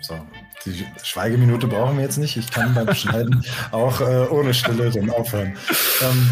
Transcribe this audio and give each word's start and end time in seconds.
So, 0.00 0.18
die 0.64 0.86
Schweigeminute 1.02 1.66
brauchen 1.66 1.96
wir 1.96 2.04
jetzt 2.04 2.18
nicht. 2.18 2.36
Ich 2.36 2.50
kann 2.50 2.74
beim 2.74 2.94
Schneiden 2.94 3.44
auch 3.70 4.00
äh, 4.00 4.26
ohne 4.28 4.54
Stille 4.54 4.90
dann 4.90 5.10
aufhören. 5.10 5.56
Ähm, 6.02 6.30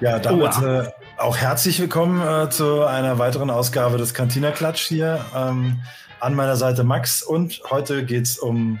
ja, 0.00 0.18
damit 0.18 0.56
äh, 0.62 0.88
auch 1.18 1.36
herzlich 1.36 1.80
willkommen 1.80 2.20
äh, 2.20 2.50
zu 2.50 2.84
einer 2.84 3.18
weiteren 3.18 3.50
Ausgabe 3.50 3.98
des 3.98 4.14
Cantina 4.14 4.50
Klatsch 4.50 4.86
hier. 4.86 5.24
Ähm, 5.34 5.82
an 6.20 6.34
meiner 6.34 6.56
Seite 6.56 6.84
Max 6.84 7.22
und 7.22 7.60
heute 7.70 8.04
geht 8.04 8.24
es 8.24 8.38
um 8.38 8.80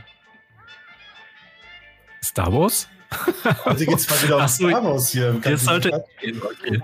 Star 2.22 2.52
Wars. 2.52 2.88
Heute 3.64 3.86
geht 3.86 3.96
es 3.96 4.10
mal 4.10 4.22
wieder 4.22 4.36
um 4.36 4.48
so, 4.48 4.68
Star 4.68 4.84
Wars 4.84 5.10
hier. 5.10 5.40
Jetzt 5.44 5.64
sollte, 5.64 6.04
okay. 6.22 6.80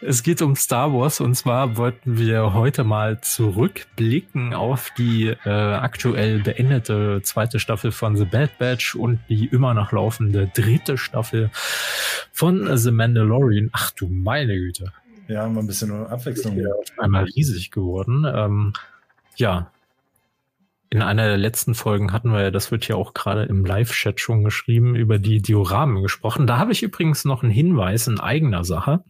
Es 0.00 0.22
geht 0.22 0.42
um 0.42 0.54
Star 0.56 0.92
Wars 0.92 1.20
und 1.20 1.34
zwar 1.34 1.76
wollten 1.76 2.18
wir 2.18 2.52
heute 2.54 2.84
mal 2.84 3.20
zurückblicken 3.20 4.54
auf 4.54 4.90
die 4.96 5.28
äh, 5.44 5.48
aktuell 5.48 6.40
beendete 6.40 7.20
zweite 7.22 7.58
Staffel 7.58 7.90
von 7.90 8.16
The 8.16 8.24
Bad 8.24 8.58
Batch 8.58 8.94
und 8.94 9.20
die 9.28 9.46
immer 9.46 9.74
noch 9.74 9.92
laufende 9.92 10.50
dritte 10.54 10.98
Staffel 10.98 11.50
von 12.32 12.76
The 12.76 12.90
Mandalorian. 12.90 13.70
Ach 13.72 13.90
du 13.92 14.08
meine 14.08 14.54
Güte. 14.54 14.92
Ja, 15.28 15.48
mal 15.48 15.60
ein 15.60 15.66
bisschen 15.66 16.06
Abwechslung. 16.06 16.58
Ja, 16.58 16.70
einmal 16.98 17.24
riesig 17.24 17.70
geworden. 17.70 18.26
Ähm, 18.26 18.72
ja, 19.36 19.70
in 20.94 21.02
einer 21.02 21.26
der 21.26 21.36
letzten 21.36 21.74
Folgen 21.74 22.12
hatten 22.12 22.30
wir 22.30 22.40
ja, 22.40 22.50
das 22.52 22.70
wird 22.70 22.86
ja 22.86 22.94
auch 22.94 23.14
gerade 23.14 23.42
im 23.42 23.64
Live-Chat 23.64 24.20
schon 24.20 24.44
geschrieben, 24.44 24.94
über 24.94 25.18
die 25.18 25.42
Dioramen 25.42 26.02
gesprochen. 26.02 26.46
Da 26.46 26.58
habe 26.58 26.70
ich 26.70 26.84
übrigens 26.84 27.24
noch 27.24 27.42
einen 27.42 27.50
Hinweis 27.50 28.06
in 28.06 28.20
eigener 28.20 28.62
Sache. 28.62 29.02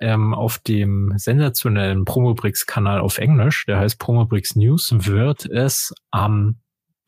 Ähm, 0.00 0.32
auf 0.32 0.56
dem 0.56 1.12
sensationellen 1.16 2.06
Promobrix-Kanal 2.06 3.00
auf 3.00 3.18
Englisch, 3.18 3.66
der 3.66 3.78
heißt 3.78 3.98
Promobrix 3.98 4.56
News, 4.56 4.90
wird 4.96 5.44
es 5.44 5.92
am 6.10 6.56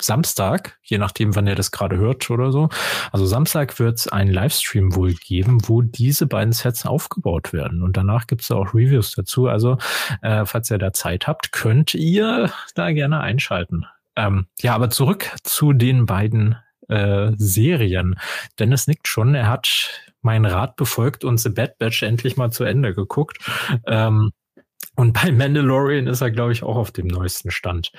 Samstag, 0.02 0.78
je 0.82 0.98
nachdem, 0.98 1.34
wann 1.34 1.46
ihr 1.46 1.54
das 1.54 1.70
gerade 1.70 1.96
hört 1.96 2.28
oder 2.28 2.52
so. 2.52 2.68
Also 3.12 3.24
Samstag 3.24 3.78
wird 3.78 4.00
es 4.00 4.08
einen 4.08 4.30
Livestream 4.30 4.94
wohl 4.94 5.14
geben, 5.14 5.66
wo 5.66 5.80
diese 5.80 6.26
beiden 6.26 6.52
Sets 6.52 6.84
aufgebaut 6.84 7.54
werden. 7.54 7.82
Und 7.82 7.96
danach 7.96 8.26
gibt 8.26 8.42
es 8.42 8.50
auch 8.50 8.74
Reviews 8.74 9.12
dazu. 9.12 9.46
Also, 9.46 9.78
äh, 10.20 10.44
falls 10.44 10.70
ihr 10.70 10.78
da 10.78 10.92
Zeit 10.92 11.26
habt, 11.26 11.52
könnt 11.52 11.94
ihr 11.94 12.50
da 12.74 12.92
gerne 12.92 13.20
einschalten. 13.20 13.86
Ähm, 14.20 14.46
ja, 14.60 14.74
aber 14.74 14.90
zurück 14.90 15.30
zu 15.42 15.72
den 15.72 16.06
beiden 16.06 16.56
äh, 16.88 17.32
Serien. 17.36 18.18
Dennis 18.58 18.86
nickt 18.86 19.08
schon, 19.08 19.34
er 19.34 19.48
hat 19.48 20.02
meinen 20.20 20.44
Rat 20.44 20.76
befolgt 20.76 21.24
und 21.24 21.38
The 21.38 21.48
Bad 21.48 21.78
Batch 21.78 22.02
endlich 22.02 22.36
mal 22.36 22.50
zu 22.50 22.64
Ende 22.64 22.94
geguckt. 22.94 23.38
Ähm, 23.86 24.32
und 24.96 25.14
bei 25.14 25.32
Mandalorian 25.32 26.06
ist 26.06 26.20
er, 26.20 26.30
glaube 26.30 26.52
ich, 26.52 26.62
auch 26.62 26.76
auf 26.76 26.90
dem 26.90 27.06
neuesten 27.06 27.50
Stand. 27.50 27.92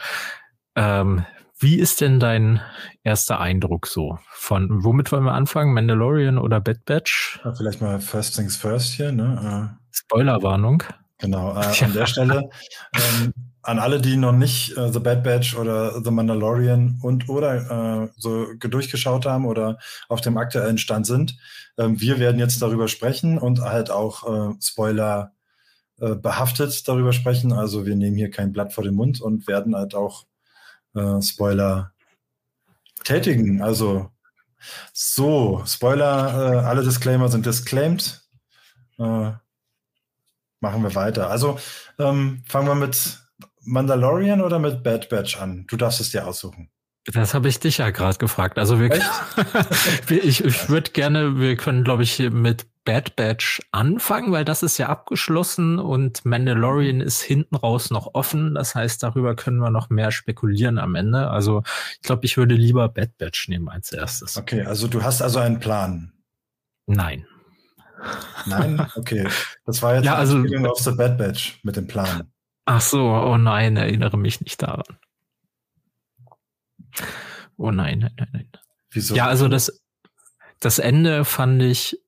Ähm, 0.76 1.26
wie 1.58 1.78
ist 1.78 2.02
denn 2.02 2.20
dein 2.20 2.62
erster 3.04 3.40
Eindruck 3.40 3.88
so? 3.88 4.20
Von 4.30 4.84
womit 4.84 5.12
wollen 5.12 5.24
wir 5.24 5.34
anfangen? 5.34 5.74
Mandalorian 5.74 6.38
oder 6.38 6.60
Bad 6.60 6.86
Batch? 6.86 7.40
Ja, 7.44 7.54
vielleicht 7.54 7.82
mal 7.82 8.00
First 8.00 8.36
Things 8.36 8.58
First 8.58 8.94
hier, 8.94 9.12
ne? 9.12 9.74
Äh, 9.74 9.86
Spoilerwarnung. 9.92 10.84
Genau, 11.18 11.54
äh, 11.54 11.66
an 11.84 11.94
der 11.94 12.06
Stelle. 12.06 12.50
Ähm, 12.96 13.34
an 13.64 13.80
alle, 13.80 14.02
die 14.02 14.18
noch 14.18 14.32
nicht 14.32 14.76
äh, 14.78 14.92
The 14.92 15.00
Bad 15.00 15.24
Batch 15.24 15.56
oder 15.56 16.04
The 16.04 16.12
Mandalorian 16.12 17.00
und 17.02 17.30
oder 17.30 18.04
äh, 18.04 18.10
so 18.18 18.54
durchgeschaut 18.56 19.26
haben 19.26 19.46
oder 19.46 19.78
auf 20.10 20.22
dem 20.22 20.38
aktuellen 20.38 20.78
Stand 20.78 21.06
sind, 21.06 21.38
ähm, 21.78 22.00
wir 22.00 22.20
werden 22.20 22.40
jetzt 22.40 22.62
darüber 22.62 22.88
sprechen 22.88 23.38
und 23.38 23.62
halt 23.62 23.92
auch 23.92 24.52
äh, 24.52 24.56
Spoiler 24.62 25.34
äh, 26.00 26.16
behaftet 26.16 26.88
darüber 26.88 27.14
sprechen. 27.14 27.54
Also 27.54 27.86
wir 27.86 27.96
nehmen 27.96 28.18
hier 28.18 28.32
kein 28.32 28.52
Blatt 28.52 28.74
vor 28.74 28.84
den 28.84 28.96
Mund 28.96 29.22
und 29.22 29.48
werden 29.48 29.76
halt 29.76 29.96
auch 29.96 30.26
äh, 30.96 31.22
Spoiler 31.22 31.94
tätigen. 33.04 33.62
Also 33.62 34.10
so, 34.94 35.64
Spoiler, 35.66 36.54
äh, 36.54 36.66
alle 36.66 36.84
Disclaimer 36.84 37.30
sind 37.30 37.46
disclaimed. 37.46 38.22
Äh, 38.98 39.32
machen 40.60 40.84
wir 40.84 40.94
weiter. 40.96 41.30
Also 41.30 41.60
ähm, 42.00 42.44
fangen 42.48 42.68
wir 42.68 42.76
mit 42.76 43.21
Mandalorian 43.64 44.42
oder 44.42 44.60
mit 44.60 44.84
Bad 44.84 45.10
Batch 45.10 45.38
an? 45.38 45.66
Du 45.68 45.78
darfst 45.78 46.02
es 46.02 46.12
dir 46.12 46.28
aussuchen. 46.28 46.70
Das 47.06 47.34
habe 47.34 47.48
ich 47.50 47.60
dich 47.60 47.80
ja 47.80 47.90
gerade 47.90 48.18
gefragt. 48.20 48.60
Also 48.60 48.80
wir, 48.80 48.92
ich, 50.10 50.44
ich 50.44 50.70
würde 50.70 50.92
gerne, 50.92 51.40
wir 51.40 51.56
können, 51.56 51.84
glaube 51.84 52.04
ich, 52.04 52.20
mit 52.20 52.68
Bad 52.84 53.16
Batch 53.16 53.62
anfangen, 53.72 54.32
weil 54.32 54.46
das 54.46 54.64
ist 54.64 54.78
ja 54.78 54.90
abgeschlossen 54.90 55.80
und 55.80 56.26
Mandalorian 56.26 57.02
ist 57.02 57.22
hinten 57.22 57.56
raus 57.56 57.90
noch 57.90 58.14
offen. 58.14 58.56
Das 58.56 58.76
heißt, 58.76 59.02
darüber 59.02 59.36
können 59.36 59.58
wir 59.58 59.72
noch 59.72 59.90
mehr 59.90 60.12
spekulieren 60.12 60.78
am 60.78 60.96
Ende. 60.96 61.30
Also 61.30 61.64
ich 61.96 62.02
glaube, 62.02 62.26
ich 62.26 62.38
würde 62.38 62.56
lieber 62.56 62.88
Bad 62.90 63.18
Batch 63.18 63.48
nehmen 63.50 63.70
als 63.70 63.92
erstes. 63.92 64.38
Okay, 64.38 64.64
also 64.64 64.88
du 64.88 65.04
hast 65.04 65.22
also 65.22 65.40
einen 65.40 65.60
Plan. 65.60 66.12
Nein. 66.86 67.26
Nein? 68.46 68.88
Okay. 68.96 69.28
Das 69.66 69.82
war 69.82 69.96
jetzt 69.96 70.06
ja, 70.06 70.16
also, 70.16 70.40
auf 70.40 70.80
The 70.80 70.92
Bad 70.92 71.18
Batch 71.18 71.60
mit 71.64 71.76
dem 71.76 71.88
Plan. 71.88 72.32
Ach 72.74 72.80
so, 72.80 73.02
oh 73.02 73.36
nein, 73.36 73.76
erinnere 73.76 74.18
mich 74.18 74.40
nicht 74.40 74.62
daran. 74.62 74.98
Oh 77.58 77.70
nein, 77.70 78.00
nein, 78.00 78.14
nein, 78.16 78.30
nein. 78.32 78.52
Wieso? 78.92 79.14
Ja, 79.14 79.28
also 79.28 79.50
das, 79.50 79.84
das 80.62 80.80
Ende 80.80 81.26
fand 81.26 81.62
ich, 81.64 82.02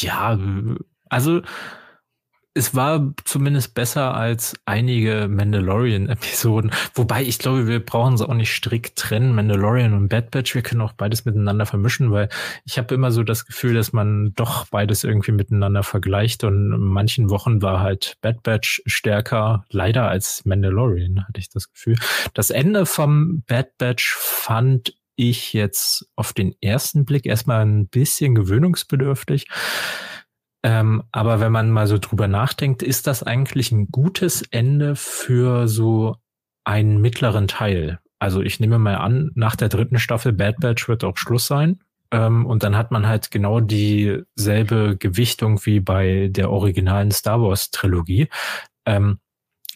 ja, 0.00 0.38
also 1.08 1.40
es 2.58 2.74
war 2.74 3.14
zumindest 3.24 3.74
besser 3.74 4.14
als 4.14 4.54
einige 4.64 5.28
Mandalorian-Episoden. 5.30 6.72
Wobei 6.94 7.22
ich 7.22 7.38
glaube, 7.38 7.68
wir 7.68 7.78
brauchen 7.78 8.14
es 8.14 8.20
auch 8.20 8.34
nicht 8.34 8.52
strikt 8.52 8.96
trennen, 8.96 9.34
Mandalorian 9.34 9.94
und 9.94 10.08
Bad 10.08 10.32
Batch. 10.32 10.56
Wir 10.56 10.62
können 10.62 10.80
auch 10.80 10.92
beides 10.92 11.24
miteinander 11.24 11.66
vermischen, 11.66 12.10
weil 12.10 12.28
ich 12.64 12.76
habe 12.76 12.94
immer 12.96 13.12
so 13.12 13.22
das 13.22 13.46
Gefühl, 13.46 13.74
dass 13.74 13.92
man 13.92 14.32
doch 14.34 14.66
beides 14.66 15.04
irgendwie 15.04 15.30
miteinander 15.30 15.84
vergleicht. 15.84 16.42
Und 16.42 16.72
in 16.72 16.80
manchen 16.80 17.30
Wochen 17.30 17.62
war 17.62 17.78
halt 17.78 18.16
Bad 18.22 18.42
Batch 18.42 18.82
stärker, 18.86 19.64
leider 19.70 20.08
als 20.08 20.44
Mandalorian, 20.44 21.26
hatte 21.28 21.38
ich 21.38 21.50
das 21.50 21.70
Gefühl. 21.70 21.96
Das 22.34 22.50
Ende 22.50 22.86
vom 22.86 23.44
Bad 23.46 23.78
Batch 23.78 24.16
fand 24.18 24.94
ich 25.14 25.52
jetzt 25.52 26.08
auf 26.16 26.32
den 26.32 26.54
ersten 26.60 27.04
Blick 27.04 27.24
erstmal 27.24 27.64
ein 27.64 27.86
bisschen 27.86 28.34
gewöhnungsbedürftig. 28.34 29.46
Ähm, 30.62 31.04
aber 31.12 31.40
wenn 31.40 31.52
man 31.52 31.70
mal 31.70 31.86
so 31.86 31.98
drüber 31.98 32.28
nachdenkt, 32.28 32.82
ist 32.82 33.06
das 33.06 33.22
eigentlich 33.22 33.70
ein 33.70 33.88
gutes 33.90 34.42
Ende 34.42 34.96
für 34.96 35.68
so 35.68 36.16
einen 36.64 37.00
mittleren 37.00 37.46
Teil. 37.48 38.00
Also 38.18 38.42
ich 38.42 38.58
nehme 38.58 38.78
mal 38.78 38.96
an, 38.96 39.30
nach 39.34 39.54
der 39.54 39.68
dritten 39.68 39.98
Staffel 39.98 40.32
Bad 40.32 40.56
Batch 40.58 40.88
wird 40.88 41.04
auch 41.04 41.16
Schluss 41.16 41.46
sein. 41.46 41.78
Ähm, 42.10 42.46
und 42.46 42.62
dann 42.62 42.76
hat 42.76 42.90
man 42.90 43.06
halt 43.06 43.30
genau 43.30 43.60
dieselbe 43.60 44.96
Gewichtung 44.98 45.64
wie 45.64 45.80
bei 45.80 46.28
der 46.30 46.50
originalen 46.50 47.12
Star 47.12 47.40
Wars 47.40 47.70
Trilogie. 47.70 48.28
Ähm, 48.86 49.20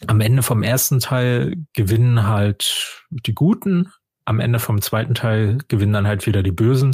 am 0.07 0.19
Ende 0.19 0.43
vom 0.43 0.63
ersten 0.63 0.99
Teil 0.99 1.55
gewinnen 1.73 2.27
halt 2.27 3.05
die 3.09 3.33
Guten, 3.33 3.91
am 4.25 4.39
Ende 4.39 4.59
vom 4.59 4.81
zweiten 4.81 5.13
Teil 5.13 5.59
gewinnen 5.67 5.93
dann 5.93 6.07
halt 6.07 6.25
wieder 6.25 6.43
die 6.43 6.51
Bösen 6.51 6.93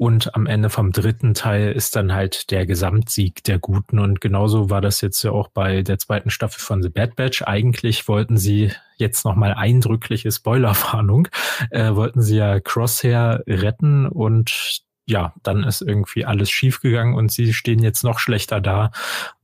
und 0.00 0.34
am 0.34 0.46
Ende 0.46 0.70
vom 0.70 0.92
dritten 0.92 1.34
Teil 1.34 1.72
ist 1.72 1.94
dann 1.94 2.14
halt 2.14 2.50
der 2.50 2.64
Gesamtsieg 2.64 3.44
der 3.44 3.58
Guten 3.58 3.98
und 3.98 4.22
genauso 4.22 4.70
war 4.70 4.80
das 4.80 5.02
jetzt 5.02 5.22
ja 5.22 5.30
auch 5.30 5.48
bei 5.48 5.82
der 5.82 5.98
zweiten 5.98 6.30
Staffel 6.30 6.58
von 6.58 6.82
The 6.82 6.88
Bad 6.88 7.16
Batch. 7.16 7.42
Eigentlich 7.42 8.08
wollten 8.08 8.38
sie 8.38 8.72
jetzt 8.96 9.26
nochmal 9.26 9.52
eindrückliche 9.52 10.32
Spoilerwarnung, 10.32 11.28
äh, 11.68 11.94
wollten 11.94 12.22
sie 12.22 12.38
ja 12.38 12.60
Crosshair 12.60 13.42
retten 13.46 14.06
und 14.06 14.80
ja, 15.04 15.34
dann 15.42 15.64
ist 15.64 15.82
irgendwie 15.82 16.24
alles 16.24 16.50
schiefgegangen 16.50 17.14
und 17.14 17.30
sie 17.30 17.52
stehen 17.52 17.82
jetzt 17.82 18.02
noch 18.02 18.20
schlechter 18.20 18.62
da, 18.62 18.92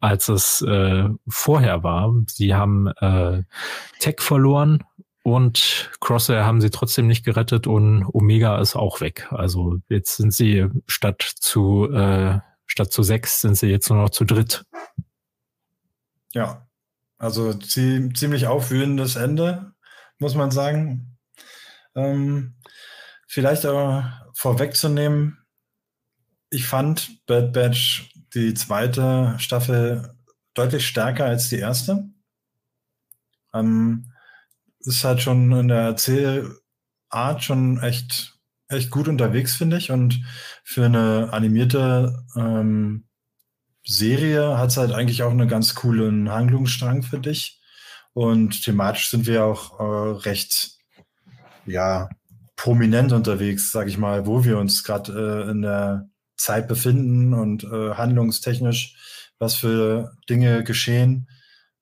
als 0.01 0.31
es 0.31 0.63
äh, 0.63 1.05
vorher 1.29 1.83
war. 1.83 2.15
Sie 2.29 2.55
haben 2.55 2.87
äh, 2.87 3.43
Tech 3.99 4.21
verloren, 4.21 4.85
und 5.27 5.91
Crosshair 6.01 6.45
haben 6.47 6.61
sie 6.61 6.71
trotzdem 6.71 7.09
nicht 7.09 7.25
gerettet 7.25 7.67
und 7.67 8.07
Omega 8.13 8.61
ist 8.61 8.77
auch 8.77 9.01
weg. 9.01 9.27
Also 9.33 9.79
jetzt 9.89 10.19
sind 10.19 10.33
sie 10.33 10.69
statt 10.87 11.21
zu 11.21 11.91
äh, 11.93 12.39
statt 12.65 12.93
zu 12.93 13.03
sechs 13.03 13.41
sind 13.41 13.57
sie 13.57 13.67
jetzt 13.67 13.91
nur 13.91 14.01
noch 14.01 14.11
zu 14.11 14.25
dritt. 14.25 14.65
Ja, 16.33 16.69
also 17.19 17.53
ziemlich 17.55 18.47
aufwühlendes 18.47 19.17
Ende, 19.17 19.73
muss 20.21 20.37
man 20.37 20.53
sagen. 20.53 21.19
Ähm, 21.97 22.55
vielleicht 23.27 23.67
aber 23.67 24.31
vorwegzunehmen, 24.33 25.39
ich 26.51 26.67
fand 26.67 27.27
Bad 27.27 27.53
Batch 27.53 28.13
die 28.33 28.55
zweite 28.55 29.35
Staffel 29.39 30.15
deutlich 30.55 30.87
stärker 30.87 31.25
als 31.25 31.49
die 31.49 31.59
erste. 31.59 32.11
Ähm, 33.53 34.13
ist 34.87 35.05
halt 35.05 35.21
schon 35.21 35.53
in 35.53 35.69
der 35.69 35.81
Erzählart 35.81 36.55
schon 37.41 37.81
echt, 37.81 38.39
echt 38.69 38.91
gut 38.91 39.09
unterwegs, 39.09 39.55
finde 39.55 39.77
ich. 39.77 39.91
Und 39.91 40.23
für 40.65 40.85
eine 40.87 41.33
animierte 41.33 42.25
ähm, 42.37 43.05
Serie 43.85 44.59
hat 44.59 44.71
es 44.71 44.77
halt 44.77 44.93
eigentlich 44.93 45.23
auch 45.23 45.31
einen 45.31 45.49
ganz 45.49 45.75
coolen 45.75 46.31
Handlungsstrang 46.31 47.03
für 47.03 47.19
dich. 47.19 47.61
Und 48.13 48.63
thematisch 48.63 49.11
sind 49.11 49.27
wir 49.27 49.45
auch 49.45 49.79
äh, 49.79 50.19
recht 50.29 50.79
ja, 51.67 52.09
prominent 52.57 53.13
unterwegs, 53.13 53.71
sage 53.71 53.91
ich 53.91 53.99
mal, 53.99 54.27
wo 54.27 54.45
wir 54.45 54.59
uns 54.59 54.85
gerade 54.85 55.45
äh, 55.47 55.51
in 55.51 55.63
der 55.63 56.09
Zeit 56.37 56.69
befinden 56.69 57.35
und 57.35 57.65
äh, 57.65 57.95
handlungstechnisch, 57.95 59.31
was 59.39 59.55
für 59.55 60.13
Dinge 60.29 60.65
geschehen. 60.65 61.29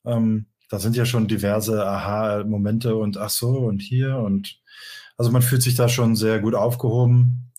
Ähm, 0.05 0.47
da 0.69 0.78
sind 0.78 0.96
ja 0.96 1.05
schon 1.05 1.28
diverse 1.28 1.87
Aha-Momente 1.87 2.96
und 2.96 3.16
ach 3.16 3.31
so 3.31 3.58
und 3.58 3.81
hier 3.81 4.19
und 4.19 4.61
also 5.16 5.31
man 5.31 5.43
fühlt 5.43 5.62
sich 5.62 5.75
da 5.75 5.88
schon 5.88 6.16
sehr 6.16 6.40
gut 6.40 6.55
aufgehoben. 6.55 7.52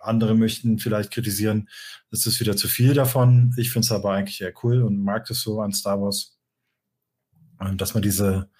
Andere 0.00 0.34
möchten 0.34 0.78
vielleicht 0.78 1.12
kritisieren, 1.12 1.68
es 2.10 2.26
ist 2.26 2.40
wieder 2.40 2.56
zu 2.56 2.66
viel 2.66 2.92
davon. 2.94 3.54
Ich 3.56 3.70
finde 3.70 3.86
es 3.86 3.92
aber 3.92 4.12
eigentlich 4.12 4.40
eher 4.40 4.52
cool 4.64 4.82
und 4.82 5.02
mag 5.02 5.30
es 5.30 5.42
so 5.42 5.60
an 5.60 5.72
Star 5.72 6.00
Wars, 6.00 6.36
dass 7.76 7.94
man 7.94 8.02
diese 8.02 8.50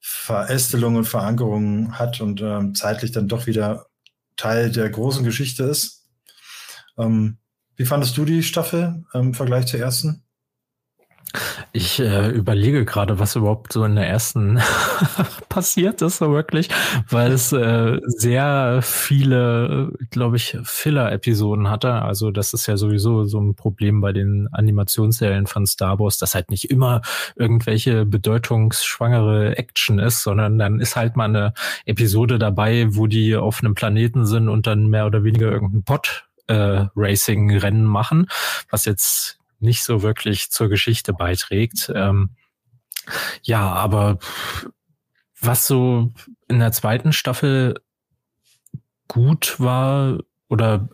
Verästelung 0.00 0.96
und 0.96 1.06
Verankerung 1.06 1.98
hat 1.98 2.20
und 2.20 2.42
ähm, 2.42 2.74
zeitlich 2.74 3.12
dann 3.12 3.28
doch 3.28 3.46
wieder 3.46 3.86
Teil 4.36 4.70
der 4.70 4.88
großen 4.90 5.24
Geschichte 5.24 5.64
ist. 5.64 6.08
Ähm, 6.98 7.38
wie 7.76 7.86
fandest 7.86 8.16
du 8.16 8.24
die 8.24 8.42
Staffel 8.42 9.04
im 9.14 9.32
Vergleich 9.32 9.66
zur 9.66 9.80
ersten? 9.80 10.22
Ich 11.72 12.00
äh, 12.00 12.28
überlege 12.30 12.84
gerade, 12.84 13.18
was 13.18 13.36
überhaupt 13.36 13.72
so 13.72 13.84
in 13.84 13.94
der 13.94 14.08
ersten 14.08 14.60
passiert 15.48 16.02
ist, 16.02 16.18
so 16.18 16.32
wirklich, 16.32 16.68
weil 17.08 17.32
es 17.32 17.52
äh, 17.52 18.00
sehr 18.06 18.80
viele, 18.82 19.92
glaube 20.10 20.36
ich, 20.36 20.58
Filler-Episoden 20.62 21.70
hatte. 21.70 21.92
Also 21.92 22.30
das 22.30 22.52
ist 22.52 22.66
ja 22.66 22.76
sowieso 22.76 23.24
so 23.24 23.40
ein 23.40 23.54
Problem 23.54 24.00
bei 24.00 24.12
den 24.12 24.48
Animationsserien 24.52 25.46
von 25.46 25.66
Star 25.66 25.98
Wars, 25.98 26.18
dass 26.18 26.34
halt 26.34 26.50
nicht 26.50 26.70
immer 26.70 27.02
irgendwelche 27.36 28.04
bedeutungsschwangere 28.04 29.56
Action 29.56 29.98
ist, 29.98 30.22
sondern 30.22 30.58
dann 30.58 30.80
ist 30.80 30.96
halt 30.96 31.16
mal 31.16 31.26
eine 31.26 31.52
Episode 31.84 32.38
dabei, 32.38 32.86
wo 32.90 33.06
die 33.06 33.36
auf 33.36 33.60
einem 33.62 33.74
Planeten 33.74 34.26
sind 34.26 34.48
und 34.48 34.66
dann 34.66 34.88
mehr 34.88 35.06
oder 35.06 35.22
weniger 35.22 35.50
irgendein 35.50 35.84
Pod 35.84 36.24
äh, 36.48 36.86
Racing-Rennen 36.96 37.84
machen, 37.84 38.26
was 38.70 38.84
jetzt 38.84 39.39
nicht 39.60 39.84
so 39.84 40.02
wirklich 40.02 40.50
zur 40.50 40.68
Geschichte 40.68 41.12
beiträgt. 41.12 41.92
Ähm, 41.94 42.30
ja, 43.42 43.70
aber 43.72 44.18
was 45.40 45.66
so 45.66 46.12
in 46.48 46.58
der 46.58 46.72
zweiten 46.72 47.12
Staffel 47.12 47.74
gut 49.08 49.58
war 49.58 50.18
oder 50.48 50.88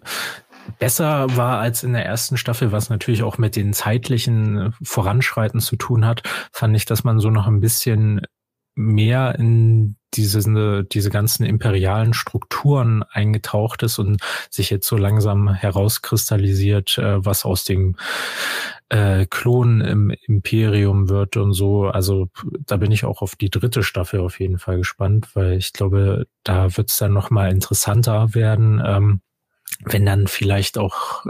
besser 0.79 1.37
war 1.37 1.59
als 1.61 1.83
in 1.83 1.93
der 1.93 2.05
ersten 2.05 2.37
Staffel, 2.37 2.73
was 2.73 2.91
natürlich 2.91 3.23
auch 3.23 3.39
mit 3.39 3.57
den 3.57 3.73
zeitlichen 3.73 4.75
Voranschreiten 4.83 5.61
zu 5.61 5.77
tun 5.77 6.05
hat, 6.05 6.23
fand 6.53 6.77
ich, 6.77 6.85
dass 6.85 7.05
man 7.05 7.21
so 7.21 7.31
noch 7.31 7.47
ein 7.47 7.61
bisschen 7.61 8.23
mehr 8.75 9.37
in 9.39 9.96
diese, 10.15 10.85
diese 10.85 11.11
ganzen 11.11 11.45
imperialen 11.45 12.15
Strukturen 12.15 13.03
eingetaucht 13.03 13.83
ist 13.83 13.99
und 13.99 14.21
sich 14.51 14.71
jetzt 14.71 14.87
so 14.87 14.97
langsam 14.97 15.53
herauskristallisiert, 15.53 16.99
äh, 16.99 17.25
was 17.25 17.45
aus 17.45 17.65
dem 17.65 17.97
äh, 18.89 19.27
Klon 19.27 19.81
im 19.81 20.11
Imperium 20.11 21.09
wird 21.09 21.37
und 21.37 21.53
so. 21.53 21.87
Also 21.87 22.29
da 22.67 22.77
bin 22.77 22.93
ich 22.93 23.05
auch 23.05 23.23
auf 23.23 23.37
die 23.37 23.51
dritte 23.51 23.83
Staffel 23.83 24.21
auf 24.21 24.39
jeden 24.41 24.59
Fall 24.59 24.79
gespannt, 24.79 25.29
weil 25.35 25.55
ich 25.55 25.73
glaube, 25.73 26.27
da 26.45 26.77
wird 26.77 26.91
es 26.91 26.97
dann 26.97 27.13
nochmal 27.13 27.51
interessanter 27.51 28.35
werden, 28.35 28.83
ähm, 28.85 29.21
wenn 29.85 30.07
dann 30.07 30.27
vielleicht 30.29 30.79
auch 30.79 31.27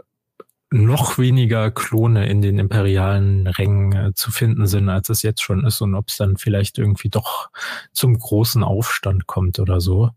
noch 0.70 1.18
weniger 1.18 1.70
Klone 1.70 2.28
in 2.28 2.42
den 2.42 2.58
imperialen 2.58 3.46
Rängen 3.46 3.92
äh, 3.92 4.14
zu 4.14 4.30
finden 4.30 4.66
sind, 4.66 4.88
als 4.88 5.08
es 5.08 5.22
jetzt 5.22 5.42
schon 5.42 5.64
ist 5.64 5.80
und 5.80 5.94
ob 5.94 6.08
es 6.08 6.16
dann 6.16 6.36
vielleicht 6.36 6.78
irgendwie 6.78 7.08
doch 7.08 7.50
zum 7.92 8.18
großen 8.18 8.64
Aufstand 8.64 9.26
kommt 9.26 9.58
oder 9.58 9.80
so. 9.80 10.10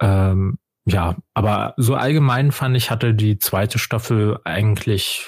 Ähm, 0.00 0.58
ja, 0.84 1.16
aber 1.34 1.74
so 1.76 1.94
allgemein 1.94 2.50
fand 2.50 2.76
ich, 2.76 2.90
hatte 2.90 3.14
die 3.14 3.38
zweite 3.38 3.78
Staffel 3.78 4.40
eigentlich 4.44 5.26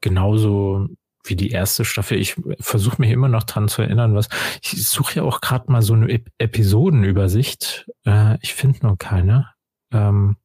genauso 0.00 0.88
wie 1.24 1.36
die 1.36 1.50
erste 1.50 1.84
Staffel. 1.84 2.18
Ich 2.18 2.36
versuche 2.60 3.00
mich 3.00 3.10
immer 3.10 3.28
noch 3.28 3.44
dran 3.44 3.68
zu 3.68 3.82
erinnern, 3.82 4.14
was 4.14 4.28
ich 4.62 4.86
suche 4.86 5.16
ja 5.16 5.22
auch 5.24 5.40
gerade 5.40 5.72
mal 5.72 5.82
so 5.82 5.94
eine 5.94 6.08
Ep 6.10 6.28
Episodenübersicht. 6.38 7.90
Äh, 8.06 8.38
ich 8.42 8.54
finde 8.54 8.86
nur 8.86 8.98
keine. 8.98 9.48
Ähm, 9.90 10.36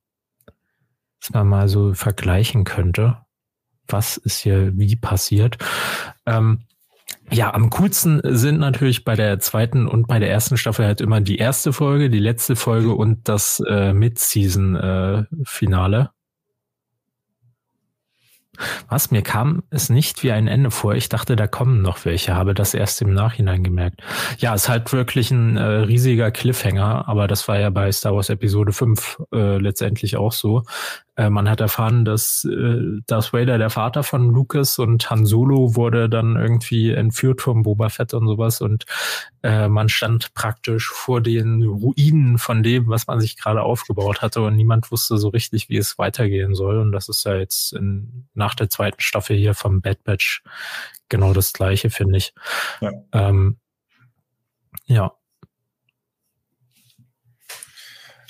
dass 1.20 1.32
man 1.32 1.48
mal 1.48 1.68
so 1.68 1.94
vergleichen 1.94 2.64
könnte, 2.64 3.18
was 3.88 4.18
ist 4.18 4.40
hier 4.40 4.78
wie 4.78 4.96
passiert. 4.96 5.58
Ähm, 6.26 6.62
ja, 7.32 7.54
am 7.54 7.70
coolsten 7.70 8.22
sind 8.24 8.60
natürlich 8.60 9.06
bei 9.06 9.16
der 9.16 9.40
zweiten 9.40 9.88
und 9.88 10.08
bei 10.08 10.18
der 10.20 10.32
ersten 10.32 10.58
Staffel 10.58 10.86
halt 10.86 11.00
immer 11.00 11.22
die 11.22 11.38
erste 11.38 11.72
Folge, 11.74 12.10
die 12.10 12.20
letzte 12.20 12.56
Folge 12.56 12.94
und 12.94 13.30
das 13.30 13.62
äh, 13.68 13.94
Mid-Season-Finale. 13.94 16.00
Äh, 16.00 16.08
was? 18.90 19.12
Mir 19.12 19.22
kam 19.22 19.64
es 19.70 19.90
nicht 19.90 20.24
wie 20.24 20.32
ein 20.32 20.48
Ende 20.48 20.72
vor. 20.72 20.96
Ich 20.96 21.10
dachte, 21.10 21.36
da 21.36 21.48
kommen 21.48 21.82
noch 21.82 22.06
welche, 22.06 22.36
habe 22.36 22.54
das 22.54 22.74
erst 22.74 23.02
im 23.02 23.14
Nachhinein 23.14 23.64
gemerkt. 23.64 24.02
Ja, 24.40 24.54
ist 24.54 24.70
halt 24.70 24.92
wirklich 24.92 25.32
ein 25.32 25.58
äh, 25.58 25.62
riesiger 25.62 26.32
Cliffhanger, 26.32 27.08
aber 27.08 27.28
das 27.28 27.48
war 27.48 27.60
ja 27.60 27.70
bei 27.70 27.92
Star 27.92 28.16
Wars 28.16 28.30
Episode 28.30 28.74
5 28.74 29.22
äh, 29.34 29.58
letztendlich 29.58 30.18
auch 30.18 30.34
so. 30.34 30.64
Äh, 31.20 31.30
man 31.30 31.50
hat 31.50 31.60
erfahren, 31.60 32.06
dass 32.06 32.46
äh, 32.46 33.02
Darth 33.06 33.34
Vader 33.34 33.58
der 33.58 33.70
Vater 33.70 34.04
von 34.04 34.30
Lucas 34.30 34.80
und 34.80 35.10
Han 35.10 35.26
Solo 35.26 35.76
wurde 35.76 36.08
dann 36.08 36.38
irgendwie 36.38 36.92
entführt 36.92 37.42
vom 37.42 37.64
Boba 37.64 37.90
Fett 37.90 38.14
und 38.14 38.26
sowas 38.26 38.62
und 38.62 38.86
äh, 39.44 39.68
man 39.68 39.90
stand 39.90 40.34
praktisch 40.34 40.90
vor 40.90 41.20
den 41.20 41.62
Ruinen 41.62 42.38
von 42.38 42.64
dem, 42.64 42.88
was 42.88 43.08
man 43.08 43.20
sich 43.20 43.36
gerade 43.36 43.64
aufgebaut 43.64 44.22
hatte 44.22 44.42
und 44.42 44.56
niemand 44.56 44.92
wusste 44.92 45.18
so 45.18 45.28
richtig, 45.28 45.68
wie 45.68 45.76
es 45.76 45.98
weitergehen 45.98 46.56
soll 46.56 46.78
und 46.78 46.94
das 46.94 47.10
ist 47.10 47.26
ja 47.26 47.36
jetzt 47.36 47.74
in, 47.74 48.30
nach 48.34 48.56
der 48.56 48.70
zweiten 48.70 49.02
Staffel 49.02 49.36
hier 49.36 49.56
vom 49.56 49.82
Bad 49.82 50.02
Batch 50.06 50.42
genau 51.10 51.34
das 51.34 51.52
gleiche, 51.52 51.90
finde 51.90 52.16
ich. 52.16 52.34
Ja. 52.80 52.92
Ähm, 53.12 53.58
ja. 54.86 55.12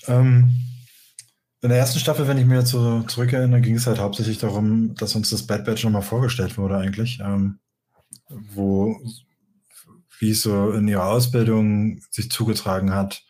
Ähm, 0.07 0.78
in 1.61 1.69
der 1.69 1.77
ersten 1.77 1.99
Staffel, 1.99 2.27
wenn 2.27 2.37
ich 2.37 2.45
mir 2.45 2.59
jetzt 2.59 2.69
so 2.69 3.01
zurückerinnere, 3.03 3.61
ging 3.61 3.75
es 3.75 3.87
halt 3.87 3.99
hauptsächlich 3.99 4.37
darum, 4.37 4.95
dass 4.95 5.15
uns 5.15 5.29
das 5.29 5.45
Bad 5.45 5.65
Batch 5.65 5.83
nochmal 5.83 6.01
vorgestellt 6.01 6.57
wurde 6.57 6.77
eigentlich, 6.77 7.19
ähm, 7.21 7.59
wo 8.29 8.97
wie 10.19 10.31
es 10.31 10.41
so 10.41 10.71
in 10.71 10.87
ihrer 10.87 11.07
Ausbildung 11.07 12.01
sich 12.11 12.29
zugetragen 12.29 12.93
hat 12.93 13.23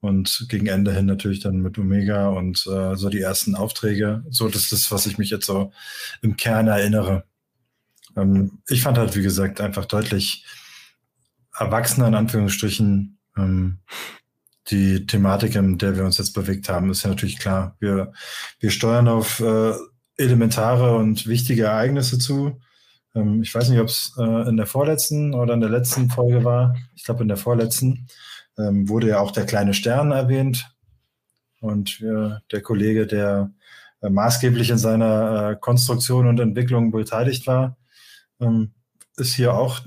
und 0.00 0.46
gegen 0.48 0.66
Ende 0.66 0.92
hin 0.92 1.06
natürlich 1.06 1.40
dann 1.40 1.60
mit 1.60 1.78
Omega 1.78 2.28
und 2.28 2.66
äh, 2.66 2.96
so 2.96 3.08
die 3.08 3.20
ersten 3.20 3.54
Aufträge. 3.54 4.24
So, 4.30 4.48
das 4.48 4.64
ist 4.64 4.72
das, 4.72 4.90
was 4.90 5.06
ich 5.06 5.16
mich 5.16 5.30
jetzt 5.30 5.46
so 5.46 5.72
im 6.22 6.36
Kern 6.36 6.66
erinnere. 6.66 7.24
Ähm, 8.16 8.58
ich 8.68 8.82
fand 8.82 8.98
halt, 8.98 9.16
wie 9.16 9.22
gesagt, 9.22 9.60
einfach 9.60 9.84
deutlich 9.84 10.44
erwachsener 11.56 12.08
in 12.08 12.14
Anführungsstrichen 12.16 13.18
ähm, 13.36 13.78
die 14.70 15.06
Thematik, 15.06 15.54
in 15.56 15.78
der 15.78 15.96
wir 15.96 16.04
uns 16.04 16.18
jetzt 16.18 16.32
bewegt 16.32 16.68
haben, 16.68 16.90
ist 16.90 17.02
ja 17.02 17.10
natürlich 17.10 17.38
klar. 17.38 17.76
Wir, 17.80 18.12
wir 18.60 18.70
steuern 18.70 19.08
auf 19.08 19.40
äh, 19.40 19.72
elementare 20.16 20.96
und 20.96 21.26
wichtige 21.26 21.64
Ereignisse 21.64 22.18
zu. 22.18 22.60
Ähm, 23.14 23.42
ich 23.42 23.54
weiß 23.54 23.68
nicht, 23.68 23.80
ob 23.80 23.88
es 23.88 24.14
äh, 24.18 24.48
in 24.48 24.56
der 24.56 24.66
vorletzten 24.66 25.34
oder 25.34 25.54
in 25.54 25.60
der 25.60 25.70
letzten 25.70 26.10
Folge 26.10 26.44
war. 26.44 26.76
Ich 26.94 27.04
glaube, 27.04 27.22
in 27.22 27.28
der 27.28 27.36
vorletzten 27.36 28.06
ähm, 28.58 28.88
wurde 28.88 29.08
ja 29.08 29.18
auch 29.18 29.32
der 29.32 29.46
kleine 29.46 29.74
Stern 29.74 30.12
erwähnt. 30.12 30.66
Und 31.60 32.00
äh, 32.00 32.36
der 32.52 32.62
Kollege, 32.62 33.06
der 33.06 33.50
äh, 34.00 34.10
maßgeblich 34.10 34.70
in 34.70 34.78
seiner 34.78 35.50
äh, 35.50 35.56
Konstruktion 35.56 36.26
und 36.26 36.40
Entwicklung 36.40 36.90
beteiligt 36.90 37.46
war, 37.46 37.76
ähm, 38.40 38.72
ist 39.16 39.34
hier 39.34 39.54
auch 39.54 39.80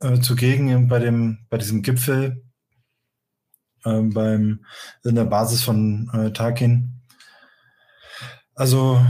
äh, 0.00 0.18
zugegen 0.20 0.88
bei, 0.88 0.98
dem, 0.98 1.38
bei 1.48 1.58
diesem 1.58 1.82
Gipfel 1.82 2.42
äh, 3.84 4.00
beim, 4.02 4.64
in 5.04 5.14
der 5.14 5.24
Basis 5.24 5.62
von 5.62 6.10
äh, 6.12 6.32
Tarkin. 6.32 7.00
Also 8.54 9.04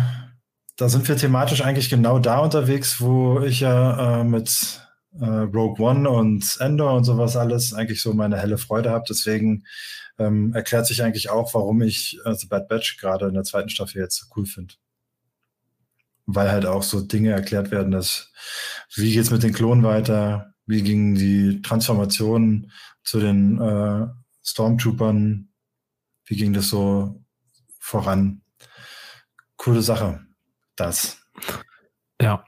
da 0.76 0.88
sind 0.88 1.06
wir 1.08 1.16
thematisch 1.16 1.62
eigentlich 1.62 1.90
genau 1.90 2.18
da 2.18 2.38
unterwegs, 2.38 3.00
wo 3.00 3.40
ich 3.40 3.60
ja 3.60 4.20
äh, 4.20 4.24
mit 4.24 4.80
äh, 5.20 5.24
Rogue 5.24 5.84
One 5.84 6.08
und 6.08 6.56
Endor 6.60 6.94
und 6.94 7.04
sowas 7.04 7.36
alles 7.36 7.72
eigentlich 7.72 8.02
so 8.02 8.12
meine 8.12 8.38
helle 8.38 8.58
Freude 8.58 8.90
habe. 8.90 9.04
Deswegen 9.08 9.64
ähm, 10.18 10.52
erklärt 10.54 10.86
sich 10.86 11.02
eigentlich 11.02 11.30
auch, 11.30 11.54
warum 11.54 11.82
ich 11.82 12.18
äh, 12.24 12.34
The 12.34 12.46
Bad 12.46 12.68
Batch 12.68 12.98
gerade 12.98 13.26
in 13.26 13.34
der 13.34 13.44
zweiten 13.44 13.68
Staffel 13.68 14.00
jetzt 14.00 14.18
so 14.18 14.26
cool 14.36 14.46
finde. 14.46 14.74
Weil 16.26 16.50
halt 16.50 16.66
auch 16.66 16.82
so 16.82 17.00
Dinge 17.00 17.30
erklärt 17.30 17.70
werden, 17.70 17.92
dass 17.92 18.32
wie 18.94 19.12
geht's 19.12 19.30
mit 19.30 19.42
den 19.42 19.52
Klonen 19.52 19.84
weiter, 19.84 20.54
wie 20.66 20.82
ging 20.82 21.14
die 21.14 21.60
Transformation 21.62 22.72
zu 23.02 23.20
den 23.20 23.60
äh, 23.60 24.06
Stormtroopern, 24.44 25.48
wie 26.26 26.36
ging 26.36 26.52
das 26.52 26.68
so 26.68 27.24
voran? 27.78 28.42
Coole 29.56 29.82
Sache, 29.82 30.26
das. 30.76 31.18
Ja. 32.20 32.44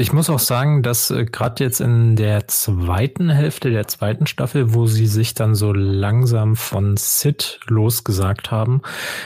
Ich 0.00 0.12
muss 0.12 0.30
auch 0.30 0.38
sagen, 0.38 0.84
dass 0.84 1.10
äh, 1.10 1.24
gerade 1.24 1.64
jetzt 1.64 1.80
in 1.80 2.14
der 2.14 2.46
zweiten 2.46 3.30
Hälfte 3.30 3.70
der 3.72 3.88
zweiten 3.88 4.28
Staffel, 4.28 4.72
wo 4.72 4.86
sie 4.86 5.08
sich 5.08 5.34
dann 5.34 5.56
so 5.56 5.72
langsam 5.72 6.54
von 6.54 6.96
Sid 6.96 7.58
losgesagt 7.66 8.52
haben, 8.52 8.82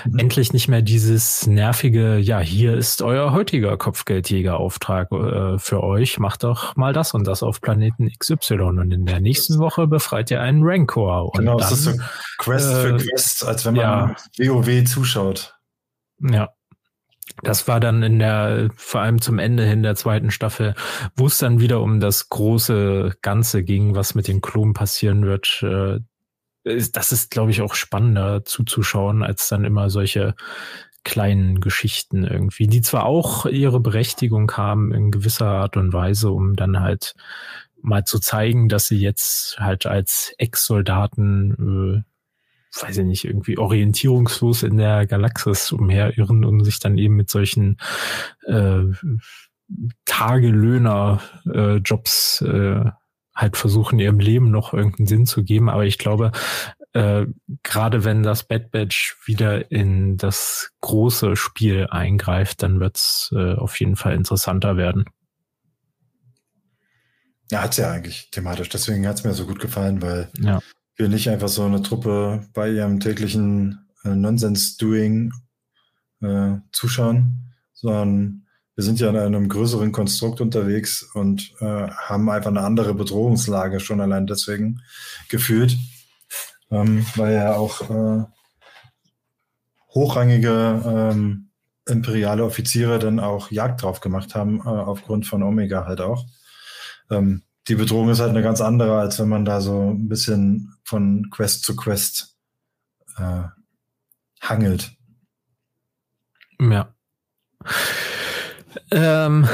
mhm. 0.06 0.18
endlich 0.18 0.54
nicht 0.54 0.68
mehr 0.68 0.80
dieses 0.80 1.46
nervige, 1.46 2.16
ja, 2.16 2.40
hier 2.40 2.74
ist 2.74 3.02
euer 3.02 3.32
heutiger 3.32 3.76
Kopfgeldjägerauftrag 3.76 5.12
äh, 5.12 5.58
für 5.58 5.82
euch, 5.82 6.18
macht 6.18 6.42
doch 6.42 6.74
mal 6.74 6.94
das 6.94 7.12
und 7.12 7.26
das 7.26 7.42
auf 7.42 7.60
Planeten 7.60 8.10
XY 8.18 8.54
und 8.62 8.92
in 8.92 9.04
der 9.04 9.20
nächsten 9.20 9.58
Woche 9.58 9.86
befreit 9.86 10.30
ihr 10.30 10.40
einen 10.40 10.62
Rancor. 10.64 11.26
Und 11.26 11.38
genau, 11.38 11.58
dann, 11.58 11.68
das 11.68 11.72
ist 11.72 11.84
so 11.84 11.92
Quest 12.38 12.72
äh, 12.72 12.80
für 12.80 12.96
Quest, 12.96 13.44
als 13.44 13.66
wenn 13.66 13.74
man 13.74 14.16
ja, 14.38 14.48
WoW 14.48 14.84
zuschaut. 14.84 15.54
Ja, 16.18 16.48
das 17.42 17.68
war 17.68 17.80
dann 17.80 18.02
in 18.02 18.18
der, 18.18 18.70
vor 18.76 19.00
allem 19.00 19.20
zum 19.20 19.38
Ende 19.38 19.64
hin 19.64 19.82
der 19.82 19.94
zweiten 19.94 20.30
Staffel, 20.30 20.74
wo 21.16 21.26
es 21.26 21.38
dann 21.38 21.60
wieder 21.60 21.80
um 21.80 22.00
das 22.00 22.28
große 22.28 23.16
Ganze 23.22 23.62
ging, 23.62 23.94
was 23.94 24.14
mit 24.14 24.28
den 24.28 24.40
Klonen 24.40 24.74
passieren 24.74 25.24
wird. 25.24 25.62
Äh, 25.62 26.00
das 26.64 27.12
ist, 27.12 27.30
glaube 27.30 27.50
ich, 27.50 27.60
auch 27.60 27.74
spannender 27.74 28.44
zuzuschauen, 28.44 29.22
als 29.22 29.48
dann 29.48 29.64
immer 29.64 29.90
solche 29.90 30.34
kleinen 31.04 31.60
Geschichten 31.60 32.24
irgendwie, 32.24 32.68
die 32.68 32.80
zwar 32.80 33.04
auch 33.04 33.46
ihre 33.46 33.80
Berechtigung 33.80 34.52
haben 34.52 34.92
in 34.92 35.10
gewisser 35.10 35.46
Art 35.48 35.76
und 35.76 35.92
Weise, 35.92 36.30
um 36.30 36.54
dann 36.54 36.80
halt 36.80 37.14
mal 37.80 38.04
zu 38.04 38.20
zeigen, 38.20 38.68
dass 38.68 38.86
sie 38.86 38.98
jetzt 38.98 39.58
halt 39.58 39.86
als 39.86 40.32
Ex-Soldaten 40.38 42.04
äh, 42.04 42.11
weiß 42.80 42.98
ich 42.98 43.04
nicht, 43.04 43.24
irgendwie 43.24 43.58
orientierungslos 43.58 44.62
in 44.62 44.76
der 44.76 45.06
Galaxis 45.06 45.72
umherirren 45.72 46.44
und 46.44 46.62
sich 46.64 46.78
dann 46.80 46.98
eben 46.98 47.16
mit 47.16 47.30
solchen 47.30 47.78
äh, 48.46 48.82
Tagelöhner-Jobs 50.06 52.42
äh, 52.42 52.46
äh, 52.46 52.84
halt 53.34 53.56
versuchen, 53.56 53.98
ihrem 53.98 54.20
Leben 54.20 54.50
noch 54.50 54.74
irgendeinen 54.74 55.06
Sinn 55.06 55.24
zu 55.26 55.42
geben. 55.42 55.70
Aber 55.70 55.86
ich 55.86 55.96
glaube, 55.98 56.32
äh, 56.92 57.24
gerade 57.62 58.04
wenn 58.04 58.22
das 58.22 58.44
Bad 58.44 58.70
Batch 58.70 59.16
wieder 59.24 59.70
in 59.70 60.18
das 60.18 60.72
große 60.82 61.36
Spiel 61.36 61.86
eingreift, 61.90 62.62
dann 62.62 62.80
wird's 62.80 63.32
äh, 63.34 63.54
auf 63.54 63.80
jeden 63.80 63.96
Fall 63.96 64.14
interessanter 64.14 64.76
werden. 64.76 65.06
Ja, 67.50 67.62
hat's 67.62 67.78
ja 67.78 67.90
eigentlich 67.90 68.30
thematisch. 68.30 68.68
Deswegen 68.68 69.06
hat's 69.06 69.24
mir 69.24 69.32
so 69.34 69.46
gut 69.46 69.60
gefallen, 69.60 70.02
weil 70.02 70.28
ja 70.38 70.60
wir 71.02 71.08
nicht 71.08 71.28
einfach 71.28 71.48
so 71.48 71.64
eine 71.64 71.82
Truppe 71.82 72.46
bei 72.54 72.70
ihrem 72.70 73.00
täglichen 73.00 73.88
äh, 74.04 74.10
Nonsens-Doing 74.10 75.32
äh, 76.22 76.52
zuschauen, 76.70 77.52
sondern 77.72 78.46
wir 78.76 78.84
sind 78.84 79.00
ja 79.00 79.10
in 79.10 79.16
einem 79.16 79.48
größeren 79.48 79.90
Konstrukt 79.90 80.40
unterwegs 80.40 81.02
und 81.14 81.54
äh, 81.58 81.88
haben 81.88 82.30
einfach 82.30 82.50
eine 82.50 82.60
andere 82.60 82.94
Bedrohungslage 82.94 83.80
schon 83.80 84.00
allein 84.00 84.28
deswegen 84.28 84.80
gefühlt, 85.28 85.76
ähm, 86.70 87.04
weil 87.16 87.34
ja 87.34 87.56
auch 87.56 87.90
äh, 87.90 88.24
hochrangige 89.88 90.82
ähm, 90.86 91.48
imperiale 91.88 92.44
Offiziere 92.44 93.00
dann 93.00 93.18
auch 93.18 93.50
Jagd 93.50 93.82
drauf 93.82 94.00
gemacht 94.00 94.36
haben, 94.36 94.60
äh, 94.60 94.68
aufgrund 94.68 95.26
von 95.26 95.42
Omega 95.42 95.84
halt 95.84 96.00
auch. 96.00 96.24
Ähm, 97.10 97.42
die 97.68 97.74
Bedrohung 97.74 98.08
ist 98.08 98.20
halt 98.20 98.30
eine 98.30 98.42
ganz 98.42 98.60
andere, 98.60 98.98
als 98.98 99.18
wenn 99.18 99.28
man 99.28 99.44
da 99.44 99.60
so 99.60 99.90
ein 99.90 100.08
bisschen 100.08 100.74
von 100.84 101.28
Quest 101.30 101.64
zu 101.64 101.76
Quest 101.76 102.36
äh, 103.16 103.44
hangelt. 104.40 104.92
Ja. 106.60 106.94
Ähm, 108.90 109.48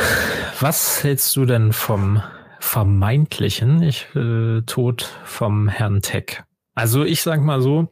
was 0.60 1.02
hältst 1.02 1.36
du 1.36 1.44
denn 1.44 1.72
vom 1.72 2.22
vermeintlichen 2.60 3.82
ich, 3.82 4.06
äh, 4.14 4.62
Tod 4.62 5.02
vom 5.24 5.68
Herrn 5.68 6.02
Tech? 6.02 6.42
Also 6.74 7.04
ich 7.04 7.22
sag 7.22 7.40
mal 7.42 7.60
so, 7.60 7.90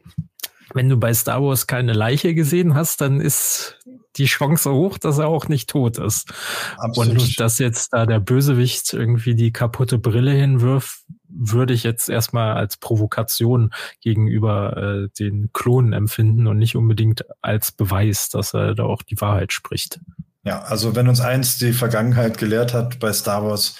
wenn 0.73 0.89
du 0.89 0.97
bei 0.97 1.13
Star 1.13 1.41
Wars 1.43 1.67
keine 1.67 1.93
Leiche 1.93 2.33
gesehen 2.33 2.75
hast, 2.75 3.01
dann 3.01 3.21
ist 3.21 3.76
die 4.17 4.25
Chance 4.25 4.71
hoch, 4.71 4.97
dass 4.97 5.17
er 5.17 5.27
auch 5.27 5.47
nicht 5.47 5.69
tot 5.69 5.97
ist. 5.97 6.33
Absolut. 6.77 7.11
Und 7.11 7.39
dass 7.39 7.59
jetzt 7.59 7.93
da 7.93 8.05
der 8.05 8.19
Bösewicht 8.19 8.93
irgendwie 8.93 9.35
die 9.35 9.51
kaputte 9.51 9.97
Brille 9.97 10.31
hinwirft, 10.31 11.03
würde 11.29 11.73
ich 11.73 11.83
jetzt 11.83 12.09
erstmal 12.09 12.53
als 12.53 12.77
Provokation 12.77 13.71
gegenüber 14.01 14.77
äh, 14.77 15.09
den 15.19 15.49
Klonen 15.53 15.93
empfinden 15.93 16.47
und 16.47 16.57
nicht 16.57 16.75
unbedingt 16.75 17.25
als 17.41 17.71
Beweis, 17.71 18.29
dass 18.29 18.53
er 18.53 18.75
da 18.75 18.83
auch 18.83 19.03
die 19.03 19.19
Wahrheit 19.19 19.53
spricht. 19.53 19.99
Ja, 20.43 20.61
also 20.61 20.95
wenn 20.95 21.09
uns 21.09 21.19
eins 21.19 21.57
die 21.57 21.73
Vergangenheit 21.73 22.37
gelehrt 22.37 22.73
hat 22.73 22.99
bei 22.99 23.11
Star 23.11 23.43
Wars, 23.43 23.75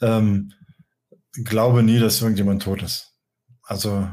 ähm, 0.00 0.52
glaube 1.44 1.82
nie, 1.82 2.00
dass 2.00 2.20
irgendjemand 2.20 2.62
tot 2.62 2.82
ist. 2.82 3.12
Also 3.62 4.08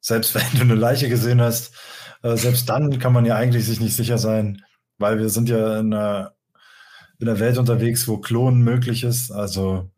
selbst 0.00 0.34
wenn 0.34 0.50
du 0.54 0.62
eine 0.62 0.74
Leiche 0.74 1.08
gesehen 1.08 1.40
hast, 1.40 1.74
äh, 2.22 2.36
selbst 2.36 2.68
dann 2.68 2.98
kann 2.98 3.12
man 3.12 3.24
ja 3.24 3.36
eigentlich 3.36 3.66
sich 3.66 3.80
nicht 3.80 3.96
sicher 3.96 4.18
sein, 4.18 4.62
weil 4.98 5.18
wir 5.18 5.28
sind 5.28 5.48
ja 5.48 5.78
in 5.80 5.92
einer, 5.92 6.34
in 7.18 7.28
einer 7.28 7.40
Welt 7.40 7.58
unterwegs, 7.58 8.08
wo 8.08 8.18
Klonen 8.18 8.62
möglich 8.62 9.04
ist. 9.04 9.30
Also 9.30 9.90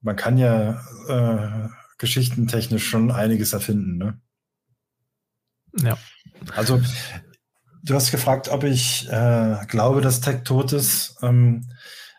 man 0.00 0.16
kann 0.16 0.36
ja 0.38 0.82
äh, 1.08 1.68
geschichtentechnisch 1.98 2.84
schon 2.88 3.12
einiges 3.12 3.52
erfinden. 3.52 3.96
Ne? 3.98 4.20
Ja. 5.80 5.96
Also 6.56 6.82
du 7.84 7.94
hast 7.94 8.10
gefragt, 8.10 8.48
ob 8.48 8.64
ich 8.64 9.08
äh, 9.10 9.56
glaube, 9.68 10.00
dass 10.00 10.20
Tech 10.20 10.42
tot 10.42 10.72
ist. 10.72 11.16
Ähm, 11.22 11.68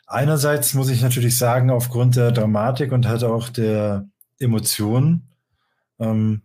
einerseits 0.07 0.73
muss 0.73 0.89
ich 0.89 1.01
natürlich 1.01 1.37
sagen, 1.37 1.69
aufgrund 1.69 2.15
der 2.15 2.31
Dramatik 2.31 2.93
und 2.93 3.07
halt 3.07 3.23
auch 3.23 3.49
der 3.49 4.07
Emotionen 4.39 5.29
ähm, 5.99 6.43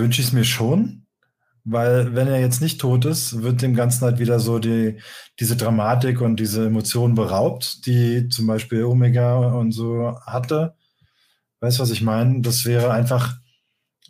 wünsche 0.00 0.20
ich 0.20 0.28
es 0.28 0.32
mir 0.32 0.44
schon, 0.44 1.06
weil 1.64 2.14
wenn 2.14 2.26
er 2.26 2.40
jetzt 2.40 2.60
nicht 2.60 2.80
tot 2.80 3.04
ist, 3.04 3.42
wird 3.42 3.62
dem 3.62 3.74
Ganzen 3.74 4.04
halt 4.04 4.18
wieder 4.18 4.40
so 4.40 4.58
die, 4.58 4.98
diese 5.38 5.56
Dramatik 5.56 6.20
und 6.20 6.36
diese 6.40 6.66
Emotionen 6.66 7.14
beraubt, 7.14 7.86
die 7.86 8.28
zum 8.28 8.46
Beispiel 8.46 8.84
Omega 8.84 9.36
und 9.52 9.72
so 9.72 10.18
hatte. 10.26 10.74
Weißt 11.60 11.78
du, 11.78 11.82
was 11.82 11.90
ich 11.90 12.02
meine? 12.02 12.40
Das 12.40 12.64
wäre 12.64 12.92
einfach, 12.92 13.36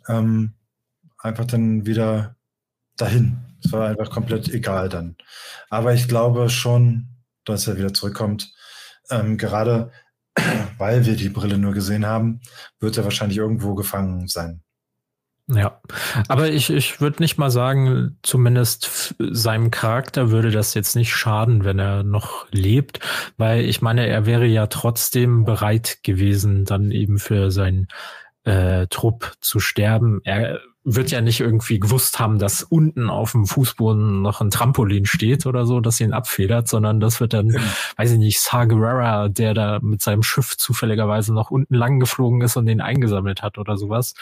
ähm, 0.07 0.53
einfach 1.19 1.45
dann 1.45 1.85
wieder 1.85 2.35
dahin. 2.97 3.37
Es 3.63 3.71
war 3.71 3.89
einfach 3.89 4.09
komplett 4.09 4.49
egal 4.49 4.89
dann. 4.89 5.15
Aber 5.69 5.93
ich 5.93 6.07
glaube 6.07 6.49
schon, 6.49 7.09
dass 7.45 7.67
er 7.67 7.77
wieder 7.77 7.93
zurückkommt. 7.93 8.53
Ähm, 9.09 9.37
gerade 9.37 9.91
weil 10.77 11.05
wir 11.05 11.15
die 11.15 11.29
Brille 11.29 11.57
nur 11.57 11.73
gesehen 11.73 12.05
haben, 12.05 12.41
wird 12.79 12.97
er 12.97 13.03
wahrscheinlich 13.03 13.37
irgendwo 13.37 13.75
gefangen 13.75 14.27
sein. 14.27 14.63
Ja, 15.53 15.81
aber 16.29 16.49
ich, 16.49 16.69
ich 16.69 17.01
würde 17.01 17.21
nicht 17.21 17.37
mal 17.37 17.51
sagen, 17.51 18.17
zumindest 18.23 19.15
seinem 19.19 19.69
Charakter 19.69 20.31
würde 20.31 20.49
das 20.49 20.73
jetzt 20.73 20.95
nicht 20.95 21.13
schaden, 21.13 21.65
wenn 21.65 21.77
er 21.77 22.03
noch 22.03 22.45
lebt, 22.51 22.99
weil 23.37 23.65
ich 23.65 23.81
meine, 23.81 24.07
er 24.07 24.25
wäre 24.25 24.45
ja 24.45 24.67
trotzdem 24.67 25.43
bereit 25.43 25.99
gewesen, 26.03 26.63
dann 26.63 26.91
eben 26.91 27.19
für 27.19 27.51
seinen 27.51 27.87
äh, 28.45 28.87
Trupp 28.87 29.33
zu 29.41 29.59
sterben. 29.59 30.21
Er 30.23 30.61
wird 30.83 31.11
ja 31.11 31.21
nicht 31.21 31.41
irgendwie 31.41 31.79
gewusst 31.79 32.19
haben, 32.19 32.39
dass 32.39 32.63
unten 32.63 33.09
auf 33.09 33.33
dem 33.33 33.45
Fußboden 33.45 34.21
noch 34.21 34.41
ein 34.41 34.49
Trampolin 34.49 35.05
steht 35.05 35.45
oder 35.45 35.65
so, 35.65 35.79
dass 35.79 35.99
ihn 35.99 36.13
abfedert, 36.13 36.67
sondern 36.67 36.99
das 36.99 37.19
wird 37.19 37.33
dann, 37.33 37.55
weiß 37.97 38.11
ich 38.11 38.17
nicht, 38.17 38.39
Sagarera, 38.39 39.29
der 39.29 39.53
da 39.53 39.79
mit 39.81 40.01
seinem 40.01 40.23
Schiff 40.23 40.57
zufälligerweise 40.57 41.33
noch 41.33 41.51
unten 41.51 41.75
lang 41.75 41.99
geflogen 41.99 42.41
ist 42.41 42.55
und 42.57 42.65
den 42.65 42.81
eingesammelt 42.81 43.43
hat 43.43 43.57
oder 43.57 43.77
sowas. 43.77 44.15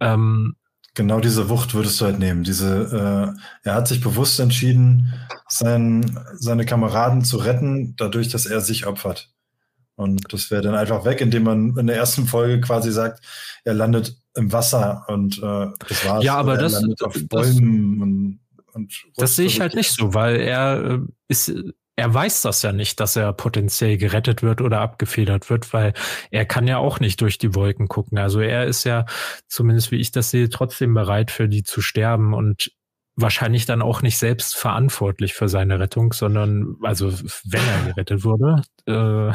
Ähm, 0.00 0.56
Genau 0.94 1.18
diese 1.18 1.48
Wucht 1.48 1.74
würdest 1.74 2.00
du 2.00 2.04
halt 2.04 2.20
nehmen. 2.20 2.44
Diese, 2.44 3.34
äh, 3.34 3.68
er 3.68 3.74
hat 3.74 3.88
sich 3.88 4.00
bewusst 4.00 4.38
entschieden, 4.38 5.12
sein, 5.48 6.18
seine 6.34 6.64
Kameraden 6.64 7.24
zu 7.24 7.38
retten, 7.38 7.96
dadurch, 7.96 8.28
dass 8.28 8.46
er 8.46 8.60
sich 8.60 8.86
opfert. 8.86 9.30
Und 9.96 10.32
das 10.32 10.50
wäre 10.50 10.62
dann 10.62 10.74
einfach 10.74 11.04
weg, 11.04 11.20
indem 11.20 11.44
man 11.44 11.76
in 11.76 11.86
der 11.86 11.96
ersten 11.96 12.26
Folge 12.26 12.60
quasi 12.60 12.90
sagt, 12.90 13.24
er 13.64 13.74
landet 13.74 14.16
im 14.34 14.52
Wasser 14.52 15.04
und 15.08 15.38
äh, 15.38 15.66
das 15.88 16.04
war's. 16.06 16.24
Ja, 16.24 16.36
aber 16.36 16.56
das, 16.56 16.82
auf 17.00 17.14
Bäumen 17.28 18.40
das, 18.58 18.74
und, 18.74 18.84
und 18.84 19.04
das 19.16 19.36
sehe 19.36 19.46
ich 19.46 19.60
halt 19.60 19.74
nicht 19.74 19.92
so, 19.92 20.14
weil 20.14 20.36
er 20.36 20.84
äh, 20.84 20.98
ist 21.28 21.52
er 21.96 22.12
weiß 22.12 22.42
das 22.42 22.62
ja 22.62 22.72
nicht, 22.72 22.98
dass 23.00 23.16
er 23.16 23.32
potenziell 23.32 23.96
gerettet 23.98 24.42
wird 24.42 24.60
oder 24.60 24.80
abgefedert 24.80 25.48
wird, 25.50 25.72
weil 25.72 25.92
er 26.30 26.44
kann 26.44 26.66
ja 26.66 26.78
auch 26.78 27.00
nicht 27.00 27.20
durch 27.20 27.38
die 27.38 27.54
Wolken 27.54 27.88
gucken. 27.88 28.18
Also 28.18 28.40
er 28.40 28.64
ist 28.66 28.84
ja, 28.84 29.06
zumindest 29.48 29.90
wie 29.90 30.00
ich 30.00 30.10
das 30.10 30.30
sehe, 30.30 30.48
trotzdem 30.48 30.94
bereit 30.94 31.30
für 31.30 31.48
die 31.48 31.62
zu 31.62 31.80
sterben 31.80 32.34
und 32.34 32.72
wahrscheinlich 33.16 33.64
dann 33.64 33.80
auch 33.80 34.02
nicht 34.02 34.18
selbst 34.18 34.56
verantwortlich 34.56 35.34
für 35.34 35.48
seine 35.48 35.78
Rettung, 35.78 36.12
sondern 36.12 36.74
also 36.82 37.12
wenn 37.44 37.62
er 37.62 37.92
gerettet 37.92 38.24
wurde, 38.24 38.62
äh, 38.86 39.32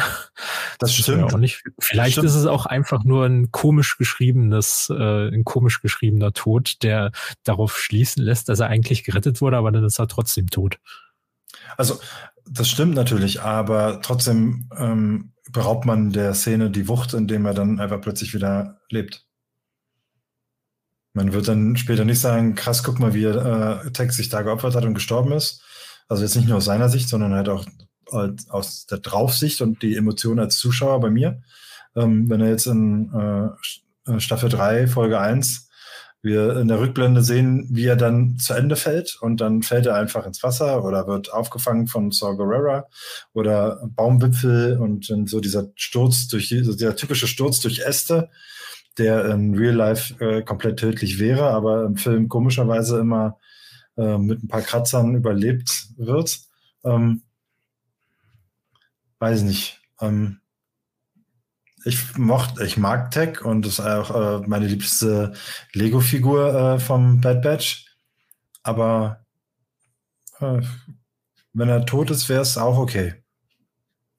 das 0.79 0.93
stimmt. 0.93 1.33
Auch 1.33 1.37
nicht. 1.37 1.63
Vielleicht 1.79 2.13
stimmt. 2.13 2.27
ist 2.27 2.35
es 2.35 2.45
auch 2.45 2.65
einfach 2.65 3.05
nur 3.05 3.25
ein 3.25 3.51
komisch 3.51 3.97
geschriebenes, 3.97 4.91
äh, 4.93 5.29
ein 5.29 5.45
komisch 5.45 5.81
geschriebener 5.81 6.33
Tod, 6.33 6.83
der 6.83 7.11
darauf 7.43 7.77
schließen 7.77 8.21
lässt, 8.23 8.49
dass 8.49 8.59
er 8.59 8.67
eigentlich 8.67 9.05
gerettet 9.05 9.39
wurde, 9.39 9.57
aber 9.57 9.71
dann 9.71 9.85
ist 9.85 9.99
er 9.99 10.07
trotzdem 10.07 10.47
tot. 10.47 10.77
Also 11.77 11.99
das 12.51 12.69
stimmt 12.69 12.95
natürlich, 12.95 13.41
aber 13.41 14.01
trotzdem 14.01 14.69
ähm, 14.77 15.33
beraubt 15.51 15.85
man 15.85 16.11
der 16.11 16.33
Szene 16.33 16.69
die 16.69 16.87
Wucht, 16.87 17.13
indem 17.13 17.45
er 17.45 17.53
dann 17.53 17.79
einfach 17.79 18.01
plötzlich 18.01 18.33
wieder 18.33 18.79
lebt. 18.89 19.25
Man 21.13 21.33
wird 21.33 21.47
dann 21.47 21.75
später 21.75 22.05
nicht 22.05 22.19
sagen, 22.19 22.55
krass, 22.55 22.83
guck 22.83 22.99
mal, 22.99 23.13
wie 23.13 23.25
äh, 23.25 23.91
Tex 23.91 24.15
sich 24.15 24.29
da 24.29 24.41
geopfert 24.41 24.75
hat 24.75 24.85
und 24.85 24.93
gestorben 24.93 25.31
ist. 25.31 25.63
Also 26.07 26.23
jetzt 26.23 26.35
nicht 26.35 26.47
nur 26.47 26.57
aus 26.57 26.65
seiner 26.65 26.89
Sicht, 26.89 27.09
sondern 27.09 27.33
halt 27.33 27.49
auch 27.49 27.65
aus 28.49 28.87
der 28.87 28.97
Draufsicht 28.97 29.61
und 29.61 29.83
die 29.83 29.95
Emotionen 29.95 30.39
als 30.39 30.57
Zuschauer 30.57 30.99
bei 30.99 31.11
mir. 31.11 31.43
Ähm, 31.95 32.29
wenn 32.29 32.41
er 32.41 32.49
jetzt 32.49 32.65
in 32.65 33.11
äh, 33.13 34.19
Staffel 34.19 34.49
3, 34.49 34.87
Folge 34.87 35.19
1 35.19 35.68
wir 36.21 36.57
in 36.57 36.67
der 36.67 36.79
Rückblende 36.79 37.23
sehen, 37.23 37.67
wie 37.71 37.85
er 37.85 37.95
dann 37.95 38.37
zu 38.37 38.53
Ende 38.53 38.75
fällt 38.75 39.17
und 39.21 39.39
dann 39.39 39.61
fällt 39.61 39.85
er 39.85 39.95
einfach 39.95 40.25
ins 40.25 40.43
Wasser 40.43 40.83
oder 40.83 41.07
wird 41.07 41.31
aufgefangen 41.31 41.87
von 41.87 42.11
Saw 42.11 42.35
Gerrera 42.35 42.87
oder 43.33 43.81
Baumwipfel 43.95 44.77
und 44.77 45.09
dann 45.09 45.27
so 45.27 45.39
dieser 45.39 45.67
Sturz 45.75 46.27
durch, 46.27 46.53
also 46.53 46.73
dieser 46.73 46.95
typische 46.95 47.27
Sturz 47.27 47.61
durch 47.61 47.79
Äste, 47.79 48.29
der 48.97 49.25
in 49.25 49.55
Real 49.55 49.75
Life 49.75 50.13
äh, 50.23 50.41
komplett 50.41 50.79
tödlich 50.79 51.19
wäre, 51.19 51.51
aber 51.51 51.85
im 51.85 51.95
Film 51.95 52.27
komischerweise 52.27 52.99
immer 52.99 53.37
äh, 53.97 54.17
mit 54.17 54.43
ein 54.43 54.47
paar 54.47 54.61
Kratzern 54.61 55.15
überlebt 55.15 55.87
wird. 55.97 56.39
Ähm, 56.83 57.23
weiß 59.19 59.43
nicht. 59.43 59.81
Ähm, 60.01 60.39
ich 61.85 62.17
mochte, 62.17 62.63
ich 62.65 62.77
mag 62.77 63.11
Tech 63.11 63.43
und 63.43 63.65
ist 63.65 63.79
auch 63.79 64.41
äh, 64.41 64.47
meine 64.47 64.67
liebste 64.67 65.33
Lego-Figur 65.73 66.53
äh, 66.53 66.79
vom 66.79 67.21
Bad 67.21 67.41
Batch. 67.41 67.85
Aber 68.63 69.25
äh, 70.39 70.61
wenn 71.53 71.69
er 71.69 71.85
tot 71.85 72.11
ist, 72.11 72.29
wäre 72.29 72.41
es 72.41 72.57
auch 72.57 72.77
okay. 72.77 73.15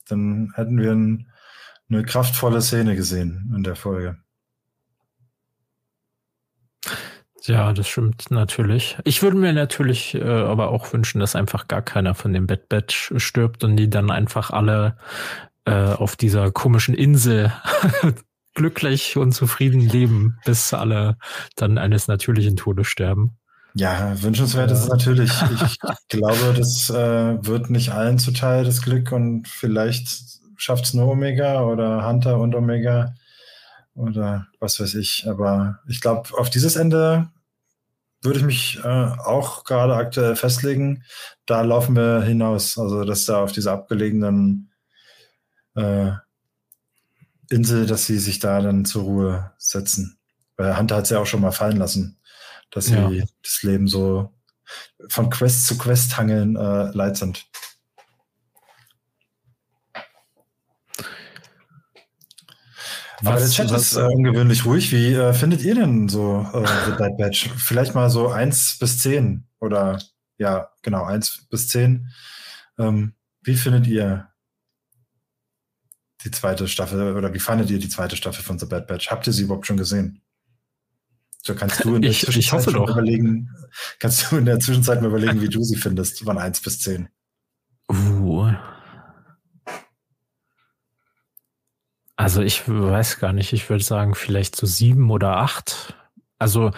Dann 0.09 0.53
hätten 0.55 0.79
wir 0.79 0.93
ein, 0.93 1.31
eine 1.89 2.03
kraftvolle 2.03 2.63
Szene 2.63 2.97
gesehen 2.97 3.53
in 3.55 3.63
der 3.63 3.77
Folge. 3.77 4.19
Ja, 7.45 7.73
das 7.73 7.89
stimmt 7.89 8.31
natürlich. 8.31 8.99
Ich 9.05 9.23
würde 9.23 9.39
mir 9.39 9.53
natürlich 9.53 10.15
äh, 10.15 10.23
aber 10.23 10.69
auch 10.69 10.93
wünschen, 10.93 11.21
dass 11.21 11.35
einfach 11.35 11.69
gar 11.69 11.81
keiner 11.83 12.15
von 12.15 12.33
dem 12.33 12.47
Bad 12.47 12.69
Batch 12.69 13.15
stirbt 13.17 13.65
und 13.65 13.77
die 13.77 13.89
dann 13.89 14.11
einfach 14.11 14.51
alle 14.51 14.97
äh, 15.65 15.73
auf 15.73 16.17
dieser 16.17 16.51
komischen 16.51 16.95
Insel 16.95 17.53
glücklich 18.55 19.17
und 19.17 19.33
zufrieden 19.33 19.81
leben, 19.81 20.39
bis 20.45 20.75
alle 20.75 21.17
dann 21.57 21.79
eines 21.79 22.09
natürlichen 22.09 22.57
Todes 22.57 22.87
sterben. 22.87 23.37
Ja, 23.75 24.21
wünschenswert 24.21 24.71
ist 24.71 24.81
es 24.81 24.89
natürlich. 24.89 25.33
Ich 25.63 26.19
glaube, 26.19 26.55
das 26.57 26.91
äh, 26.91 27.47
wird 27.47 27.71
nicht 27.71 27.93
allen 27.93 28.19
zuteil, 28.19 28.65
das 28.65 28.83
Glück, 28.83 29.13
und 29.13 29.47
vielleicht 29.47 30.41
schafft 30.57 30.85
es 30.85 30.95
nur 30.95 31.09
Omega 31.09 31.63
oder 31.63 32.07
Hunter 32.07 32.39
und 32.39 32.55
Omega 32.55 33.15
oder 33.95 34.47
was 34.59 34.81
weiß 34.81 34.95
ich. 34.97 35.27
Aber 35.29 35.79
ich 35.89 36.01
glaube, 36.01 36.31
auf 36.37 36.51
dieses 36.51 36.77
Ende 36.77 37.29
würde 38.23 38.41
ich 38.41 38.45
mich 38.45 38.81
äh, 38.85 38.89
auch 38.89 39.65
gerade 39.65 39.95
aktuell 39.95 40.37
festlegen. 40.37 41.05
Da 41.47 41.63
laufen 41.63 41.97
wir 41.97 42.23
hinaus. 42.23 42.77
Also, 42.79 43.05
dass 43.05 43.25
da 43.25 43.43
auf 43.43 43.53
diese 43.53 43.73
abgelegenen 43.73 44.70
äh, 45.75 46.13
Insel, 47.51 47.87
dass 47.87 48.07
sie 48.07 48.19
sich 48.19 48.39
da 48.39 48.61
dann 48.61 48.85
zur 48.85 49.03
Ruhe 49.03 49.53
setzen. 49.59 50.19
Weil 50.57 50.77
Hunter 50.77 50.97
hat 50.97 51.05
es 51.05 51.11
ja 51.11 51.19
auch 51.19 51.27
schon 51.27 51.41
mal 51.41 51.53
fallen 51.53 51.77
lassen, 51.77 52.19
dass 52.71 52.87
sie 52.87 52.95
ja. 52.95 53.25
das 53.43 53.63
Leben 53.63 53.89
so 53.89 54.33
von 55.09 55.31
Quest 55.31 55.67
zu 55.67 55.77
Quest 55.79 56.17
hangeln 56.17 56.57
äh, 56.57 56.91
leid 56.93 57.17
sind. 57.17 57.47
Aber 63.23 63.39
der 63.39 63.49
Chat 63.49 63.71
ist 63.71 63.97
äh, 63.97 64.03
ungewöhnlich 64.03 64.65
ruhig. 64.65 64.93
Wie 64.93 65.13
äh, 65.13 65.35
findet 65.35 65.63
ihr 65.63 65.75
denn 65.75 66.09
so 66.09 66.47
äh, 66.55 66.67
The 66.87 66.93
Bad 66.93 67.19
Batch? 67.19 67.51
Vielleicht 67.57 67.95
mal 67.95 68.09
so 68.09 68.29
eins 68.29 68.79
bis 68.79 68.99
zehn 68.99 69.47
oder 69.59 69.99
ja, 70.39 70.71
genau, 70.83 71.05
eins 71.05 71.47
bis 71.51 71.69
zehn. 71.69 72.09
Ähm, 72.79 73.15
wie 73.43 73.57
findet 73.57 73.87
ihr 73.87 74.30
die 76.25 76.31
zweite 76.31 76.69
Staffel 76.69 77.17
oder 77.17 77.33
wie 77.33 77.39
fandet 77.39 77.71
ihr 77.71 77.79
die 77.79 77.89
zweite 77.89 78.17
Staffel 78.17 78.45
von 78.45 78.59
The 78.59 78.67
Bad 78.67 78.87
Batch? 78.87 79.11
Habt 79.11 79.27
ihr 79.27 79.33
sie 79.33 79.45
überhaupt 79.45 79.67
schon 79.67 79.77
gesehen? 79.77 80.23
So 81.43 81.55
kannst 81.55 81.85
du 81.85 81.95
in 81.95 82.03
der 82.03 82.11
ich, 82.11 82.29
ich 82.29 82.53
hoffe 82.53 82.73
doch. 82.73 82.91
überlegen, 82.91 83.51
kannst 83.99 84.31
du 84.31 84.37
in 84.37 84.45
der 84.45 84.61
Zwischenzeit 84.61 85.01
mal 85.01 85.09
überlegen, 85.09 85.41
wie 85.41 85.49
du 85.49 85.63
sie 85.63 85.77
findest, 85.77 86.23
von 86.23 86.37
1 86.37 86.61
bis 86.61 86.81
10. 86.81 87.09
Uh. 87.91 88.53
Also 92.17 92.43
ich 92.43 92.69
weiß 92.69 93.19
gar 93.19 93.33
nicht, 93.33 93.55
ich 93.55 93.71
würde 93.71 93.83
sagen, 93.83 94.15
vielleicht 94.15 94.55
so 94.55 94.67
sieben 94.67 95.11
oder 95.11 95.39
acht. 95.39 95.95
Also 96.39 96.73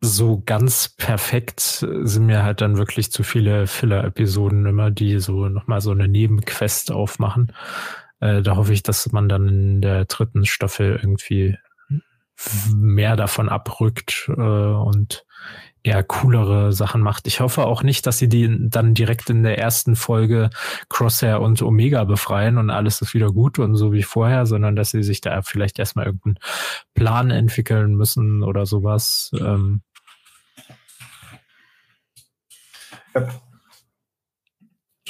so 0.00 0.42
ganz 0.44 0.88
perfekt 0.88 1.60
sind 1.60 2.26
mir 2.26 2.42
halt 2.42 2.62
dann 2.62 2.78
wirklich 2.78 3.12
zu 3.12 3.22
viele 3.22 3.68
Filler-Episoden 3.68 4.66
immer, 4.66 4.90
die 4.90 5.20
so 5.20 5.48
nochmal 5.48 5.80
so 5.80 5.92
eine 5.92 6.08
Nebenquest 6.08 6.90
aufmachen. 6.90 7.52
Äh, 8.20 8.42
da 8.42 8.56
hoffe 8.56 8.72
ich, 8.72 8.82
dass 8.82 9.10
man 9.12 9.28
dann 9.28 9.48
in 9.48 9.80
der 9.80 10.04
dritten 10.04 10.44
Staffel 10.44 10.98
irgendwie 11.02 11.56
mehr 12.74 13.16
davon 13.16 13.48
abrückt 13.48 14.28
äh, 14.28 14.40
und 14.40 15.24
eher 15.82 16.02
coolere 16.04 16.72
Sachen 16.72 17.00
macht. 17.00 17.26
Ich 17.26 17.40
hoffe 17.40 17.64
auch 17.64 17.82
nicht, 17.82 18.06
dass 18.06 18.18
sie 18.18 18.28
die 18.28 18.68
dann 18.68 18.92
direkt 18.92 19.30
in 19.30 19.42
der 19.42 19.58
ersten 19.58 19.96
Folge 19.96 20.50
Crosshair 20.90 21.40
und 21.40 21.62
Omega 21.62 22.04
befreien 22.04 22.58
und 22.58 22.70
alles 22.70 23.00
ist 23.00 23.14
wieder 23.14 23.28
gut 23.28 23.58
und 23.58 23.76
so 23.76 23.92
wie 23.92 24.02
vorher, 24.02 24.44
sondern 24.44 24.76
dass 24.76 24.90
sie 24.90 25.02
sich 25.02 25.22
da 25.22 25.40
vielleicht 25.42 25.78
erstmal 25.78 26.06
irgendeinen 26.06 26.38
Plan 26.94 27.30
entwickeln 27.30 27.94
müssen 27.94 28.42
oder 28.42 28.66
sowas. 28.66 29.30
Ähm. 29.38 29.82
Ja. 33.14 33.28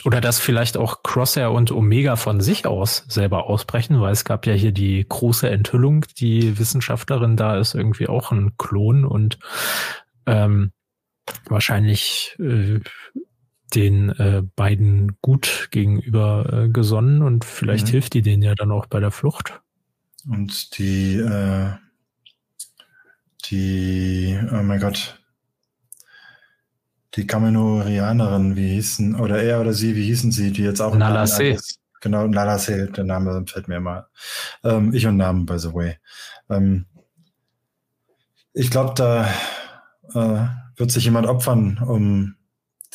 Oder 0.04 0.20
dass 0.20 0.38
vielleicht 0.38 0.76
auch 0.76 1.02
Crosshair 1.02 1.52
und 1.52 1.72
Omega 1.72 2.16
von 2.16 2.40
sich 2.40 2.66
aus 2.66 3.04
selber 3.08 3.46
ausbrechen, 3.46 4.00
weil 4.00 4.12
es 4.12 4.24
gab 4.24 4.46
ja 4.46 4.54
hier 4.54 4.72
die 4.72 5.04
große 5.08 5.48
Enthüllung, 5.50 6.06
die 6.18 6.58
Wissenschaftlerin 6.58 7.36
da 7.36 7.58
ist 7.58 7.74
irgendwie 7.74 8.08
auch 8.08 8.32
ein 8.32 8.56
Klon 8.56 9.04
und 9.04 9.38
ähm, 10.26 10.72
wahrscheinlich 11.48 12.36
äh, 12.38 12.80
den 13.74 14.10
äh, 14.10 14.42
beiden 14.56 15.16
gut 15.20 15.68
gegenüber 15.70 16.50
äh, 16.52 16.68
gesonnen 16.68 17.22
und 17.22 17.44
vielleicht 17.44 17.86
mhm. 17.86 17.90
hilft 17.90 18.14
die 18.14 18.22
denen 18.22 18.42
ja 18.42 18.54
dann 18.54 18.72
auch 18.72 18.86
bei 18.86 19.00
der 19.00 19.10
Flucht. 19.10 19.60
Und 20.28 20.78
die, 20.78 21.16
äh, 21.16 21.70
die, 23.46 24.38
oh 24.50 24.62
mein 24.62 24.80
Gott, 24.80 25.19
die 27.14 27.26
Kaminorianerin, 27.26 28.56
wie 28.56 28.68
hießen, 28.74 29.18
oder 29.18 29.42
er 29.42 29.60
oder 29.60 29.72
sie, 29.72 29.96
wie 29.96 30.04
hießen 30.04 30.32
sie, 30.32 30.52
die 30.52 30.62
jetzt 30.62 30.80
auch 30.80 30.94
Nalase. 30.94 31.56
Genau, 32.00 32.26
Nalase, 32.26 32.86
der 32.86 33.04
Name 33.04 33.44
fällt 33.46 33.68
mir 33.68 33.80
mal. 33.80 34.06
Ähm, 34.64 34.94
ich 34.94 35.06
und 35.06 35.16
Namen, 35.16 35.44
by 35.44 35.58
the 35.58 35.74
way. 35.74 35.98
Ähm, 36.48 36.86
ich 38.54 38.70
glaube, 38.70 38.94
da 38.96 39.28
äh, 40.14 40.46
wird 40.76 40.90
sich 40.90 41.04
jemand 41.04 41.26
opfern, 41.26 41.78
um 41.78 42.36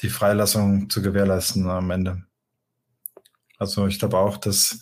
die 0.02 0.10
Freilassung 0.10 0.90
zu 0.90 1.02
gewährleisten 1.02 1.70
am 1.70 1.92
Ende. 1.92 2.24
Also 3.58 3.88
ich 3.88 4.00
glaube 4.00 4.18
auch, 4.18 4.38
dass, 4.38 4.82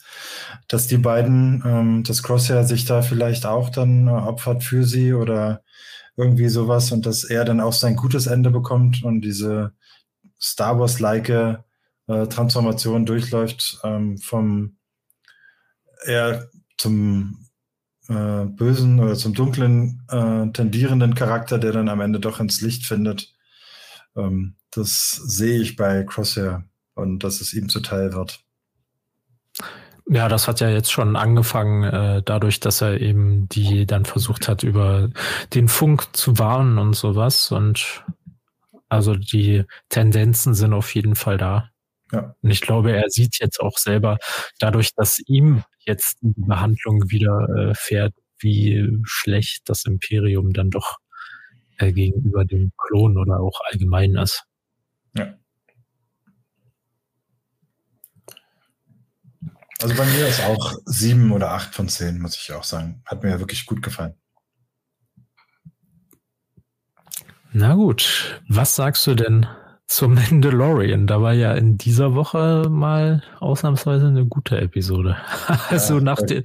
dass 0.68 0.88
die 0.88 0.98
beiden, 0.98 1.62
ähm, 1.66 2.04
das 2.04 2.24
Crosshair 2.24 2.64
sich 2.64 2.86
da 2.86 3.02
vielleicht 3.02 3.46
auch 3.46 3.70
dann 3.70 4.08
äh, 4.08 4.12
opfert 4.12 4.64
für 4.64 4.84
sie 4.84 5.14
oder 5.14 5.62
irgendwie 6.16 6.50
sowas 6.50 6.92
und 6.92 7.06
dass 7.06 7.24
er 7.24 7.46
dann 7.46 7.60
auch 7.60 7.74
sein 7.74 7.96
gutes 7.96 8.28
Ende 8.28 8.52
bekommt 8.52 9.04
und 9.04 9.22
diese 9.22 9.74
Star 10.40 10.80
Wars-like 10.80 11.30
äh, 11.30 11.58
Transformation 12.28 13.06
durchläuft 13.06 13.80
ähm, 13.84 14.18
vom 14.18 14.78
eher 16.06 16.50
zum 16.78 17.48
äh, 18.10 18.46
bösen 18.46 19.00
oder 19.00 19.16
zum 19.16 19.34
dunklen 19.34 20.06
äh, 20.10 20.52
tendierenden 20.52 21.16
Charakter, 21.16 21.58
der 21.58 21.72
dann 21.72 21.90
am 21.90 22.02
Ende 22.02 22.20
doch 22.20 22.40
ins 22.40 22.62
Licht 22.62 22.86
findet. 22.86 23.34
Ähm, 24.16 24.56
das 24.72 25.12
sehe 25.12 25.62
ich 25.62 25.76
bei 25.76 26.04
Crosshair 26.04 26.66
und 26.96 27.24
dass 27.24 27.42
es 27.42 27.54
ihm 27.54 27.70
zuteil 27.70 28.14
wird. 28.14 28.44
Ja, 30.08 30.28
das 30.28 30.48
hat 30.48 30.60
ja 30.60 30.70
jetzt 30.70 30.92
schon 30.92 31.16
angefangen, 31.16 31.84
äh, 31.84 32.22
dadurch, 32.24 32.60
dass 32.60 32.82
er 32.82 33.00
eben 33.00 33.48
die 33.50 33.86
dann 33.86 34.06
versucht 34.06 34.48
hat, 34.50 34.64
über 34.64 35.10
den 35.54 35.70
Funk 35.70 36.16
zu 36.16 36.38
warnen 36.38 36.78
und 36.78 36.94
sowas. 36.94 37.52
Und 37.52 38.04
also 38.90 39.16
die 39.16 39.64
Tendenzen 39.90 40.54
sind 40.56 40.74
auf 40.74 40.94
jeden 40.94 41.16
Fall 41.16 41.38
da. 41.38 41.70
Ja. 42.12 42.36
Und 42.42 42.52
ich 42.52 42.62
glaube, 42.62 42.92
er 42.92 43.10
sieht 43.10 43.40
jetzt 43.40 43.60
auch 43.60 43.78
selber, 43.78 44.18
dadurch, 44.60 44.94
dass 44.96 45.20
ihm 45.26 45.64
jetzt 45.80 46.18
die 46.22 46.34
Behandlung 46.36 47.10
wieder 47.10 47.48
äh, 47.72 47.74
fährt, 47.74 48.14
wie 48.40 49.00
schlecht 49.04 49.70
das 49.70 49.86
Imperium 49.86 50.54
dann 50.54 50.70
doch 50.70 50.98
äh, 51.78 51.94
gegenüber 51.94 52.46
dem 52.46 52.72
Klon 52.78 53.18
oder 53.18 53.40
auch 53.40 53.60
allgemein 53.72 54.16
ist. 54.16 54.44
Ja. 55.18 55.34
Also 59.84 59.96
bei 59.98 60.06
mir 60.06 60.26
ist 60.30 60.42
auch 60.42 60.76
sieben 60.86 61.34
oder 61.34 61.52
acht 61.52 61.76
von 61.76 61.90
zehn, 61.90 62.22
muss 62.22 62.38
ich 62.38 62.54
auch 62.54 62.64
sagen. 62.64 63.02
Hat 63.06 63.22
mir 63.22 63.38
wirklich 63.42 63.66
gut 63.66 63.84
gefallen. 63.84 64.14
Na 67.52 67.76
gut, 67.76 68.42
was 68.48 68.78
sagst 68.78 69.06
du 69.06 69.14
denn 69.14 69.46
zum 69.86 70.14
Mandalorian? 70.32 71.06
Da 71.06 71.22
war 71.22 71.34
ja 71.34 71.54
in 71.54 71.78
dieser 71.78 72.16
Woche 72.16 72.70
mal 72.70 73.24
ausnahmsweise 73.42 74.08
eine 74.08 74.26
gute 74.26 74.58
Episode. 74.58 75.18
also 75.70 75.96
ja, 75.96 76.02
nach, 76.02 76.22
de, 76.22 76.44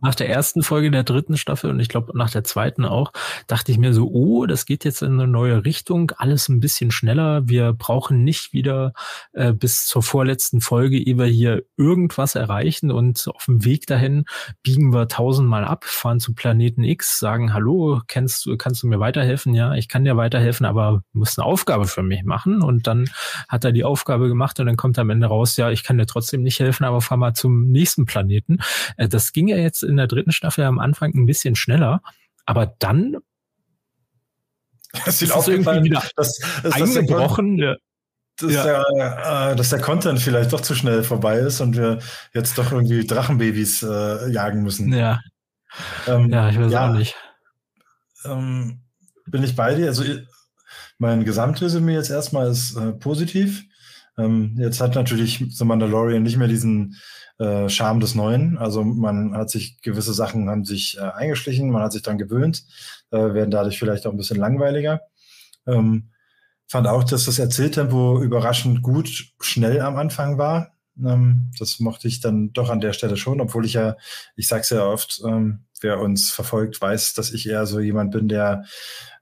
nach 0.00 0.14
der 0.14 0.28
ersten 0.28 0.62
Folge 0.62 0.90
der 0.90 1.04
dritten 1.04 1.36
Staffel 1.36 1.70
und 1.70 1.80
ich 1.80 1.88
glaube 1.88 2.16
nach 2.16 2.30
der 2.30 2.44
zweiten 2.44 2.84
auch, 2.84 3.12
dachte 3.46 3.72
ich 3.72 3.78
mir 3.78 3.92
so, 3.92 4.08
oh, 4.08 4.46
das 4.46 4.66
geht 4.66 4.84
jetzt 4.84 5.02
in 5.02 5.12
eine 5.12 5.26
neue 5.26 5.64
Richtung, 5.64 6.12
alles 6.16 6.48
ein 6.48 6.60
bisschen 6.60 6.90
schneller. 6.90 7.48
Wir 7.48 7.72
brauchen 7.72 8.24
nicht 8.24 8.52
wieder 8.52 8.92
äh, 9.32 9.52
bis 9.52 9.86
zur 9.86 10.02
vorletzten 10.02 10.60
Folge, 10.60 10.98
ehe 10.98 11.18
wir 11.18 11.26
hier 11.26 11.64
irgendwas 11.76 12.34
erreichen 12.34 12.90
und 12.90 13.28
auf 13.28 13.44
dem 13.46 13.64
Weg 13.64 13.86
dahin 13.86 14.24
biegen 14.62 14.92
wir 14.92 15.08
tausendmal 15.08 15.64
ab, 15.64 15.84
fahren 15.84 16.20
zu 16.20 16.34
Planeten 16.34 16.84
X, 16.84 17.18
sagen, 17.18 17.52
hallo, 17.52 18.00
kennst 18.06 18.46
du, 18.46 18.56
kannst 18.56 18.82
du 18.82 18.86
mir 18.86 19.00
weiterhelfen? 19.00 19.54
Ja, 19.54 19.74
ich 19.74 19.88
kann 19.88 20.04
dir 20.04 20.16
weiterhelfen, 20.16 20.66
aber 20.66 21.02
du 21.12 21.18
musst 21.18 21.38
eine 21.38 21.46
Aufgabe 21.46 21.86
für 21.86 22.02
mich 22.02 22.24
machen. 22.24 22.62
Und 22.62 22.86
dann 22.86 23.10
hat 23.48 23.64
er 23.64 23.72
die 23.72 23.84
Aufgabe 23.84 24.28
gemacht 24.28 24.60
und 24.60 24.66
dann 24.66 24.76
kommt 24.76 24.98
am 24.98 25.10
Ende 25.10 25.26
raus, 25.26 25.56
ja, 25.56 25.70
ich 25.70 25.82
kann 25.82 25.98
dir 25.98 26.06
trotzdem 26.06 26.42
nicht 26.42 26.60
helfen, 26.60 26.84
aber 26.84 27.00
fahr 27.00 27.16
mal 27.16 27.34
zum 27.34 27.68
nächsten 27.68 28.06
Planeten. 28.06 28.58
Äh, 28.96 29.08
das 29.08 29.32
ging 29.32 29.48
ja 29.48 29.56
jetzt 29.56 29.82
in 29.88 29.96
der 29.96 30.06
dritten 30.06 30.32
Staffel 30.32 30.64
am 30.64 30.78
Anfang 30.78 31.12
ein 31.14 31.26
bisschen 31.26 31.56
schneller, 31.56 32.02
aber 32.46 32.74
dann 32.78 33.16
das 35.04 35.20
ist 35.20 35.34
es 35.34 35.48
irgendwie 35.48 35.84
wieder 35.84 36.02
das, 36.16 36.38
das, 36.62 36.72
eingebrochen. 36.72 37.58
Das, 37.58 37.76
dass, 38.38 38.52
ja. 38.52 38.64
der, 38.64 39.50
äh, 39.52 39.56
dass 39.56 39.70
der 39.70 39.80
Content 39.80 40.20
vielleicht 40.20 40.52
doch 40.52 40.60
zu 40.60 40.74
schnell 40.74 41.02
vorbei 41.02 41.38
ist 41.38 41.60
und 41.60 41.76
wir 41.76 41.98
jetzt 42.32 42.56
doch 42.56 42.72
irgendwie 42.72 43.06
Drachenbabys 43.06 43.82
äh, 43.82 44.30
jagen 44.30 44.62
müssen. 44.62 44.92
Ja. 44.92 45.20
Ähm, 46.06 46.30
ja, 46.30 46.48
ich 46.48 46.58
weiß 46.58 46.72
ja, 46.72 46.88
auch 46.88 46.94
nicht. 46.94 47.16
Ähm, 48.24 48.80
bin 49.26 49.42
ich 49.42 49.54
bei 49.56 49.74
dir? 49.74 49.88
Also 49.88 50.04
mein 50.98 51.24
Gesamtresümee 51.24 51.94
jetzt 51.94 52.10
erstmal 52.10 52.50
ist 52.50 52.76
äh, 52.76 52.92
positiv. 52.92 53.64
Ähm, 54.18 54.54
jetzt 54.58 54.80
hat 54.80 54.94
natürlich 54.94 55.44
The 55.50 55.64
Mandalorian 55.64 56.22
nicht 56.22 56.36
mehr 56.36 56.48
diesen 56.48 56.96
äh, 57.38 57.68
Charme 57.68 58.00
des 58.00 58.14
Neuen. 58.14 58.58
Also 58.58 58.84
man 58.84 59.36
hat 59.36 59.50
sich 59.50 59.80
gewisse 59.80 60.12
Sachen 60.12 60.50
haben 60.50 60.64
sich 60.64 60.98
äh, 60.98 61.02
eingeschlichen, 61.02 61.70
man 61.70 61.82
hat 61.82 61.92
sich 61.92 62.02
dann 62.02 62.18
gewöhnt, 62.18 62.64
äh, 63.10 63.16
werden 63.16 63.50
dadurch 63.50 63.78
vielleicht 63.78 64.06
auch 64.06 64.10
ein 64.10 64.16
bisschen 64.16 64.38
langweiliger. 64.38 65.02
Ähm, 65.66 66.10
fand 66.66 66.86
auch, 66.86 67.04
dass 67.04 67.24
das 67.24 67.38
Erzähltempo 67.38 68.22
überraschend 68.22 68.82
gut 68.82 69.32
schnell 69.40 69.80
am 69.80 69.96
Anfang 69.96 70.36
war. 70.36 70.74
Ähm, 70.98 71.50
das 71.58 71.78
mochte 71.80 72.08
ich 72.08 72.20
dann 72.20 72.52
doch 72.52 72.70
an 72.70 72.80
der 72.80 72.92
Stelle 72.92 73.16
schon, 73.16 73.40
obwohl 73.40 73.64
ich 73.64 73.74
ja, 73.74 73.96
ich 74.36 74.48
sag's 74.48 74.70
ja 74.70 74.84
oft, 74.84 75.22
ähm, 75.24 75.64
wer 75.80 76.00
uns 76.00 76.30
verfolgt, 76.30 76.80
weiß, 76.80 77.14
dass 77.14 77.30
ich 77.32 77.48
eher 77.48 77.66
so 77.66 77.78
jemand 77.78 78.10
bin, 78.10 78.28
der 78.28 78.64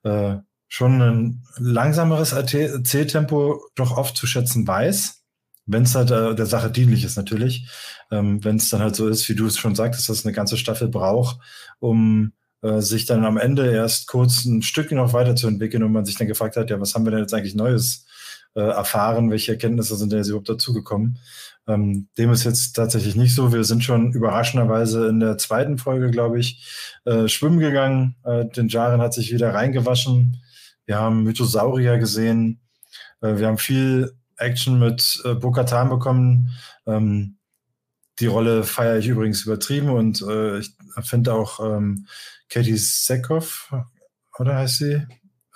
äh, 0.04 0.36
schon 0.76 1.00
ein 1.00 1.42
langsameres 1.58 2.32
Erzähltempo 2.32 3.62
doch 3.74 3.96
oft 3.96 4.16
zu 4.16 4.26
schätzen 4.26 4.66
weiß 4.66 5.26
wenn 5.66 5.82
es 5.82 5.94
halt 5.94 6.10
äh, 6.10 6.34
der 6.34 6.46
Sache 6.46 6.70
dienlich 6.70 7.04
ist 7.04 7.16
natürlich, 7.16 7.68
ähm, 8.10 8.42
wenn 8.44 8.56
es 8.56 8.70
dann 8.70 8.80
halt 8.80 8.96
so 8.96 9.08
ist, 9.08 9.28
wie 9.28 9.34
du 9.34 9.46
es 9.46 9.58
schon 9.58 9.74
sagtest, 9.74 10.08
dass 10.08 10.20
es 10.20 10.24
eine 10.24 10.34
ganze 10.34 10.56
Staffel 10.56 10.88
braucht, 10.88 11.38
um 11.80 12.32
äh, 12.62 12.80
sich 12.80 13.04
dann 13.04 13.24
am 13.24 13.36
Ende 13.36 13.70
erst 13.70 14.06
kurz 14.06 14.44
ein 14.44 14.62
Stück 14.62 14.92
noch 14.92 15.12
weiterzuentwickeln 15.12 15.82
und 15.82 15.92
man 15.92 16.04
sich 16.04 16.16
dann 16.16 16.28
gefragt 16.28 16.56
hat, 16.56 16.70
ja, 16.70 16.80
was 16.80 16.94
haben 16.94 17.04
wir 17.04 17.10
denn 17.10 17.20
jetzt 17.20 17.34
eigentlich 17.34 17.56
Neues 17.56 18.06
äh, 18.54 18.60
erfahren, 18.60 19.30
welche 19.30 19.52
Erkenntnisse 19.52 19.96
sind 19.96 20.12
denn 20.12 20.20
jetzt 20.20 20.28
überhaupt 20.28 20.48
dazugekommen? 20.48 21.18
Ähm, 21.66 22.08
dem 22.16 22.30
ist 22.30 22.44
jetzt 22.44 22.74
tatsächlich 22.74 23.16
nicht 23.16 23.34
so. 23.34 23.52
Wir 23.52 23.64
sind 23.64 23.82
schon 23.82 24.12
überraschenderweise 24.12 25.08
in 25.08 25.18
der 25.18 25.36
zweiten 25.36 25.78
Folge, 25.78 26.12
glaube 26.12 26.38
ich, 26.38 26.64
äh, 27.04 27.26
schwimmen 27.26 27.58
gegangen. 27.58 28.14
Äh, 28.24 28.46
den 28.46 28.68
Jaren 28.68 29.00
hat 29.00 29.14
sich 29.14 29.32
wieder 29.32 29.52
reingewaschen. 29.52 30.40
Wir 30.86 30.98
haben 30.98 31.24
Mythosaurier 31.24 31.98
gesehen. 31.98 32.60
Äh, 33.20 33.36
wir 33.36 33.48
haben 33.48 33.58
viel 33.58 34.16
Action 34.38 34.78
mit 34.78 35.20
äh, 35.24 35.34
Bo-Katan 35.34 35.88
bekommen. 35.88 36.50
Ähm, 36.86 37.36
die 38.18 38.26
Rolle 38.26 38.64
feiere 38.64 38.98
ich 38.98 39.08
übrigens 39.08 39.42
übertrieben 39.42 39.90
und 39.90 40.22
äh, 40.22 40.58
ich 40.60 40.70
finde 41.02 41.34
auch 41.34 41.60
ähm, 41.60 42.06
Katie 42.48 42.78
Seckhoff, 42.78 43.70
oder 44.38 44.56
heißt 44.56 44.78
sie? 44.78 45.06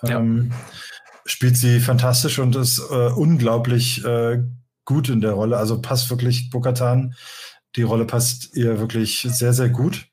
Ähm, 0.02 0.50
ja. 0.50 0.56
Spielt 1.26 1.56
sie 1.56 1.80
fantastisch 1.80 2.38
und 2.38 2.56
ist 2.56 2.78
äh, 2.78 3.10
unglaublich 3.10 4.04
äh, 4.04 4.42
gut 4.84 5.08
in 5.08 5.20
der 5.20 5.32
Rolle. 5.32 5.58
Also 5.58 5.80
passt 5.80 6.10
wirklich 6.10 6.50
Bokatan. 6.50 7.14
Die 7.76 7.82
Rolle 7.82 8.04
passt 8.04 8.56
ihr 8.56 8.80
wirklich 8.80 9.26
sehr, 9.30 9.52
sehr 9.52 9.68
gut. 9.68 10.06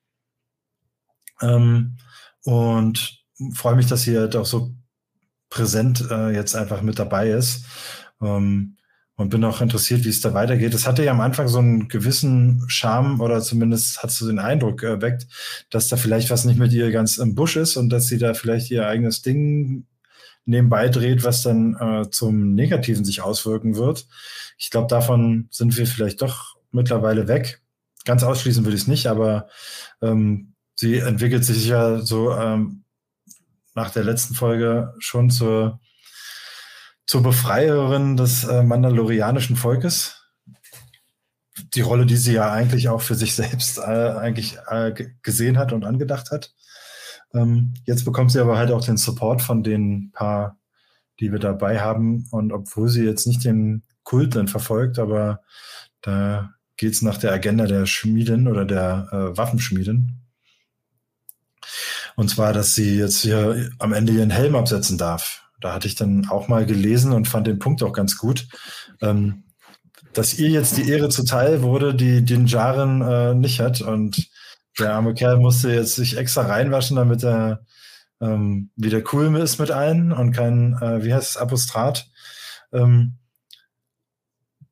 Ähm, 1.42 1.98
und 2.44 3.24
freue 3.54 3.76
mich, 3.76 3.88
dass 3.88 4.04
sie 4.04 4.18
halt 4.18 4.36
auch 4.36 4.46
so 4.46 4.76
präsent 5.50 6.06
äh, 6.10 6.30
jetzt 6.32 6.56
einfach 6.56 6.82
mit 6.82 7.00
dabei 7.00 7.30
ist. 7.30 7.66
Ähm, 8.22 8.78
und 9.18 9.30
bin 9.30 9.44
auch 9.44 9.62
interessiert, 9.62 10.06
wie 10.06 10.10
es 10.10 10.22
da 10.22 10.36
weitergeht. 10.36 10.76
Es 10.76 10.86
hatte 10.88 11.04
ja 11.04 11.12
am 11.12 11.22
Anfang 11.22 11.48
so 11.48 11.58
einen 11.58 11.88
gewissen 11.88 12.64
Charme 12.68 13.20
oder 13.20 13.42
zumindest 13.42 14.04
hast 14.04 14.22
du 14.22 14.28
den 14.28 14.38
Eindruck 14.38 14.84
erweckt, 14.84 15.26
dass 15.72 15.88
da 15.88 15.98
vielleicht 15.98 16.30
was 16.30 16.46
nicht 16.46 16.60
mit 16.60 16.72
ihr 16.72 16.92
ganz 16.92 17.18
im 17.18 17.34
Busch 17.34 17.56
ist 17.56 17.78
und 17.78 17.90
dass 17.90 18.06
sie 18.06 18.20
da 18.20 18.36
vielleicht 18.36 18.70
ihr 18.70 18.88
eigenes 18.88 19.24
Ding 19.24 19.88
nebenbei 20.46 20.88
dreht, 20.90 21.24
was 21.24 21.42
dann 21.42 21.76
äh, 21.80 22.10
zum 22.12 22.54
Negativen 22.54 23.04
sich 23.04 23.22
auswirken 23.22 23.76
wird. 23.76 24.08
Ich 24.60 24.70
glaube, 24.70 24.88
davon 24.88 25.48
sind 25.50 25.76
wir 25.78 25.88
vielleicht 25.88 26.22
doch 26.22 26.56
mittlerweile 26.72 27.28
weg. 27.28 27.62
Ganz 28.06 28.24
ausschließen 28.24 28.64
würde 28.64 28.76
ich 28.76 28.84
es 28.84 28.88
nicht, 28.88 29.08
aber 29.08 29.48
ähm, 30.02 30.54
sie 30.76 31.00
entwickelt 31.00 31.44
sich 31.44 31.66
ja 31.66 32.00
so 32.00 32.32
ähm, 32.34 32.84
nach 33.78 33.92
der 33.92 34.04
letzten 34.04 34.34
Folge 34.34 34.96
schon 34.98 35.30
zur 35.30 35.80
zur 37.06 37.22
Befreierin 37.22 38.18
des 38.18 38.44
äh, 38.44 38.64
mandalorianischen 38.64 39.56
Volkes. 39.56 40.26
Die 41.74 41.82
Rolle, 41.82 42.06
die 42.06 42.18
sie 42.18 42.34
ja 42.34 42.52
eigentlich 42.52 42.90
auch 42.90 43.02
für 43.02 43.14
sich 43.16 43.36
selbst 43.44 43.78
äh, 43.78 43.82
eigentlich 43.82 44.58
äh, 44.68 44.94
gesehen 45.22 45.58
hat 45.58 45.72
und 45.72 45.86
angedacht 45.86 46.32
hat. 46.32 46.54
Ähm, 47.34 47.76
jetzt 47.86 48.04
bekommt 48.04 48.32
sie 48.32 48.42
aber 48.42 48.58
halt 48.58 48.72
auch 48.72 48.84
den 48.84 48.98
Support 48.98 49.44
von 49.44 49.62
den 49.62 50.12
paar, 50.12 50.58
die 51.20 51.32
wir 51.32 51.40
dabei 51.40 51.80
haben. 51.80 52.28
Und 52.32 52.52
obwohl 52.52 52.90
sie 52.90 53.06
jetzt 53.06 53.28
nicht 53.28 53.46
den 53.46 53.84
Kult 54.04 54.36
dann 54.36 54.48
verfolgt, 54.48 54.98
aber 54.98 55.42
da 56.02 56.50
geht 56.78 56.94
es 56.94 57.04
nach 57.04 57.20
der 57.20 57.32
Agenda 57.32 57.68
der 57.68 57.86
Schmieden 57.86 58.48
oder 58.48 58.66
der 58.66 59.08
äh, 59.12 59.38
Waffenschmieden. 59.38 60.27
Und 62.18 62.30
zwar, 62.30 62.52
dass 62.52 62.74
sie 62.74 62.98
jetzt 62.98 63.22
hier 63.22 63.70
am 63.78 63.94
Ende 63.94 64.12
ihren 64.12 64.32
Helm 64.32 64.56
absetzen 64.56 64.98
darf. 64.98 65.44
Da 65.62 65.72
hatte 65.74 65.88
ich 65.88 65.94
dann 65.94 66.28
auch 66.30 66.48
mal 66.48 66.66
gelesen 66.66 67.14
und 67.14 67.28
fand 67.28 67.46
den 67.46 67.60
Punkt 67.60 67.84
auch 67.84 67.94
ganz 67.94 68.18
gut. 68.18 68.48
Ähm, 69.02 69.44
dass 70.14 70.34
ihr 70.34 70.50
jetzt 70.50 70.78
die 70.78 70.90
Ehre 70.90 71.10
zuteil 71.10 71.62
wurde, 71.62 71.94
die 71.94 72.26
den 72.26 72.48
Jaren 72.48 73.02
äh, 73.02 73.36
nicht 73.36 73.60
hat. 73.60 73.82
Und 73.82 74.30
der 74.80 74.96
arme 74.96 75.14
Kerl 75.14 75.38
musste 75.38 75.72
jetzt 75.72 75.96
sich 75.96 76.18
extra 76.18 76.42
reinwaschen, 76.42 76.98
damit 76.98 77.24
er 77.24 77.62
ähm, 78.20 78.72
wieder 78.76 79.02
cool 79.14 79.36
ist 79.38 79.60
mit 79.60 79.70
allen 79.70 80.12
und 80.12 80.32
kein, 80.32 80.74
äh, 80.82 81.04
wie 81.04 81.14
heißt 81.14 81.30
es, 81.30 81.38
Apostrat. 81.38 82.10
Ähm, 82.74 83.20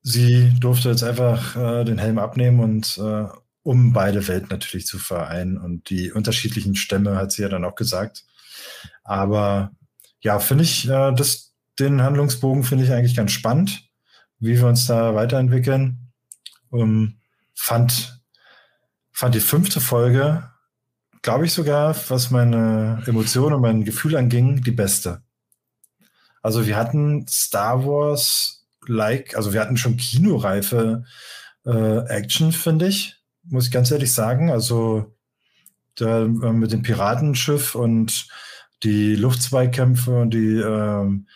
sie 0.02 0.52
durfte 0.58 0.90
jetzt 0.90 1.04
einfach 1.04 1.54
äh, 1.54 1.84
den 1.84 1.98
Helm 1.98 2.18
abnehmen 2.18 2.58
und 2.58 2.98
äh, 2.98 3.26
um 3.66 3.92
beide 3.92 4.28
Welten 4.28 4.48
natürlich 4.48 4.86
zu 4.86 4.96
vereinen. 4.96 5.58
Und 5.58 5.90
die 5.90 6.12
unterschiedlichen 6.12 6.76
Stämme 6.76 7.16
hat 7.16 7.32
sie 7.32 7.42
ja 7.42 7.48
dann 7.48 7.64
auch 7.64 7.74
gesagt. 7.74 8.24
Aber 9.02 9.72
ja, 10.20 10.38
finde 10.38 10.62
ich, 10.62 10.88
äh, 10.88 11.12
das, 11.12 11.52
den 11.76 12.00
Handlungsbogen 12.00 12.62
finde 12.62 12.84
ich 12.84 12.92
eigentlich 12.92 13.16
ganz 13.16 13.32
spannend, 13.32 13.82
wie 14.38 14.56
wir 14.56 14.66
uns 14.66 14.86
da 14.86 15.16
weiterentwickeln. 15.16 16.12
Ähm, 16.72 17.18
fand, 17.54 18.22
fand 19.10 19.34
die 19.34 19.40
fünfte 19.40 19.80
Folge, 19.80 20.48
glaube 21.22 21.46
ich 21.46 21.52
sogar, 21.52 21.96
was 22.08 22.30
meine 22.30 23.02
Emotionen 23.06 23.56
und 23.56 23.62
mein 23.62 23.84
Gefühl 23.84 24.16
anging, 24.16 24.62
die 24.62 24.70
beste. 24.70 25.22
Also 26.40 26.68
wir 26.68 26.76
hatten 26.76 27.26
Star 27.26 27.84
Wars 27.84 28.68
like, 28.86 29.36
also 29.36 29.52
wir 29.52 29.60
hatten 29.60 29.76
schon 29.76 29.96
kinoreife 29.96 31.04
äh, 31.64 32.06
Action, 32.06 32.52
finde 32.52 32.86
ich, 32.86 33.15
muss 33.48 33.66
ich 33.66 33.72
ganz 33.72 33.90
ehrlich 33.90 34.12
sagen. 34.12 34.50
Also 34.50 35.16
da, 35.96 36.22
äh, 36.22 36.52
mit 36.52 36.72
dem 36.72 36.82
Piratenschiff 36.82 37.74
und 37.74 38.28
die 38.82 39.16
Luftzweikämpfe 39.16 40.20
und 40.20 40.34
die, 40.34 40.56
ähm, 40.58 41.26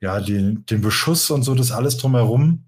ja, 0.00 0.20
die, 0.20 0.56
den 0.64 0.80
Beschuss 0.80 1.30
und 1.30 1.42
so, 1.42 1.54
das 1.54 1.70
alles 1.72 1.96
drumherum 1.96 2.64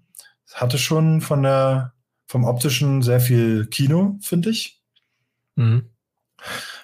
hatte 0.53 0.77
schon 0.77 1.21
von 1.21 1.43
der, 1.43 1.93
vom 2.27 2.43
optischen 2.43 3.01
sehr 3.01 3.19
viel 3.19 3.67
Kino, 3.67 4.17
finde 4.21 4.49
ich. 4.49 4.81
Mhm. 5.55 5.89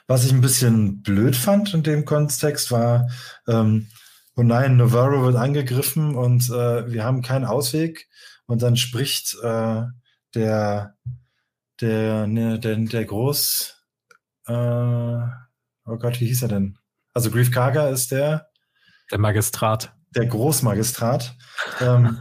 Was 0.07 0.25
ich 0.25 0.31
ein 0.31 0.41
bisschen 0.41 1.01
blöd 1.01 1.35
fand 1.35 1.73
in 1.73 1.83
dem 1.83 2.05
Kontext 2.05 2.71
war, 2.71 3.09
ähm, 3.47 3.87
oh 4.35 4.43
nein, 4.43 4.77
Navarro 4.77 5.23
wird 5.23 5.35
angegriffen 5.35 6.15
und 6.15 6.49
äh, 6.49 6.91
wir 6.91 7.03
haben 7.03 7.21
keinen 7.21 7.45
Ausweg. 7.45 8.07
Und 8.45 8.61
dann 8.61 8.77
spricht 8.77 9.35
äh, 9.43 9.83
der, 10.33 10.95
der, 11.81 12.27
ne, 12.27 12.59
der, 12.59 12.75
der 12.77 13.05
Groß, 13.05 13.75
äh, 14.47 14.53
oh 14.53 15.97
Gott, 15.99 16.19
wie 16.19 16.27
hieß 16.27 16.43
er 16.43 16.47
denn? 16.49 16.77
Also 17.13 17.31
Grief 17.31 17.51
Karga 17.51 17.89
ist 17.89 18.11
der. 18.11 18.47
Der 19.11 19.19
Magistrat. 19.19 19.93
Der 20.15 20.25
Großmagistrat. 20.25 21.35
Ähm, 21.81 22.19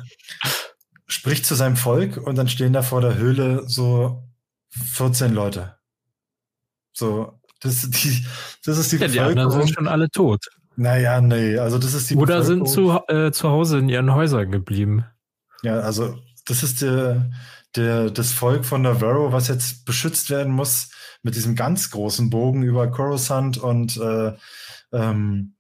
spricht 1.07 1.47
zu 1.47 1.55
seinem 1.55 1.77
Volk 1.77 2.17
und 2.17 2.37
dann 2.37 2.49
stehen 2.49 2.73
da 2.73 2.83
vor 2.83 3.01
der 3.01 3.17
Höhle 3.17 3.69
so 3.69 4.25
14 4.71 5.33
Leute. 5.33 5.77
So, 6.93 7.41
das, 7.61 7.89
die, 7.91 8.25
das 8.65 8.79
ist 8.79 8.93
die 8.93 8.97
ja, 8.97 9.07
Bevölkerung. 9.07 9.35
Die 9.35 9.41
anderen 9.41 9.51
sind 9.51 9.75
schon 9.75 9.89
alle 9.89 10.11
tot. 10.11 10.47
Naja, 10.77 11.21
nee, 11.21 11.59
also 11.59 11.79
das 11.79 11.95
ist 11.95 12.11
die 12.11 12.17
Oder 12.17 12.43
sind 12.43 12.69
zu, 12.69 13.01
äh, 13.09 13.31
zu 13.33 13.49
Hause 13.49 13.79
in 13.79 13.89
ihren 13.89 14.15
Häusern 14.15 14.51
geblieben. 14.51 15.07
Ja, 15.63 15.81
also 15.81 16.19
das 16.47 16.63
ist 16.63 16.83
der, 16.83 17.31
der, 17.77 18.11
das 18.11 18.33
Volk 18.33 18.65
von 18.65 18.83
Navarro, 18.83 19.33
was 19.33 19.49
jetzt 19.49 19.85
beschützt 19.85 20.31
werden 20.31 20.53
muss 20.53 20.91
mit 21.23 21.35
diesem 21.37 21.55
ganz 21.55 21.91
großen 21.91 22.31
Bogen 22.31 22.63
über 22.63 22.91
Coruscant 22.91 23.59
und 23.59 23.97
äh, 23.97 24.33
ähm, 24.93 25.55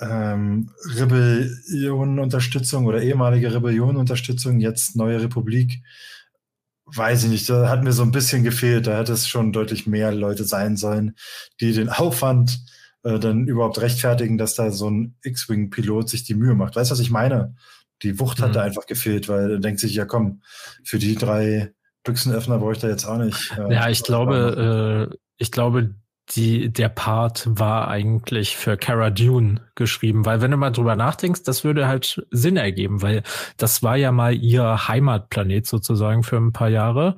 ähm, 0.00 0.70
Rebellionenunterstützung 0.94 2.86
oder 2.86 3.02
ehemalige 3.02 3.52
Rebellionenunterstützung, 3.52 4.60
jetzt 4.60 4.96
neue 4.96 5.20
Republik. 5.20 5.82
Weiß 6.86 7.24
ich 7.24 7.30
nicht, 7.30 7.50
da 7.50 7.68
hat 7.68 7.82
mir 7.82 7.92
so 7.92 8.02
ein 8.02 8.12
bisschen 8.12 8.44
gefehlt. 8.44 8.86
Da 8.86 8.96
hätte 8.96 9.12
es 9.12 9.28
schon 9.28 9.52
deutlich 9.52 9.86
mehr 9.86 10.12
Leute 10.12 10.44
sein 10.44 10.76
sollen, 10.76 11.16
die 11.60 11.72
den 11.72 11.88
Aufwand 11.88 12.60
äh, 13.02 13.18
dann 13.18 13.46
überhaupt 13.46 13.80
rechtfertigen, 13.80 14.38
dass 14.38 14.54
da 14.54 14.70
so 14.70 14.88
ein 14.90 15.16
X-Wing-Pilot 15.22 16.08
sich 16.08 16.24
die 16.24 16.34
Mühe 16.34 16.54
macht. 16.54 16.76
Weißt 16.76 16.90
du, 16.90 16.92
was 16.92 17.00
ich 17.00 17.10
meine? 17.10 17.54
Die 18.02 18.18
Wucht 18.20 18.40
hat 18.40 18.50
mhm. 18.50 18.54
da 18.54 18.62
einfach 18.62 18.86
gefehlt, 18.86 19.28
weil 19.28 19.50
er 19.52 19.58
denkt 19.58 19.80
sich, 19.80 19.94
ja 19.94 20.04
komm, 20.04 20.42
für 20.84 20.98
die 20.98 21.14
drei 21.14 21.72
Büchsenöffner 22.04 22.58
brauche 22.58 22.72
ich 22.72 22.78
da 22.78 22.88
jetzt 22.88 23.04
auch 23.04 23.18
nicht. 23.18 23.52
Äh, 23.56 23.74
ja, 23.74 23.88
ich 23.88 24.02
glaube, 24.02 25.10
äh, 25.10 25.16
ich 25.36 25.50
glaube, 25.50 25.94
die, 26.30 26.70
der 26.70 26.88
Part 26.88 27.44
war 27.48 27.88
eigentlich 27.88 28.56
für 28.56 28.76
Cara 28.76 29.10
Dune 29.10 29.62
geschrieben, 29.74 30.26
weil 30.26 30.40
wenn 30.40 30.50
du 30.50 30.56
mal 30.56 30.70
drüber 30.70 30.96
nachdenkst, 30.96 31.42
das 31.42 31.64
würde 31.64 31.88
halt 31.88 32.22
Sinn 32.30 32.56
ergeben, 32.56 33.02
weil 33.02 33.22
das 33.56 33.82
war 33.82 33.96
ja 33.96 34.12
mal 34.12 34.34
ihr 34.34 34.88
Heimatplanet 34.88 35.66
sozusagen 35.66 36.22
für 36.22 36.36
ein 36.36 36.52
paar 36.52 36.68
Jahre. 36.68 37.16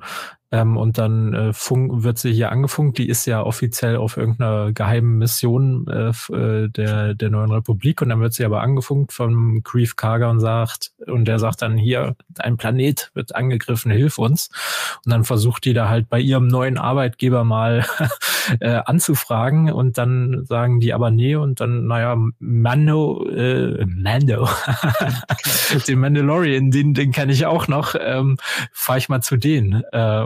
Ähm, 0.51 0.75
und 0.75 0.97
dann 0.97 1.33
äh, 1.33 1.53
funk, 1.53 2.03
wird 2.03 2.17
sie 2.17 2.33
hier 2.33 2.51
angefunkt. 2.51 2.97
Die 2.97 3.07
ist 3.07 3.25
ja 3.25 3.41
offiziell 3.41 3.95
auf 3.95 4.17
irgendeiner 4.17 4.73
geheimen 4.73 5.17
Mission 5.17 5.87
äh, 5.87 6.09
äh, 6.33 6.67
der, 6.67 7.13
der 7.13 7.29
neuen 7.29 7.51
Republik. 7.51 8.01
Und 8.01 8.09
dann 8.09 8.19
wird 8.19 8.33
sie 8.33 8.43
aber 8.43 8.61
angefunkt 8.61 9.13
vom 9.13 9.63
Grief 9.63 9.95
Karga 9.95 10.29
und 10.29 10.41
sagt, 10.41 10.91
und 11.07 11.25
der 11.25 11.39
sagt 11.39 11.61
dann 11.61 11.77
hier, 11.77 12.15
ein 12.39 12.57
Planet 12.57 13.11
wird 13.13 13.33
angegriffen, 13.33 13.91
hilf 13.91 14.17
uns. 14.17 14.49
Und 15.05 15.11
dann 15.11 15.23
versucht 15.23 15.63
die 15.63 15.73
da 15.73 15.87
halt 15.87 16.09
bei 16.09 16.19
ihrem 16.19 16.47
neuen 16.47 16.77
Arbeitgeber 16.77 17.45
mal 17.45 17.85
äh, 18.59 18.81
anzufragen. 18.85 19.71
Und 19.71 19.97
dann 19.97 20.45
sagen 20.45 20.81
die 20.81 20.93
aber 20.93 21.11
nee. 21.11 21.35
Und 21.35 21.61
dann, 21.61 21.87
naja, 21.87 22.17
Mando, 22.39 23.25
äh, 23.29 23.85
Mando, 23.85 24.49
den 25.87 25.99
Mandalorian, 25.99 26.71
den, 26.71 26.93
den 26.93 27.11
kenne 27.13 27.31
ich 27.31 27.45
auch 27.45 27.69
noch, 27.69 27.95
ähm, 27.97 28.35
fahre 28.73 28.99
ich 28.99 29.07
mal 29.07 29.21
zu 29.21 29.37
denen. 29.37 29.83
Äh, 29.93 30.23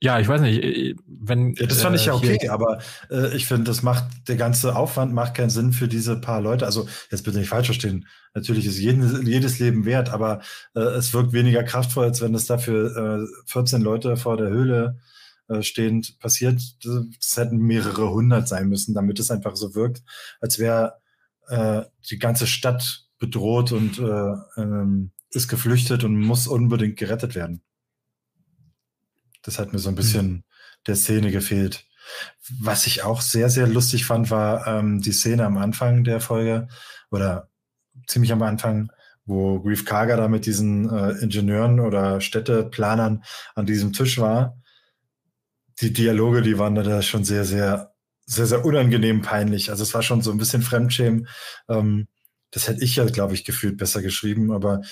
ja, 0.00 0.20
ich 0.20 0.28
weiß 0.28 0.40
nicht, 0.42 0.62
äh, 0.62 0.94
wenn. 1.06 1.54
Ja, 1.54 1.66
das 1.66 1.82
fand 1.82 1.96
ich 1.96 2.06
ja 2.06 2.12
äh, 2.12 2.16
okay, 2.16 2.48
aber 2.48 2.78
äh, 3.10 3.34
ich 3.36 3.46
finde, 3.46 3.64
das 3.64 3.82
macht, 3.82 4.04
der 4.28 4.36
ganze 4.36 4.76
Aufwand 4.76 5.12
macht 5.12 5.34
keinen 5.34 5.50
Sinn 5.50 5.72
für 5.72 5.88
diese 5.88 6.20
paar 6.20 6.40
Leute. 6.40 6.66
Also, 6.66 6.88
jetzt 7.10 7.24
bitte 7.24 7.38
nicht 7.38 7.48
falsch 7.48 7.66
verstehen. 7.66 8.06
Natürlich 8.32 8.66
ist 8.66 8.78
jeden, 8.78 9.26
jedes 9.26 9.58
Leben 9.58 9.84
wert, 9.84 10.10
aber 10.10 10.40
äh, 10.76 10.80
es 10.80 11.12
wirkt 11.12 11.32
weniger 11.32 11.64
kraftvoll, 11.64 12.04
als 12.04 12.20
wenn 12.20 12.34
es 12.34 12.46
dafür 12.46 13.24
äh, 13.24 13.50
14 13.50 13.82
Leute 13.82 14.16
vor 14.16 14.36
der 14.36 14.50
Höhle 14.50 15.00
äh, 15.48 15.62
stehend 15.62 16.18
passiert. 16.20 16.62
Das 16.84 17.36
hätten 17.36 17.58
mehrere 17.58 18.10
hundert 18.12 18.46
sein 18.46 18.68
müssen, 18.68 18.94
damit 18.94 19.18
es 19.18 19.32
einfach 19.32 19.56
so 19.56 19.74
wirkt, 19.74 20.02
als 20.40 20.58
wäre 20.58 20.98
die 22.10 22.18
ganze 22.18 22.46
Stadt 22.46 23.08
bedroht 23.18 23.72
und 23.72 23.98
äh, 23.98 24.60
ähm, 24.60 25.12
ist 25.30 25.48
geflüchtet 25.48 26.04
und 26.04 26.20
muss 26.20 26.46
unbedingt 26.46 26.98
gerettet 26.98 27.34
werden. 27.34 27.62
Das 29.48 29.58
hat 29.58 29.72
mir 29.72 29.78
so 29.78 29.88
ein 29.88 29.94
bisschen 29.94 30.26
mhm. 30.26 30.42
der 30.86 30.94
Szene 30.94 31.30
gefehlt. 31.30 31.86
Was 32.60 32.86
ich 32.86 33.02
auch 33.02 33.22
sehr, 33.22 33.48
sehr 33.48 33.66
lustig 33.66 34.04
fand, 34.04 34.30
war 34.30 34.66
ähm, 34.66 35.00
die 35.00 35.12
Szene 35.12 35.46
am 35.46 35.56
Anfang 35.56 36.04
der 36.04 36.20
Folge 36.20 36.68
oder 37.10 37.48
ziemlich 38.06 38.30
am 38.30 38.42
Anfang, 38.42 38.92
wo 39.24 39.58
Grief 39.60 39.86
Karga 39.86 40.18
da 40.18 40.28
mit 40.28 40.44
diesen 40.44 40.90
äh, 40.90 41.12
Ingenieuren 41.22 41.80
oder 41.80 42.20
Städteplanern 42.20 43.24
an 43.54 43.64
diesem 43.64 43.94
Tisch 43.94 44.18
war. 44.18 44.60
Die 45.80 45.94
Dialoge, 45.94 46.42
die 46.42 46.58
waren 46.58 46.74
da 46.74 47.00
schon 47.00 47.24
sehr, 47.24 47.46
sehr, 47.46 47.94
sehr, 48.26 48.44
sehr 48.44 48.66
unangenehm 48.66 49.22
peinlich. 49.22 49.70
Also 49.70 49.82
es 49.82 49.94
war 49.94 50.02
schon 50.02 50.20
so 50.20 50.30
ein 50.30 50.38
bisschen 50.38 50.60
Fremdschämen. 50.60 51.26
Ähm, 51.70 52.06
das 52.50 52.68
hätte 52.68 52.84
ich 52.84 52.96
ja, 52.96 53.06
glaube 53.06 53.32
ich, 53.32 53.44
gefühlt 53.46 53.78
besser 53.78 54.02
geschrieben, 54.02 54.52
aber 54.52 54.82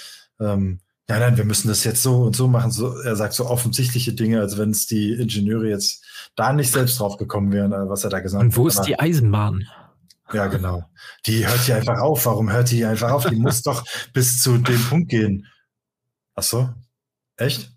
ähm, 0.41 0.81
Nein, 1.09 1.21
nein, 1.21 1.37
wir 1.37 1.45
müssen 1.45 1.69
das 1.69 1.85
jetzt 1.85 2.03
so 2.03 2.23
und 2.23 2.35
so 2.35 2.49
machen. 2.49 2.73
So, 2.73 2.99
er 2.99 3.15
sagt 3.15 3.33
so 3.35 3.47
offensichtliche 3.47 4.13
Dinge, 4.13 4.41
als 4.41 4.59
wenn 4.59 4.71
es 4.71 4.87
die 4.87 5.13
Ingenieure 5.13 5.69
jetzt 5.69 6.05
da 6.35 6.53
nicht 6.53 6.73
selbst 6.73 6.99
drauf 6.99 7.17
gekommen 7.17 7.53
wären, 7.53 7.73
äh, 7.73 7.89
was 7.89 8.03
er 8.03 8.11
da 8.11 8.21
gesagt 8.21 8.43
hat. 8.43 8.47
Und 8.47 8.57
wo 8.57 8.67
ist 8.67 8.83
die 8.83 8.99
Eisenbahn? 8.99 9.69
Ja, 10.33 10.49
genau. 10.49 10.85
Die 11.27 11.47
hört 11.47 11.61
hier 11.61 11.77
einfach 11.77 12.01
auf. 12.01 12.27
Warum 12.27 12.51
hört 12.51 12.71
die 12.73 12.85
einfach 12.85 13.13
auf? 13.13 13.27
Die 13.27 13.37
muss 13.37 13.63
doch 13.63 13.85
bis 14.13 14.43
zu 14.43 14.59
dem 14.59 14.83
Punkt 14.89 15.09
gehen. 15.09 15.47
Ach 16.35 16.43
so? 16.43 16.69
Echt? 17.37 17.73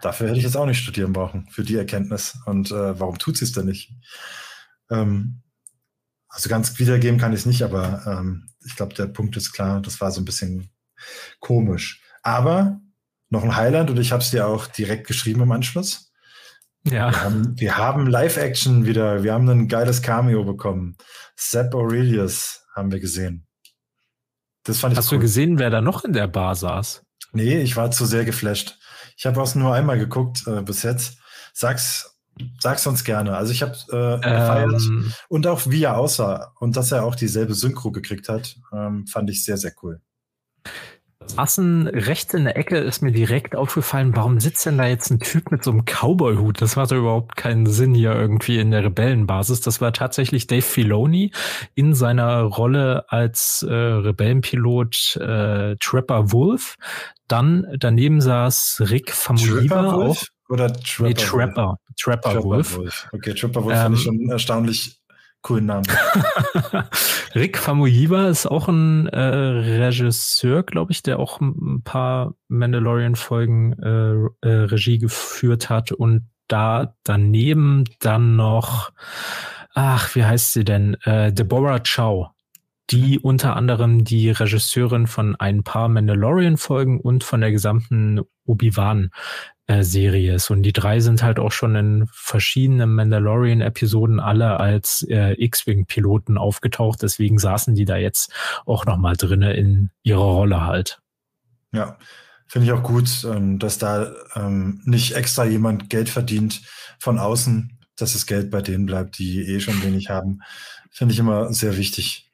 Dafür 0.00 0.28
hätte 0.28 0.38
ich 0.38 0.44
jetzt 0.44 0.56
auch 0.56 0.66
nicht 0.66 0.80
studieren 0.80 1.12
brauchen, 1.12 1.48
für 1.50 1.64
die 1.64 1.74
Erkenntnis. 1.74 2.38
Und 2.46 2.70
äh, 2.70 3.00
warum 3.00 3.18
tut 3.18 3.36
sie 3.36 3.44
es 3.44 3.52
denn 3.52 3.66
nicht? 3.66 3.92
Ähm, 4.90 5.42
also 6.28 6.48
ganz 6.48 6.78
wiedergeben 6.78 7.18
kann 7.18 7.32
ich 7.32 7.40
es 7.40 7.46
nicht, 7.46 7.62
aber 7.62 8.04
ähm, 8.06 8.48
ich 8.64 8.76
glaube, 8.76 8.94
der 8.94 9.06
Punkt 9.06 9.36
ist 9.36 9.52
klar. 9.52 9.80
Das 9.80 10.00
war 10.00 10.12
so 10.12 10.20
ein 10.20 10.24
bisschen 10.24 10.70
komisch. 11.40 12.02
Aber 12.22 12.80
noch 13.30 13.44
ein 13.44 13.56
Highlight 13.56 13.90
und 13.90 13.98
ich 13.98 14.12
habe 14.12 14.22
es 14.22 14.30
dir 14.30 14.46
auch 14.46 14.66
direkt 14.66 15.06
geschrieben 15.06 15.42
im 15.42 15.52
Anschluss. 15.52 16.12
Ja. 16.84 17.10
Wir 17.10 17.22
haben, 17.22 17.60
wir 17.60 17.76
haben 17.76 18.06
Live-Action 18.06 18.86
wieder. 18.86 19.22
Wir 19.22 19.34
haben 19.34 19.48
ein 19.48 19.68
geiles 19.68 20.02
Cameo 20.02 20.44
bekommen. 20.44 20.96
Sepp 21.36 21.74
Aurelius 21.74 22.64
haben 22.74 22.90
wir 22.90 23.00
gesehen. 23.00 23.46
Das 24.64 24.78
fand 24.78 24.92
ich 24.92 24.98
Hast 24.98 25.12
cool. 25.12 25.18
du 25.18 25.22
gesehen, 25.22 25.58
wer 25.58 25.70
da 25.70 25.80
noch 25.80 26.04
in 26.04 26.12
der 26.12 26.28
Bar 26.28 26.54
saß? 26.54 27.02
Nee, 27.32 27.60
ich 27.60 27.76
war 27.76 27.90
zu 27.90 28.06
sehr 28.06 28.24
geflasht. 28.24 28.78
Ich 29.16 29.26
habe 29.26 29.40
auch 29.42 29.54
nur 29.54 29.74
einmal 29.74 29.98
geguckt 29.98 30.46
äh, 30.46 30.62
bis 30.62 30.82
jetzt. 30.82 31.18
Sag's, 31.52 32.18
sag's 32.60 32.86
uns 32.86 33.04
gerne. 33.04 33.36
Also 33.36 33.52
ich 33.52 33.62
habe 33.62 33.72
äh, 33.88 34.20
gefeiert 34.20 34.80
ähm, 34.82 35.12
und 35.28 35.46
auch 35.46 35.62
wie 35.66 35.82
er 35.82 35.98
aussah 35.98 36.52
und 36.60 36.76
dass 36.76 36.92
er 36.92 37.04
auch 37.04 37.16
dieselbe 37.16 37.54
Synchro 37.54 37.90
gekriegt 37.90 38.28
hat, 38.28 38.56
ähm, 38.72 39.06
fand 39.06 39.28
ich 39.30 39.44
sehr, 39.44 39.56
sehr 39.56 39.72
cool 39.82 40.00
saßen 41.28 41.86
rechts 41.88 42.34
in 42.34 42.44
der 42.44 42.56
Ecke, 42.56 42.78
ist 42.78 43.02
mir 43.02 43.12
direkt 43.12 43.54
aufgefallen, 43.54 44.16
warum 44.16 44.40
sitzt 44.40 44.66
denn 44.66 44.78
da 44.78 44.86
jetzt 44.86 45.10
ein 45.10 45.20
Typ 45.20 45.50
mit 45.50 45.62
so 45.62 45.70
einem 45.70 45.84
Cowboy-Hut? 45.84 46.60
Das 46.60 46.76
macht 46.76 46.90
überhaupt 46.92 47.36
keinen 47.36 47.66
Sinn 47.66 47.94
hier 47.94 48.12
irgendwie 48.12 48.58
in 48.58 48.70
der 48.70 48.84
Rebellenbasis. 48.84 49.60
Das 49.60 49.80
war 49.80 49.92
tatsächlich 49.92 50.46
Dave 50.46 50.62
Filoni 50.62 51.32
in 51.74 51.94
seiner 51.94 52.42
Rolle 52.42 53.04
als 53.08 53.64
äh, 53.68 53.72
Rebellenpilot 53.72 55.16
äh, 55.16 55.76
Trapper 55.80 56.32
Wolf. 56.32 56.76
Dann 57.28 57.66
daneben 57.78 58.20
saß 58.20 58.84
Rick 58.90 59.12
Famuyiwa 59.12 59.92
auch. 59.92 60.22
Oder 60.48 60.72
Trapper? 60.72 61.08
Nee, 61.08 61.14
Trapper. 61.14 61.78
Trapper, 62.00 62.30
Trapper 62.30 62.44
Wolf. 62.44 62.76
Wolf. 62.76 63.08
Okay, 63.12 63.34
Trapper 63.34 63.64
Wolf 63.64 63.76
ähm, 63.76 63.82
fand 63.82 63.96
ich 63.96 64.02
schon 64.02 64.30
erstaunlich 64.30 64.97
coolen 65.42 65.66
Namen. 65.66 65.86
Rick 67.34 67.58
Famuyiwa 67.58 68.28
ist 68.28 68.46
auch 68.46 68.68
ein 68.68 69.06
äh, 69.08 69.18
Regisseur, 69.20 70.62
glaube 70.62 70.92
ich, 70.92 71.02
der 71.02 71.18
auch 71.18 71.40
ein 71.40 71.82
paar 71.84 72.34
Mandalorian-Folgen 72.48 73.72
äh, 73.74 74.48
äh, 74.48 74.52
Regie 74.64 74.98
geführt 74.98 75.70
hat 75.70 75.92
und 75.92 76.28
da 76.48 76.94
daneben 77.04 77.84
dann 78.00 78.36
noch, 78.36 78.90
ach, 79.74 80.14
wie 80.14 80.24
heißt 80.24 80.52
sie 80.52 80.64
denn? 80.64 80.94
Äh, 81.04 81.32
Deborah 81.32 81.80
Chow 81.80 82.30
die 82.90 83.18
unter 83.18 83.56
anderem 83.56 84.04
die 84.04 84.30
Regisseurin 84.30 85.06
von 85.06 85.36
ein 85.36 85.62
paar 85.62 85.88
Mandalorian-Folgen 85.88 87.00
und 87.00 87.24
von 87.24 87.40
der 87.40 87.52
gesamten 87.52 88.20
Obi-Wan 88.44 89.10
äh, 89.66 89.82
Serie 89.82 90.34
ist. 90.34 90.50
Und 90.50 90.62
die 90.62 90.72
drei 90.72 91.00
sind 91.00 91.22
halt 91.22 91.38
auch 91.38 91.52
schon 91.52 91.76
in 91.76 92.08
verschiedenen 92.10 92.94
Mandalorian-Episoden 92.94 94.20
alle 94.20 94.58
als 94.58 95.06
äh, 95.08 95.34
X-Wing-Piloten 95.34 96.38
aufgetaucht. 96.38 97.02
Deswegen 97.02 97.38
saßen 97.38 97.74
die 97.74 97.84
da 97.84 97.96
jetzt 97.96 98.32
auch 98.64 98.86
nochmal 98.86 99.16
drinne 99.16 99.52
in 99.52 99.90
ihrer 100.02 100.22
Rolle 100.22 100.64
halt. 100.64 101.00
Ja, 101.72 101.98
finde 102.46 102.66
ich 102.66 102.72
auch 102.72 102.82
gut, 102.82 103.24
ähm, 103.24 103.58
dass 103.58 103.76
da 103.76 104.10
ähm, 104.34 104.80
nicht 104.84 105.14
extra 105.14 105.44
jemand 105.44 105.90
Geld 105.90 106.08
verdient 106.08 106.62
von 106.98 107.18
außen, 107.18 107.78
dass 107.96 108.14
das 108.14 108.24
Geld 108.24 108.50
bei 108.50 108.62
denen 108.62 108.86
bleibt, 108.86 109.18
die 109.18 109.42
eh 109.42 109.60
schon 109.60 109.82
wenig 109.82 110.08
haben. 110.08 110.40
Finde 110.90 111.12
ich 111.12 111.20
immer 111.20 111.52
sehr 111.52 111.76
wichtig. 111.76 112.27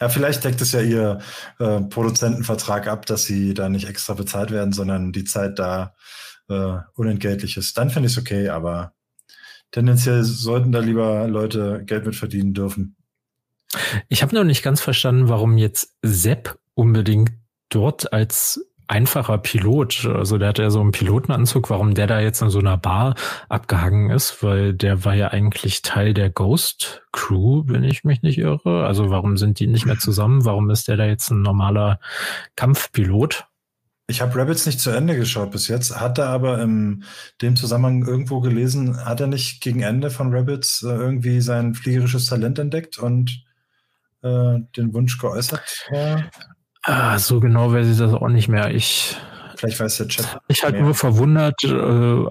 Ja, 0.00 0.10
vielleicht 0.10 0.44
deckt 0.44 0.60
es 0.60 0.72
ja 0.72 0.82
ihr 0.82 1.20
äh, 1.58 1.80
Produzentenvertrag 1.80 2.86
ab, 2.86 3.06
dass 3.06 3.24
sie 3.24 3.54
da 3.54 3.68
nicht 3.70 3.88
extra 3.88 4.12
bezahlt 4.12 4.50
werden, 4.50 4.72
sondern 4.72 5.10
die 5.10 5.24
Zeit 5.24 5.58
da 5.58 5.94
äh, 6.48 6.78
unentgeltlich 6.94 7.56
ist. 7.56 7.78
Dann 7.78 7.90
finde 7.90 8.08
ich 8.08 8.12
es 8.12 8.18
okay, 8.18 8.50
aber 8.50 8.92
tendenziell 9.70 10.22
sollten 10.22 10.70
da 10.70 10.80
lieber 10.80 11.26
Leute 11.28 11.82
Geld 11.86 12.04
mit 12.04 12.14
verdienen 12.14 12.52
dürfen. 12.52 12.96
Ich 14.08 14.22
habe 14.22 14.34
noch 14.34 14.44
nicht 14.44 14.62
ganz 14.62 14.82
verstanden, 14.82 15.28
warum 15.28 15.56
jetzt 15.56 15.96
Sepp 16.02 16.58
unbedingt 16.74 17.32
dort 17.70 18.12
als 18.12 18.65
einfacher 18.88 19.38
Pilot, 19.38 20.06
also 20.06 20.38
der 20.38 20.48
hat 20.48 20.58
ja 20.58 20.70
so 20.70 20.80
einen 20.80 20.92
Pilotenanzug, 20.92 21.70
warum 21.70 21.94
der 21.94 22.06
da 22.06 22.20
jetzt 22.20 22.40
in 22.42 22.50
so 22.50 22.58
einer 22.58 22.76
Bar 22.76 23.14
abgehangen 23.48 24.10
ist, 24.10 24.42
weil 24.42 24.74
der 24.74 25.04
war 25.04 25.14
ja 25.14 25.28
eigentlich 25.28 25.82
Teil 25.82 26.14
der 26.14 26.30
Ghost 26.30 27.02
Crew, 27.12 27.64
wenn 27.66 27.84
ich 27.84 28.04
mich 28.04 28.22
nicht 28.22 28.38
irre. 28.38 28.86
Also 28.86 29.10
warum 29.10 29.36
sind 29.36 29.58
die 29.58 29.66
nicht 29.66 29.86
mehr 29.86 29.98
zusammen? 29.98 30.44
Warum 30.44 30.70
ist 30.70 30.88
der 30.88 30.96
da 30.96 31.04
jetzt 31.04 31.30
ein 31.30 31.42
normaler 31.42 31.98
Kampfpilot? 32.54 33.46
Ich 34.08 34.20
habe 34.20 34.38
Rabbits 34.38 34.66
nicht 34.66 34.78
zu 34.78 34.90
Ende 34.90 35.16
geschaut 35.16 35.50
bis 35.50 35.66
jetzt, 35.66 35.98
hat 36.00 36.18
er 36.18 36.28
aber 36.28 36.62
in 36.62 37.02
dem 37.42 37.56
Zusammenhang 37.56 38.06
irgendwo 38.06 38.40
gelesen, 38.40 39.04
hat 39.04 39.20
er 39.20 39.26
nicht 39.26 39.60
gegen 39.60 39.82
Ende 39.82 40.10
von 40.10 40.32
Rabbits 40.32 40.82
äh, 40.84 40.90
irgendwie 40.90 41.40
sein 41.40 41.74
fliegerisches 41.74 42.26
Talent 42.26 42.60
entdeckt 42.60 42.98
und 42.98 43.44
äh, 44.22 44.60
den 44.76 44.94
Wunsch 44.94 45.18
geäußert? 45.18 45.88
Äh, 45.90 46.22
Ah, 46.86 47.18
so 47.18 47.40
genau 47.40 47.72
weiß 47.72 47.88
ich 47.88 47.98
das 47.98 48.12
auch 48.12 48.28
nicht 48.28 48.46
mehr. 48.46 48.72
Ich, 48.72 49.16
Vielleicht 49.56 49.80
weiß 49.80 49.96
der 49.96 50.08
Chat. 50.08 50.38
Ich 50.46 50.62
halt 50.62 50.74
mehr. 50.74 50.82
nur 50.82 50.94
verwundert, 50.94 51.64
äh, 51.64 52.24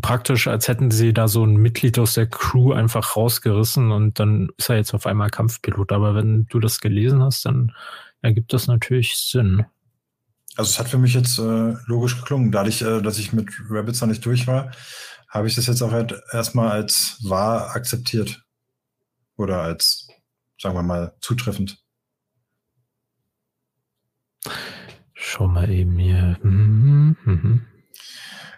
praktisch, 0.00 0.48
als 0.48 0.66
hätten 0.66 0.90
sie 0.90 1.12
da 1.12 1.28
so 1.28 1.44
ein 1.44 1.54
Mitglied 1.56 1.96
aus 1.96 2.14
der 2.14 2.26
Crew 2.26 2.72
einfach 2.72 3.14
rausgerissen 3.14 3.92
und 3.92 4.18
dann 4.18 4.50
ist 4.56 4.68
er 4.68 4.76
jetzt 4.76 4.94
auf 4.94 5.06
einmal 5.06 5.30
Kampfpilot. 5.30 5.92
Aber 5.92 6.16
wenn 6.16 6.46
du 6.46 6.58
das 6.58 6.80
gelesen 6.80 7.22
hast, 7.22 7.44
dann 7.44 7.72
ergibt 8.20 8.52
das 8.52 8.66
natürlich 8.66 9.16
Sinn. 9.16 9.64
Also 10.56 10.70
es 10.70 10.78
hat 10.80 10.88
für 10.88 10.98
mich 10.98 11.14
jetzt 11.14 11.38
äh, 11.38 11.74
logisch 11.86 12.18
geklungen. 12.18 12.50
Dadurch, 12.50 12.82
äh, 12.82 13.00
dass 13.00 13.18
ich 13.18 13.32
mit 13.32 13.48
Rabbits 13.70 14.00
noch 14.00 14.08
nicht 14.08 14.26
durch 14.26 14.48
war, 14.48 14.72
habe 15.28 15.46
ich 15.46 15.54
das 15.54 15.66
jetzt 15.66 15.82
auch 15.82 15.92
halt 15.92 16.20
erstmal 16.32 16.72
als 16.72 17.18
wahr 17.22 17.76
akzeptiert. 17.76 18.42
Oder 19.36 19.62
als, 19.62 20.08
sagen 20.60 20.74
wir 20.74 20.82
mal, 20.82 21.14
zutreffend. 21.20 21.78
Schau 25.14 25.48
mal 25.48 25.70
eben 25.70 25.98
hier. 25.98 26.38
Mhm, 26.42 27.16
mhm. 27.24 27.66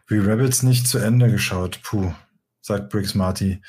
Wie 0.07 0.19
Rabbits 0.19 0.63
nicht 0.63 0.87
zu 0.87 0.99
Ende 0.99 1.31
geschaut. 1.31 1.81
Puh, 1.83 2.13
sagt 2.61 2.91
Briggs 2.91 3.15
Marty. 3.15 3.61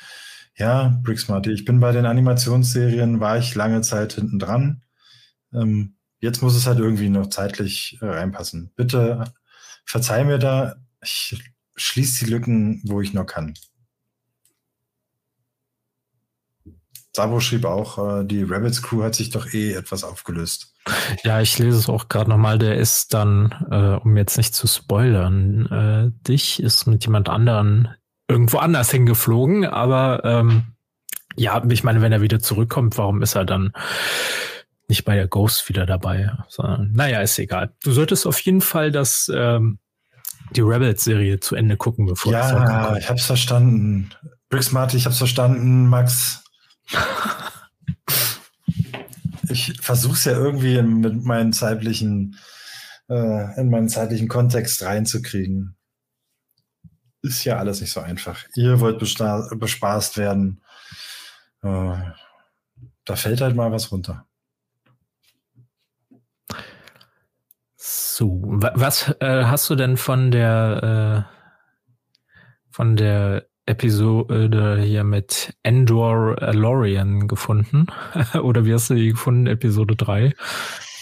Ja, 0.56 1.00
Briggs 1.02 1.28
Marty, 1.28 1.50
ich 1.50 1.64
bin 1.64 1.80
bei 1.80 1.90
den 1.90 2.06
Animationsserien, 2.06 3.18
war 3.18 3.38
ich 3.38 3.54
lange 3.54 3.80
Zeit 3.80 4.12
hinten 4.12 4.38
dran. 4.38 4.82
Ähm, 5.52 5.96
jetzt 6.20 6.42
muss 6.42 6.54
es 6.54 6.66
halt 6.66 6.78
irgendwie 6.78 7.08
noch 7.08 7.28
zeitlich 7.28 7.98
äh, 8.00 8.06
reinpassen. 8.06 8.72
Bitte 8.76 9.24
verzeih 9.84 10.24
mir 10.24 10.38
da, 10.38 10.76
ich 11.02 11.42
schließe 11.76 12.24
die 12.24 12.30
Lücken, 12.30 12.82
wo 12.84 13.00
ich 13.00 13.12
nur 13.12 13.26
kann. 13.26 13.54
Sabo 17.12 17.40
schrieb 17.40 17.64
auch, 17.64 18.20
äh, 18.20 18.24
die 18.24 18.42
Rabbits 18.42 18.82
Crew 18.82 19.02
hat 19.02 19.14
sich 19.14 19.30
doch 19.30 19.52
eh 19.52 19.72
etwas 19.72 20.04
aufgelöst. 20.04 20.73
Ja, 21.22 21.40
ich 21.40 21.58
lese 21.58 21.78
es 21.78 21.88
auch 21.88 22.08
gerade 22.08 22.28
nochmal. 22.28 22.58
Der 22.58 22.76
ist 22.76 23.14
dann, 23.14 23.54
äh, 23.70 24.02
um 24.02 24.16
jetzt 24.16 24.36
nicht 24.36 24.54
zu 24.54 24.66
spoilern, 24.66 25.66
äh, 25.66 26.28
dich 26.28 26.62
ist 26.62 26.86
mit 26.86 27.04
jemand 27.04 27.28
anderen 27.28 27.88
irgendwo 28.28 28.58
anders 28.58 28.90
hingeflogen. 28.90 29.64
Aber 29.64 30.22
ähm, 30.24 30.74
ja, 31.36 31.62
ich 31.68 31.84
meine, 31.84 32.02
wenn 32.02 32.12
er 32.12 32.20
wieder 32.20 32.40
zurückkommt, 32.40 32.98
warum 32.98 33.22
ist 33.22 33.34
er 33.34 33.44
dann 33.44 33.72
nicht 34.88 35.04
bei 35.04 35.14
der 35.14 35.26
Ghost 35.26 35.68
wieder 35.68 35.86
dabei? 35.86 36.32
Sondern, 36.48 36.92
naja, 36.92 37.20
ist 37.20 37.38
egal. 37.38 37.72
Du 37.82 37.92
solltest 37.92 38.26
auf 38.26 38.38
jeden 38.40 38.60
Fall 38.60 38.92
das 38.92 39.30
ähm, 39.34 39.78
die 40.50 40.60
Rebels-Serie 40.60 41.40
zu 41.40 41.56
Ende 41.56 41.76
gucken, 41.76 42.06
bevor 42.06 42.32
Ja, 42.32 42.96
ich 42.96 43.08
hab's 43.08 43.24
verstanden. 43.24 44.10
Briggs 44.50 44.72
Marty, 44.72 44.98
ich 44.98 45.06
hab's 45.06 45.18
verstanden, 45.18 45.88
Max 45.88 46.44
ich 49.54 49.80
versuche 49.80 50.14
es 50.14 50.24
ja 50.24 50.32
irgendwie 50.32 50.76
in, 50.76 50.98
mit 50.98 51.24
meinen 51.24 51.52
zeitlichen, 51.52 52.36
äh, 53.08 53.60
in 53.60 53.70
meinen 53.70 53.88
zeitlichen 53.88 54.26
Kontext 54.26 54.82
reinzukriegen. 54.82 55.76
Ist 57.22 57.44
ja 57.44 57.56
alles 57.56 57.80
nicht 57.80 57.92
so 57.92 58.00
einfach. 58.00 58.44
Ihr 58.56 58.80
wollt 58.80 58.98
bespaßt 58.98 60.18
werden. 60.18 60.60
Äh, 61.62 61.96
da 63.04 63.16
fällt 63.16 63.40
halt 63.40 63.54
mal 63.54 63.70
was 63.70 63.92
runter. 63.92 64.26
So, 67.76 68.42
was 68.44 69.14
äh, 69.20 69.44
hast 69.44 69.70
du 69.70 69.76
denn 69.76 69.96
von 69.96 70.30
der 70.30 71.26
äh, 71.30 71.34
von 72.70 72.96
der 72.96 73.46
Episode 73.66 74.82
hier 74.82 75.04
mit 75.04 75.54
Endor 75.62 76.36
Lorian 76.52 77.28
gefunden. 77.28 77.86
Oder 78.42 78.64
wie 78.64 78.74
hast 78.74 78.90
du 78.90 78.94
die 78.94 79.10
gefunden? 79.10 79.46
Episode 79.46 79.96
3 79.96 80.34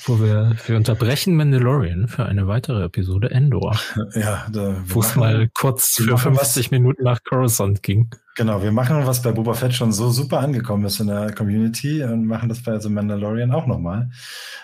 wo 0.05 0.21
wir, 0.21 0.57
wir 0.67 0.77
unterbrechen 0.77 1.37
Mandalorian 1.37 2.09
für 2.09 2.27
eine 2.27 2.49
weitere 2.49 2.85
Episode 2.85 3.31
Endor. 3.31 3.79
Ja, 4.15 4.47
da, 4.51 4.83
wo 4.87 5.01
es 5.01 5.15
mal 5.17 5.49
kurz 5.55 5.95
für 5.97 6.19
50 6.19 6.67
was, 6.67 6.71
Minuten 6.71 7.05
nach 7.05 7.23
Coruscant 7.23 7.83
ging. 7.83 8.11
Genau, 8.35 8.63
wir 8.63 8.73
machen 8.73 9.07
was 9.07 9.21
bei 9.21 9.31
Boba 9.31 9.53
Fett 9.53 9.75
schon 9.75 9.93
so 9.93 10.11
super 10.11 10.41
angekommen 10.41 10.87
ist 10.87 11.01
in 11.01 11.09
der 11.09 11.35
Community 11.35 12.03
und 12.03 12.25
machen 12.25 12.49
das 12.49 12.63
bei 12.63 12.79
The 12.79 12.89
Mandalorian 12.89 13.53
auch 13.53 13.67
nochmal. 13.67 14.11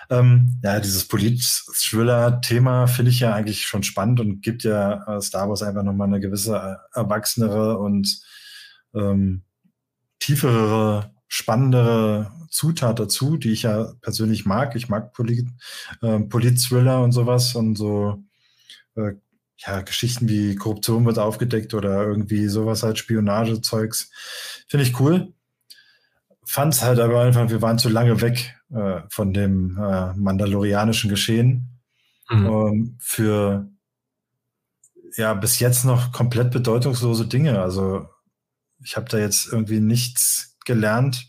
Ähm, 0.09 0.59
ja, 0.63 0.79
dieses 0.79 1.07
Polit-Thriller-Thema 1.07 2.87
finde 2.87 3.11
ich 3.11 3.19
ja 3.19 3.33
eigentlich 3.33 3.67
schon 3.67 3.83
spannend 3.83 4.21
und 4.21 4.41
gibt 4.41 4.63
ja 4.63 5.17
äh, 5.17 5.21
Star 5.21 5.49
Wars 5.49 5.61
einfach 5.61 5.83
nochmal 5.83 6.07
eine 6.07 6.19
gewisse 6.19 6.55
äh, 6.55 6.97
erwachsenere 6.97 7.77
und 7.77 8.19
ähm, 8.95 9.43
tiefere, 10.17 11.11
spannendere 11.27 12.31
Zutat 12.49 12.99
dazu, 12.99 13.37
die 13.37 13.51
ich 13.51 13.63
ja 13.63 13.93
persönlich 14.01 14.47
mag. 14.47 14.75
Ich 14.75 14.89
mag 14.89 15.13
Polit, 15.13 15.47
äh, 16.01 16.19
Polit-Thriller 16.19 17.03
und 17.03 17.11
sowas 17.11 17.53
und 17.53 17.75
so 17.75 18.23
äh, 18.95 19.13
ja, 19.65 19.81
Geschichten 19.81 20.29
wie 20.29 20.55
Korruption 20.55 21.05
wird 21.05 21.19
aufgedeckt 21.19 21.73
oder 21.73 22.03
irgendwie 22.03 22.47
sowas 22.47 22.83
halt, 22.83 22.97
Spionagezeugs. 22.97 24.11
Finde 24.67 24.85
ich 24.85 24.99
cool. 24.99 25.33
Fand 26.45 26.73
es 26.73 26.81
halt 26.81 26.99
aber 26.99 27.21
einfach, 27.21 27.49
wir 27.49 27.61
waren 27.61 27.77
zu 27.77 27.89
lange 27.89 28.21
weg 28.21 28.55
äh, 28.71 29.01
von 29.09 29.33
dem 29.33 29.77
äh, 29.77 30.13
mandalorianischen 30.13 31.09
Geschehen. 31.09 31.79
Mhm. 32.29 32.45
Ähm, 32.45 32.97
für 32.99 33.69
ja 35.15 35.33
bis 35.33 35.59
jetzt 35.59 35.85
noch 35.85 36.11
komplett 36.11 36.51
bedeutungslose 36.51 37.25
Dinge. 37.25 37.61
Also 37.61 38.07
ich 38.83 38.95
habe 38.95 39.09
da 39.09 39.17
jetzt 39.17 39.51
irgendwie 39.51 39.79
nichts 39.79 40.57
gelernt, 40.65 41.27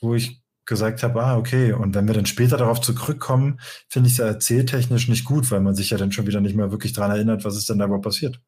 wo 0.00 0.14
ich 0.14 0.42
gesagt 0.68 1.02
habe, 1.02 1.24
ah, 1.24 1.36
okay, 1.36 1.72
und 1.72 1.94
wenn 1.94 2.06
wir 2.06 2.14
dann 2.14 2.26
später 2.26 2.58
darauf 2.58 2.80
zurückkommen, 2.80 3.58
finde 3.88 4.06
ich 4.06 4.12
es 4.12 4.18
ja 4.18 4.26
erzähltechnisch 4.26 5.08
nicht 5.08 5.24
gut, 5.24 5.50
weil 5.50 5.60
man 5.60 5.74
sich 5.74 5.90
ja 5.90 5.96
dann 5.96 6.12
schon 6.12 6.26
wieder 6.26 6.42
nicht 6.42 6.54
mehr 6.54 6.70
wirklich 6.70 6.92
daran 6.92 7.10
erinnert, 7.10 7.44
was 7.44 7.56
ist 7.56 7.70
denn 7.70 7.78
da 7.78 7.86
überhaupt 7.86 8.04
passiert. 8.04 8.40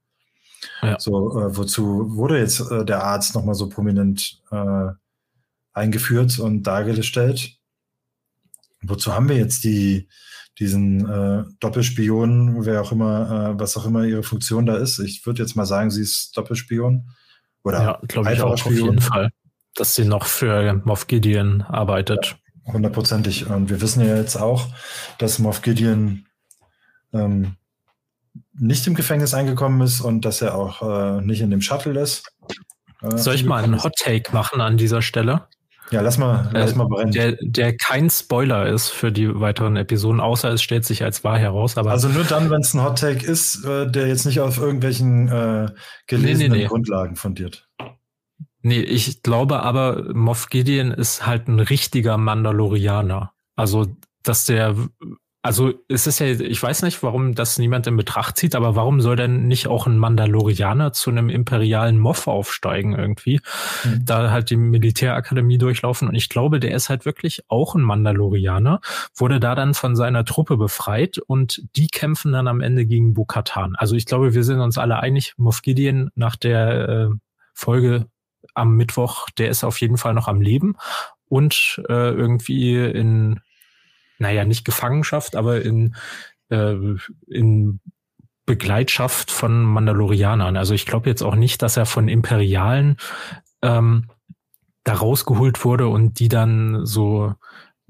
Ja. 0.82 1.00
So, 1.00 1.40
äh, 1.40 1.56
wozu 1.56 2.14
wurde 2.14 2.38
jetzt 2.38 2.60
äh, 2.70 2.84
der 2.84 3.02
Arzt 3.02 3.34
nochmal 3.34 3.54
so 3.54 3.70
prominent 3.70 4.42
äh, 4.50 4.88
eingeführt 5.72 6.38
und 6.38 6.62
dargestellt? 6.62 7.56
Wozu 8.82 9.14
haben 9.14 9.30
wir 9.30 9.36
jetzt 9.36 9.64
die, 9.64 10.06
diesen 10.58 11.08
äh, 11.08 11.44
Doppelspion, 11.58 12.66
wer 12.66 12.82
auch 12.82 12.92
immer, 12.92 13.54
äh, 13.54 13.58
was 13.58 13.78
auch 13.78 13.86
immer 13.86 14.04
ihre 14.04 14.22
Funktion 14.22 14.66
da 14.66 14.76
ist? 14.76 14.98
Ich 14.98 15.24
würde 15.24 15.42
jetzt 15.42 15.56
mal 15.56 15.66
sagen, 15.66 15.90
sie 15.90 16.02
ist 16.02 16.36
Doppelspion. 16.36 17.08
Oder 17.62 17.82
ja, 17.82 18.00
glaube 18.08 18.32
ich 18.32 18.42
auch 18.42 18.52
auf 18.52 18.70
jeden 18.70 19.00
Fall 19.00 19.30
dass 19.80 19.94
sie 19.94 20.04
noch 20.04 20.26
für 20.26 20.80
Moff 20.84 21.06
Gideon 21.06 21.62
arbeitet. 21.62 22.36
Hundertprozentig. 22.66 23.48
Und 23.48 23.70
wir 23.70 23.80
wissen 23.80 24.04
ja 24.04 24.16
jetzt 24.16 24.36
auch, 24.36 24.68
dass 25.18 25.38
Moff 25.38 25.62
Gideon 25.62 26.26
ähm, 27.12 27.56
nicht 28.52 28.86
im 28.86 28.94
Gefängnis 28.94 29.32
eingekommen 29.32 29.80
ist 29.80 30.02
und 30.02 30.24
dass 30.24 30.42
er 30.42 30.54
auch 30.54 30.82
äh, 30.82 31.22
nicht 31.22 31.40
in 31.40 31.50
dem 31.50 31.62
Shuttle 31.62 31.98
ist. 31.98 32.30
Äh, 33.02 33.16
Soll 33.16 33.34
ich 33.34 33.44
mal 33.44 33.64
einen 33.64 33.82
Hot 33.82 33.94
Take 33.96 34.32
machen 34.32 34.60
an 34.60 34.76
dieser 34.76 35.00
Stelle? 35.00 35.46
Ja, 35.90 36.02
lass 36.02 36.18
mal, 36.18 36.48
lass 36.52 36.72
äh, 36.72 36.76
mal 36.76 36.86
brennen. 36.86 37.10
Der, 37.10 37.36
der 37.40 37.76
kein 37.76 38.10
Spoiler 38.10 38.68
ist 38.68 38.90
für 38.90 39.10
die 39.10 39.40
weiteren 39.40 39.76
Episoden, 39.76 40.20
außer 40.20 40.50
es 40.50 40.62
stellt 40.62 40.84
sich 40.84 41.02
als 41.02 41.24
wahr 41.24 41.38
heraus. 41.38 41.78
Aber 41.78 41.90
also 41.90 42.08
nur 42.08 42.24
dann, 42.24 42.50
wenn 42.50 42.60
es 42.60 42.74
ein 42.74 42.84
Hot 42.84 43.00
Take 43.00 43.26
ist, 43.26 43.64
äh, 43.64 43.90
der 43.90 44.06
jetzt 44.06 44.26
nicht 44.26 44.40
auf 44.40 44.58
irgendwelchen 44.58 45.28
äh, 45.28 45.68
gelesenen 46.06 46.52
nee, 46.52 46.58
nee, 46.58 46.62
nee. 46.64 46.68
Grundlagen 46.68 47.16
fundiert. 47.16 47.66
Nee, 48.62 48.80
ich 48.80 49.22
glaube 49.22 49.62
aber, 49.62 50.12
Moff 50.14 50.48
Gideon 50.50 50.90
ist 50.90 51.26
halt 51.26 51.48
ein 51.48 51.60
richtiger 51.60 52.18
Mandalorianer. 52.18 53.32
Also, 53.56 53.86
dass 54.22 54.44
der 54.44 54.74
also 55.42 55.72
es 55.88 56.06
ist 56.06 56.18
ja, 56.18 56.26
ich 56.26 56.62
weiß 56.62 56.82
nicht, 56.82 57.02
warum 57.02 57.34
das 57.34 57.58
niemand 57.58 57.86
in 57.86 57.96
Betracht 57.96 58.36
zieht, 58.36 58.54
aber 58.54 58.76
warum 58.76 59.00
soll 59.00 59.16
denn 59.16 59.46
nicht 59.48 59.68
auch 59.68 59.86
ein 59.86 59.96
Mandalorianer 59.96 60.92
zu 60.92 61.10
einem 61.10 61.30
imperialen 61.30 61.98
Moff 61.98 62.26
aufsteigen 62.26 62.94
irgendwie? 62.94 63.40
Mhm. 63.84 64.04
Da 64.04 64.30
halt 64.30 64.50
die 64.50 64.56
Militärakademie 64.56 65.56
durchlaufen 65.56 66.08
und 66.08 66.14
ich 66.14 66.28
glaube, 66.28 66.60
der 66.60 66.74
ist 66.74 66.90
halt 66.90 67.06
wirklich 67.06 67.42
auch 67.48 67.74
ein 67.74 67.80
Mandalorianer, 67.80 68.82
wurde 69.16 69.40
da 69.40 69.54
dann 69.54 69.72
von 69.72 69.96
seiner 69.96 70.26
Truppe 70.26 70.58
befreit 70.58 71.16
und 71.18 71.62
die 71.74 71.86
kämpfen 71.86 72.32
dann 72.32 72.46
am 72.46 72.60
Ende 72.60 72.84
gegen 72.84 73.14
Bukatan. 73.14 73.76
Also 73.76 73.96
ich 73.96 74.04
glaube, 74.04 74.34
wir 74.34 74.44
sind 74.44 74.60
uns 74.60 74.76
alle 74.76 74.98
einig, 74.98 75.34
Moff 75.38 75.62
Gideon 75.62 76.10
nach 76.14 76.36
der 76.36 76.88
äh, 76.88 77.08
Folge 77.54 78.06
am 78.54 78.76
Mittwoch, 78.76 79.28
der 79.30 79.50
ist 79.50 79.64
auf 79.64 79.80
jeden 79.80 79.96
Fall 79.96 80.14
noch 80.14 80.28
am 80.28 80.40
Leben 80.40 80.76
und 81.26 81.82
äh, 81.88 82.10
irgendwie 82.10 82.76
in 82.76 83.40
naja, 84.20 84.44
nicht 84.44 84.64
Gefangenschaft, 84.64 85.34
aber 85.34 85.62
in, 85.62 85.96
äh, 86.50 86.76
in 87.26 87.80
Begleitschaft 88.46 89.30
von 89.30 89.62
Mandalorianern. 89.62 90.56
Also 90.56 90.74
ich 90.74 90.86
glaube 90.86 91.08
jetzt 91.08 91.22
auch 91.22 91.34
nicht, 91.34 91.62
dass 91.62 91.76
er 91.76 91.86
von 91.86 92.08
Imperialen 92.08 92.96
ähm, 93.62 94.08
da 94.84 94.94
rausgeholt 94.94 95.64
wurde 95.64 95.88
und 95.88 96.20
die 96.20 96.28
dann 96.28 96.84
so 96.84 97.34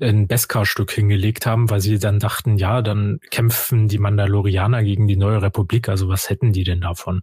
ein 0.01 0.29
Beskar-Stück 0.29 0.93
hingelegt 0.93 1.47
haben, 1.47 1.69
weil 1.69 1.81
sie 1.81 1.99
dann 1.99 2.21
dachten, 2.21 2.57
ja, 2.57 2.81
dann 2.81 3.21
kämpfen 3.31 3.89
die 3.89 3.99
Mandalorianer 3.99 4.83
gegen 4.83 5.07
die 5.07 5.17
neue 5.17 5.43
Republik. 5.43 5.89
Also 5.89 6.09
was 6.09 6.31
hätten 6.31 6.53
die 6.53 6.65
denn 6.65 6.81
davon? 6.81 7.23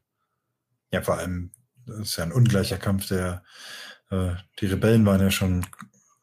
Ja, 0.92 1.02
vor 1.02 1.18
allem, 1.18 1.52
das 1.88 2.00
ist 2.00 2.18
ja 2.18 2.24
ein 2.24 2.32
ungleicher 2.32 2.78
Kampf, 2.78 3.08
der 3.08 3.44
äh, 4.10 4.32
die 4.60 4.68
Rebellen 4.68 5.06
waren 5.06 5.22
ja 5.22 5.32
schon 5.32 5.66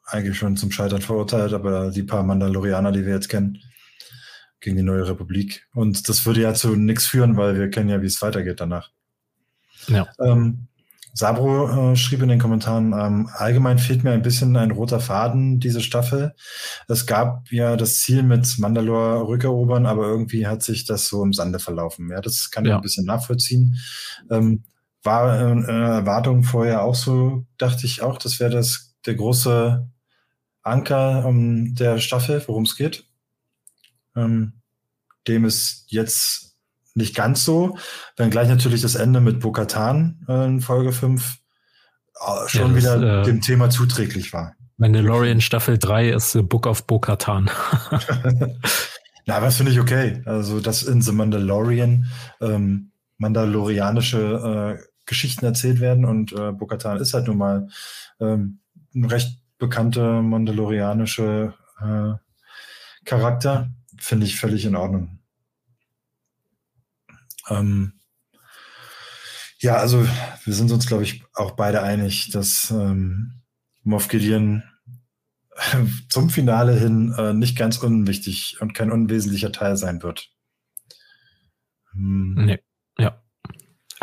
eigentlich 0.06 0.36
schon 0.36 0.56
zum 0.56 0.70
Scheitern 0.70 1.00
verurteilt, 1.00 1.52
aber 1.52 1.90
die 1.90 2.02
paar 2.02 2.22
Mandalorianer, 2.22 2.92
die 2.92 3.06
wir 3.06 3.14
jetzt 3.14 3.28
kennen, 3.28 3.58
gegen 4.60 4.76
die 4.76 4.82
neue 4.82 5.08
Republik. 5.08 5.66
Und 5.74 6.08
das 6.08 6.26
würde 6.26 6.42
ja 6.42 6.54
zu 6.54 6.76
nichts 6.76 7.06
führen, 7.06 7.36
weil 7.36 7.58
wir 7.58 7.70
kennen 7.70 7.88
ja, 7.88 8.02
wie 8.02 8.06
es 8.06 8.20
weitergeht 8.20 8.60
danach. 8.60 8.90
Ja. 9.88 10.06
Ähm, 10.20 10.68
Sabro 11.16 11.92
äh, 11.92 11.96
schrieb 11.96 12.22
in 12.22 12.28
den 12.28 12.40
Kommentaren, 12.40 12.92
ähm, 12.92 13.30
allgemein 13.32 13.78
fehlt 13.78 14.02
mir 14.02 14.10
ein 14.10 14.22
bisschen 14.22 14.56
ein 14.56 14.72
roter 14.72 14.98
Faden, 14.98 15.60
diese 15.60 15.80
Staffel. 15.80 16.34
Es 16.88 17.06
gab 17.06 17.50
ja 17.52 17.76
das 17.76 18.00
Ziel 18.00 18.24
mit 18.24 18.58
Mandalore 18.58 19.28
rückerobern, 19.28 19.86
aber 19.86 20.08
irgendwie 20.08 20.46
hat 20.46 20.64
sich 20.64 20.84
das 20.86 21.06
so 21.06 21.22
im 21.22 21.32
Sande 21.32 21.60
verlaufen. 21.60 22.10
Ja, 22.10 22.20
das 22.20 22.50
kann 22.50 22.64
ja. 22.64 22.72
ich 22.72 22.76
ein 22.76 22.82
bisschen 22.82 23.06
nachvollziehen. 23.06 23.76
Ähm, 24.28 24.64
war 25.04 25.38
äh, 25.38 25.70
Erwartung 25.70 26.42
vorher 26.42 26.82
auch 26.82 26.94
so, 26.94 27.46
dachte 27.58 27.86
ich 27.86 28.02
auch, 28.02 28.18
das 28.18 28.40
wäre 28.40 28.50
das 28.50 28.94
der 29.06 29.14
große 29.14 29.86
Anker 30.62 31.24
ähm, 31.26 31.74
der 31.74 31.98
Staffel, 31.98 32.42
worum 32.46 32.64
es 32.64 32.76
geht. 32.76 33.04
Ähm, 34.16 34.54
dem 35.28 35.44
ist 35.44 35.84
jetzt 35.88 36.56
nicht 36.94 37.14
ganz 37.14 37.44
so, 37.44 37.76
wenngleich 38.16 38.48
natürlich 38.48 38.80
das 38.80 38.94
Ende 38.94 39.20
mit 39.20 39.40
Bokatan 39.40 40.24
äh, 40.28 40.46
in 40.46 40.60
Folge 40.60 40.92
5 40.92 41.22
äh, 42.14 42.48
schon 42.48 42.60
ja, 42.60 42.68
das, 42.68 42.76
wieder 42.76 43.20
äh, 43.20 43.24
dem 43.24 43.40
Thema 43.40 43.68
zuträglich 43.68 44.32
war. 44.32 44.54
Mandalorian 44.76 45.40
Staffel 45.40 45.78
3 45.78 46.10
ist 46.10 46.32
The 46.32 46.42
Book 46.42 46.66
of 46.66 46.86
Bokatan. 46.86 47.50
Na, 49.26 49.40
was 49.40 49.56
finde 49.56 49.72
ich 49.72 49.80
okay. 49.80 50.22
Also, 50.24 50.60
dass 50.60 50.82
in 50.82 51.00
The 51.00 51.12
Mandalorian 51.12 52.06
ähm, 52.40 52.90
mandalorianische 53.18 54.78
äh, 54.78 54.93
Geschichten 55.06 55.44
erzählt 55.44 55.80
werden 55.80 56.04
und 56.04 56.32
äh, 56.32 56.52
Bokatan 56.52 56.98
ist 56.98 57.14
halt 57.14 57.26
nun 57.26 57.38
mal 57.38 57.68
ähm, 58.20 58.60
ein 58.94 59.04
recht 59.04 59.40
bekannte 59.58 60.22
mandalorianische 60.22 61.54
äh, 61.80 62.12
Charakter. 63.04 63.70
Finde 63.98 64.26
ich 64.26 64.38
völlig 64.38 64.64
in 64.64 64.76
Ordnung. 64.76 65.18
Ähm, 67.48 67.94
ja, 69.58 69.76
also 69.76 70.06
wir 70.44 70.54
sind 70.54 70.70
uns, 70.72 70.86
glaube 70.86 71.04
ich, 71.04 71.22
auch 71.34 71.52
beide 71.52 71.82
einig, 71.82 72.30
dass 72.30 72.70
ähm, 72.70 73.42
Moff 73.82 74.08
Gideon 74.08 74.62
zum 76.08 76.30
Finale 76.30 76.74
hin 76.74 77.14
äh, 77.16 77.32
nicht 77.32 77.56
ganz 77.56 77.78
unwichtig 77.78 78.58
und 78.60 78.74
kein 78.74 78.90
unwesentlicher 78.90 79.52
Teil 79.52 79.76
sein 79.76 80.02
wird. 80.02 80.30
Hm. 81.92 82.34
Nee. 82.34 82.63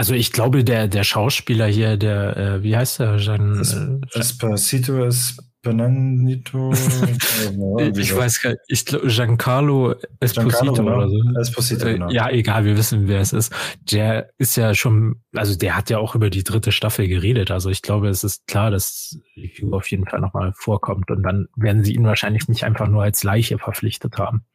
Also 0.02 0.16
ich 0.16 0.32
glaube, 0.32 0.64
der, 0.64 0.88
der 0.88 1.04
Schauspieler 1.04 1.68
hier, 1.68 1.96
der, 1.96 2.36
äh, 2.36 2.64
wie 2.64 2.76
heißt 2.76 3.02
der? 3.02 3.18
Jean, 3.18 4.02
äh, 4.14 4.18
Esposito 4.18 5.04
ist 5.04 5.38
Benanito. 5.62 6.72
ich 7.96 8.16
weiß 8.16 8.42
gar 8.42 8.50
nicht, 8.50 8.62
ich 8.68 8.84
glaube 8.84 9.10
Giancarlo 9.10 9.94
Esposito 10.20 10.74
Giancarlo, 10.74 10.98
oder 10.98 11.08
so. 11.08 11.40
Esposito, 11.40 11.86
äh, 11.86 11.94
genau. 11.94 12.10
Ja, 12.10 12.32
egal, 12.32 12.66
wir 12.66 12.76
wissen, 12.78 13.08
wer 13.08 13.22
es 13.22 13.32
ist. 13.32 13.54
Der 13.92 14.32
ist 14.40 14.58
ja 14.58 14.74
schon, 14.74 15.22
also 15.36 15.56
der 15.56 15.78
hat 15.78 15.92
ja 15.92 16.00
auch 16.00 16.16
über 16.16 16.32
die 16.32 16.44
dritte 16.44 16.72
Staffel 16.72 17.08
geredet. 17.08 17.52
Also 17.52 17.70
ich 17.70 17.84
glaube, 17.84 18.10
es 18.10 18.24
ist 18.24 18.48
klar, 18.48 18.72
dass 18.72 19.20
Hugh 19.38 19.78
auf 19.78 19.86
jeden 19.92 20.08
Fall 20.08 20.20
nochmal 20.20 20.52
vorkommt 20.56 21.12
und 21.12 21.22
dann 21.22 21.46
werden 21.56 21.84
sie 21.84 21.94
ihn 21.94 22.06
wahrscheinlich 22.06 22.48
nicht 22.48 22.64
einfach 22.64 22.88
nur 22.88 23.04
als 23.04 23.24
Leiche 23.24 23.60
verpflichtet 23.60 24.18
haben. 24.18 24.46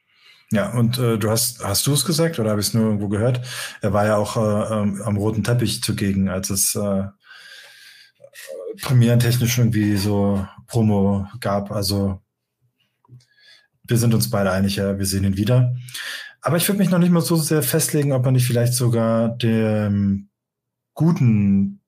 Ja, 0.53 0.73
und 0.73 0.99
äh, 0.99 1.19
du 1.19 1.31
hast, 1.31 1.65
hast 1.65 1.87
du 1.87 1.93
es 1.93 2.05
gesagt 2.05 2.39
oder 2.39 2.51
habe 2.51 2.61
ich 2.61 2.69
es 2.69 2.75
nur 2.75 2.85
irgendwo 2.85 3.09
gehört? 3.09 3.41
Er 3.81 3.93
war 3.93 4.07
ja 4.07 4.17
auch 4.17 4.37
äh, 4.37 4.75
ähm, 4.75 5.03
am 5.03 5.17
roten 5.17 5.43
Teppich 5.43 5.83
zugegen, 5.83 6.29
als 6.29 6.51
es 6.51 6.75
äh, 6.77 7.05
premierentechnisch 8.81 9.59
irgendwie 9.59 9.97
so 9.97 10.47
Promo 10.69 11.27
gab. 11.41 11.73
Also 11.73 12.21
wir 13.85 13.99
sind 13.99 14.15
uns 14.15 14.31
beide 14.31 14.53
einig, 14.53 14.77
ja, 14.77 14.99
wir 14.99 15.07
sehen 15.07 15.25
ihn 15.25 15.37
wieder. 15.37 15.75
Aber 16.41 16.57
ich 16.57 16.69
würde 16.69 16.79
mich 16.79 16.91
noch 16.91 16.99
nicht 16.99 17.11
mal 17.11 17.23
so 17.23 17.37
sehr 17.37 17.63
festlegen, 17.63 18.13
ob 18.13 18.25
er 18.25 18.33
nicht 18.33 18.47
vielleicht 18.47 18.75
sogar 18.75 19.31
dem 19.31 20.29
guten 20.95 21.81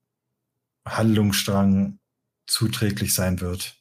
Handlungsstrang 0.85 1.99
zuträglich 2.47 3.15
sein 3.15 3.41
wird. 3.41 3.78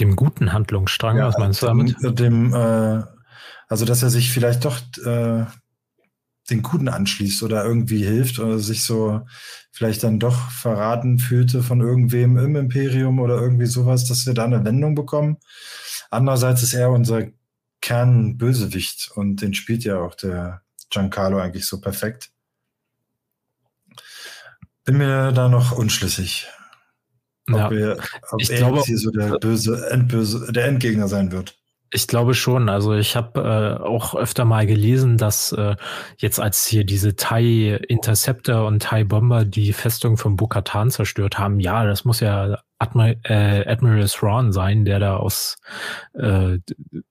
Dem 0.00 0.16
guten 0.16 0.52
Handlungsstrang, 0.52 1.18
ja, 1.18 1.28
was 1.28 1.38
meinst 1.38 1.62
du 1.62 1.66
damit? 1.66 1.96
Dem, 2.18 2.54
äh, 2.54 3.02
also 3.68 3.84
dass 3.84 4.02
er 4.02 4.10
sich 4.10 4.30
vielleicht 4.30 4.64
doch 4.64 4.78
äh, 5.04 5.44
den 6.50 6.62
Guten 6.62 6.88
anschließt 6.88 7.42
oder 7.42 7.64
irgendwie 7.64 8.04
hilft 8.04 8.38
oder 8.38 8.58
sich 8.58 8.84
so 8.84 9.26
vielleicht 9.70 10.02
dann 10.02 10.18
doch 10.18 10.50
verraten 10.50 11.18
fühlte 11.18 11.62
von 11.62 11.80
irgendwem 11.80 12.38
im 12.38 12.56
Imperium 12.56 13.20
oder 13.20 13.40
irgendwie 13.40 13.66
sowas, 13.66 14.06
dass 14.06 14.26
wir 14.26 14.34
da 14.34 14.44
eine 14.44 14.64
Wendung 14.64 14.94
bekommen. 14.94 15.38
Andererseits 16.10 16.62
ist 16.62 16.74
er 16.74 16.90
unser 16.90 17.26
Kernbösewicht 17.80 19.10
und 19.14 19.42
den 19.42 19.54
spielt 19.54 19.84
ja 19.84 19.98
auch 19.98 20.14
der 20.14 20.62
Giancarlo 20.90 21.38
eigentlich 21.38 21.66
so 21.66 21.80
perfekt. 21.80 22.30
Bin 24.84 24.98
mir 24.98 25.32
da 25.32 25.48
noch 25.48 25.72
unschlüssig, 25.72 26.48
ob, 27.54 27.58
ja, 27.58 27.70
wir, 27.70 27.98
ob 28.30 28.50
er 28.50 28.56
glaube, 28.56 28.82
hier 28.82 28.98
so 28.98 29.10
der 29.10 29.38
böse 29.38 29.90
Endböse, 29.90 30.52
der 30.52 30.66
Endgegner 30.66 31.08
sein 31.08 31.32
wird. 31.32 31.54
Ich 31.90 32.06
glaube 32.06 32.34
schon. 32.34 32.68
Also 32.68 32.92
ich 32.94 33.16
habe 33.16 33.40
äh, 33.80 33.82
auch 33.82 34.14
öfter 34.14 34.44
mal 34.44 34.66
gelesen, 34.66 35.16
dass 35.16 35.52
äh, 35.52 35.74
jetzt 36.18 36.38
als 36.38 36.66
hier 36.66 36.84
diese 36.84 37.16
Thai 37.16 37.80
Interceptor 37.88 38.66
und 38.66 38.82
Thai 38.82 39.04
Bomber 39.04 39.46
die 39.46 39.72
Festung 39.72 40.18
von 40.18 40.36
Bukatan 40.36 40.90
zerstört 40.90 41.38
haben, 41.38 41.60
ja, 41.60 41.86
das 41.86 42.04
muss 42.04 42.20
ja 42.20 42.58
Admir 42.78 43.16
äh, 43.24 43.66
Admiral 43.66 44.06
Thrawn 44.06 44.52
sein, 44.52 44.84
der 44.84 44.98
da 44.98 45.16
aus 45.16 45.56
äh, 46.12 46.58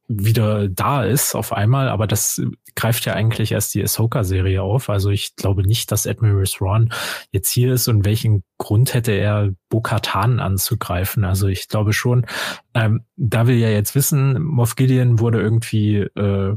wieder 0.08 0.70
da 0.70 1.04
ist 1.04 1.36
auf 1.36 1.52
einmal, 1.52 1.90
aber 1.90 2.08
das 2.08 2.42
greift 2.76 3.06
ja 3.06 3.14
eigentlich 3.14 3.52
erst 3.52 3.74
die 3.74 3.84
Ahsoka-Serie 3.84 4.62
auf. 4.62 4.90
Also 4.90 5.10
ich 5.10 5.36
glaube 5.36 5.64
nicht, 5.64 5.92
dass 5.92 6.08
Admiral 6.08 6.46
Thrawn 6.46 6.94
jetzt 7.32 7.52
hier 7.52 7.74
ist 7.74 7.88
und 7.88 8.06
welchen 8.06 8.44
Grund 8.58 8.94
hätte 8.94 9.12
er, 9.12 9.50
Bo-Katan 9.70 10.40
anzugreifen. 10.40 11.26
Also 11.26 11.48
ich 11.48 11.68
glaube 11.68 11.92
schon, 11.92 12.26
ähm, 12.74 13.06
da 13.18 13.48
wir 13.48 13.58
ja 13.58 13.70
jetzt 13.70 13.96
wissen, 13.96 14.42
Moff 14.42 14.76
Gideon 14.76 15.20
wurde 15.20 15.42
irgendwie 15.42 15.98
äh, 15.98 16.56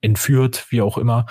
entführt, 0.00 0.66
wie 0.70 0.80
auch 0.80 0.96
immer, 0.96 1.26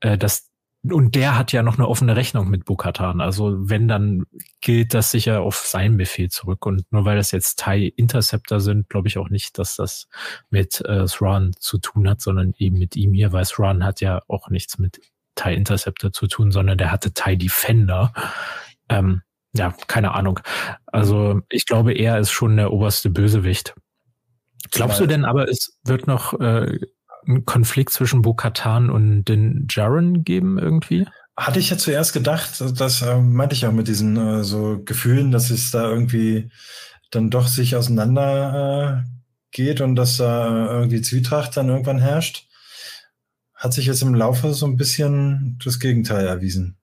äh, 0.00 0.16
dass 0.16 0.48
und 0.90 1.14
der 1.14 1.38
hat 1.38 1.52
ja 1.52 1.62
noch 1.62 1.78
eine 1.78 1.88
offene 1.88 2.14
Rechnung 2.14 2.50
mit 2.50 2.66
Bukatan. 2.66 3.20
Also 3.20 3.56
wenn, 3.58 3.88
dann 3.88 4.24
gilt 4.60 4.92
das 4.92 5.10
sicher 5.10 5.40
auf 5.40 5.56
seinen 5.56 5.96
Befehl 5.96 6.28
zurück. 6.28 6.66
Und 6.66 6.90
nur 6.92 7.06
weil 7.06 7.16
das 7.16 7.30
jetzt 7.30 7.58
Thai 7.58 7.92
Interceptor 7.96 8.60
sind, 8.60 8.90
glaube 8.90 9.08
ich 9.08 9.16
auch 9.16 9.30
nicht, 9.30 9.58
dass 9.58 9.76
das 9.76 10.08
mit 10.50 10.82
äh, 10.82 11.06
Thrawn 11.06 11.52
zu 11.58 11.78
tun 11.78 12.08
hat, 12.08 12.20
sondern 12.20 12.52
eben 12.58 12.78
mit 12.78 12.96
ihm 12.96 13.14
hier, 13.14 13.32
weil 13.32 13.46
Thrawn 13.46 13.82
hat 13.82 14.02
ja 14.02 14.20
auch 14.28 14.50
nichts 14.50 14.78
mit 14.78 15.00
Thai 15.34 15.54
Interceptor 15.54 16.12
zu 16.12 16.26
tun, 16.26 16.52
sondern 16.52 16.76
der 16.76 16.92
hatte 16.92 17.14
Thai 17.14 17.36
Defender. 17.36 18.12
Ähm, 18.90 19.22
ja, 19.54 19.74
keine 19.86 20.12
Ahnung. 20.12 20.40
Also 20.86 21.40
ich 21.48 21.64
glaube, 21.64 21.94
er 21.94 22.18
ist 22.18 22.30
schon 22.30 22.56
der 22.56 22.72
oberste 22.72 23.08
Bösewicht. 23.08 23.74
Glaubst 24.70 25.00
du 25.00 25.06
denn 25.06 25.24
aber, 25.24 25.48
es 25.48 25.78
wird 25.84 26.06
noch 26.06 26.38
äh, 26.40 26.78
einen 27.26 27.44
Konflikt 27.44 27.92
zwischen 27.92 28.22
Bo-Katan 28.22 28.90
und 28.90 29.24
den 29.24 29.66
Jaren 29.70 30.24
geben 30.24 30.58
irgendwie? 30.58 31.06
Hatte 31.36 31.58
ich 31.58 31.70
ja 31.70 31.78
zuerst 31.78 32.12
gedacht, 32.12 32.62
das 32.76 33.02
äh, 33.02 33.16
meinte 33.18 33.54
ich 33.54 33.66
auch 33.66 33.72
mit 33.72 33.88
diesen 33.88 34.16
äh, 34.16 34.44
so 34.44 34.80
Gefühlen, 34.84 35.32
dass 35.32 35.50
es 35.50 35.70
da 35.70 35.88
irgendwie 35.88 36.50
dann 37.10 37.30
doch 37.30 37.48
sich 37.48 37.76
auseinander 37.76 39.04
äh, 39.04 39.10
geht 39.50 39.80
und 39.80 39.96
dass 39.96 40.16
da 40.16 40.80
irgendwie 40.80 41.00
Zwietracht 41.00 41.56
dann 41.56 41.68
irgendwann 41.68 41.98
herrscht, 41.98 42.48
hat 43.54 43.72
sich 43.72 43.86
jetzt 43.86 44.02
im 44.02 44.14
Laufe 44.14 44.52
so 44.52 44.66
ein 44.66 44.76
bisschen 44.76 45.58
das 45.64 45.78
Gegenteil 45.80 46.26
erwiesen. 46.26 46.76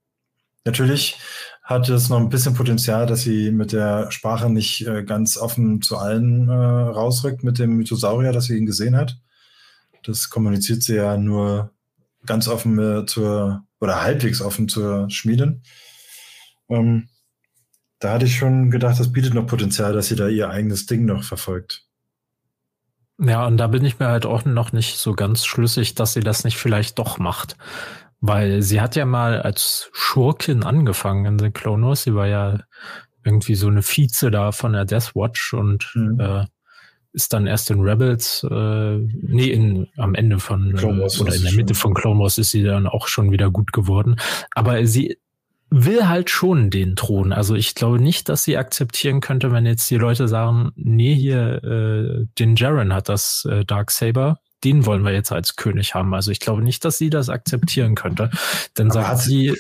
Natürlich 0.66 1.18
hat 1.64 1.90
es 1.90 2.10
noch 2.10 2.18
ein 2.18 2.30
bisschen 2.30 2.54
Potenzial, 2.54 3.06
dass 3.06 3.22
sie 3.22 3.52
mit 3.52 3.72
der 3.72 4.12
Sprache 4.12 4.50
nicht 4.50 4.86
äh, 4.86 5.04
ganz 5.04 5.38
offen 5.38 5.82
zu 5.82 5.98
allen 5.98 6.50
äh, 6.50 6.54
rausrückt 6.54 7.44
mit 7.44 7.60
dem 7.60 7.78
Mythosaurier, 7.78 8.32
dass 8.32 8.46
sie 8.46 8.58
ihn 8.58 8.66
gesehen 8.66 8.96
hat. 8.96 9.18
Das 10.04 10.30
kommuniziert 10.30 10.84
sie 10.84 10.96
ja 10.96 11.18
nur 11.18 11.72
ganz 12.26 12.48
offen 12.48 12.80
äh, 12.80 13.06
zur, 13.06 13.64
oder 13.80 14.02
halbwegs 14.02 14.42
offen 14.42 14.68
zur 14.68 15.10
Schmiedin. 15.10 15.64
Ähm, 16.70 17.10
da 18.00 18.14
hatte 18.14 18.26
ich 18.26 18.36
schon 18.36 18.72
gedacht, 18.72 19.00
das 19.00 19.12
bietet 19.12 19.34
noch 19.34 19.46
Potenzial, 19.46 19.94
dass 19.94 20.08
sie 20.08 20.16
da 20.16 20.28
ihr 20.28 20.50
eigenes 20.50 20.88
Ding 20.88 21.06
noch 21.06 21.24
verfolgt. 21.24 21.86
Ja, 23.20 23.46
und 23.46 23.58
da 23.58 23.68
bin 23.68 23.86
ich 23.86 24.00
mir 24.00 24.08
halt 24.08 24.26
auch 24.26 24.46
noch 24.46 24.72
nicht 24.74 24.98
so 24.98 25.14
ganz 25.14 25.46
schlüssig, 25.46 25.94
dass 25.94 26.14
sie 26.14 26.22
das 26.22 26.44
nicht 26.44 26.58
vielleicht 26.58 26.98
doch 26.98 27.20
macht. 27.20 27.56
Weil 28.20 28.64
sie 28.64 28.82
hat 28.82 28.96
ja 28.96 29.06
mal 29.06 29.42
als 29.42 29.90
Schurkin 29.94 30.64
angefangen 30.64 31.26
in 31.26 31.40
The 31.40 31.52
Clone 31.52 31.86
Wars. 31.86 32.04
Sie 32.04 32.16
war 32.16 32.28
ja 32.28 32.60
irgendwie 33.24 33.56
so 33.56 33.68
eine 33.68 33.84
Vize 33.84 34.32
da 34.32 34.52
von 34.52 34.74
der 34.74 34.86
Death 34.86 35.16
Watch 35.16 35.54
und 35.54 35.92
mhm. 35.94 36.20
äh, 36.20 36.46
ist 37.14 37.34
dann 37.34 37.48
erst 37.48 37.70
in 37.72 37.82
Rebels, 37.82 38.46
äh, 38.50 38.98
nee, 38.98 39.50
in, 39.50 39.88
am 39.98 40.16
Ende 40.16 40.40
von 40.40 40.78
äh, 40.78 40.86
oder 40.86 41.36
in 41.36 41.44
der 41.44 41.54
Mitte 41.54 41.74
von 41.74 41.94
Clone 41.94 42.20
Wars 42.20 42.38
ist 42.38 42.52
sie 42.52 42.64
dann 42.64 42.88
auch 42.88 43.08
schon 43.08 43.32
wieder 43.32 43.52
gut 43.52 43.74
geworden. 43.74 44.16
Aber 44.56 44.86
sie 44.86 45.18
will 45.70 46.08
halt 46.08 46.30
schon 46.30 46.70
den 46.70 46.96
Thron. 46.96 47.32
Also 47.32 47.56
ich 47.56 47.76
glaube 47.76 48.00
nicht, 48.00 48.30
dass 48.30 48.44
sie 48.44 48.58
akzeptieren 48.58 49.22
könnte, 49.22 49.52
wenn 49.52 49.66
jetzt 49.66 49.90
die 49.90 49.98
Leute 49.98 50.28
sagen, 50.28 50.72
nee, 50.76 51.16
hier, 51.16 51.64
äh, 51.64 52.26
den 52.40 52.56
Jaren 52.56 52.94
hat 52.94 53.10
das 53.10 53.48
äh, 53.50 53.66
Dark 53.66 53.92
Saber, 53.92 54.40
den 54.64 54.86
wollen 54.86 55.04
wir 55.04 55.14
jetzt 55.14 55.32
als 55.32 55.56
König 55.56 55.96
haben. 55.96 56.14
Also 56.14 56.32
ich 56.32 56.40
glaube 56.40 56.62
nicht, 56.62 56.84
dass 56.86 56.98
sie 56.98 57.10
das 57.10 57.30
akzeptieren 57.30 57.96
könnte. 57.96 58.30
Dann 58.76 58.92
aber 58.92 59.02
sagt 59.02 59.20
sie, 59.20 59.58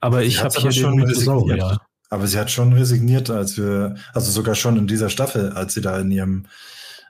aber 0.00 0.22
ich 0.22 0.42
habe 0.42 0.54
hier 0.58 0.72
schon 0.72 1.02
resigniert. 1.02 1.78
Aber 2.08 2.26
sie 2.28 2.38
hat 2.38 2.50
schon 2.50 2.72
resigniert, 2.72 3.30
als 3.30 3.58
wir, 3.58 3.96
also 4.12 4.30
sogar 4.30 4.54
schon 4.54 4.76
in 4.76 4.86
dieser 4.86 5.10
Staffel, 5.10 5.50
als 5.52 5.74
sie 5.74 5.80
da 5.80 5.98
in 5.98 6.10
ihrem 6.10 6.46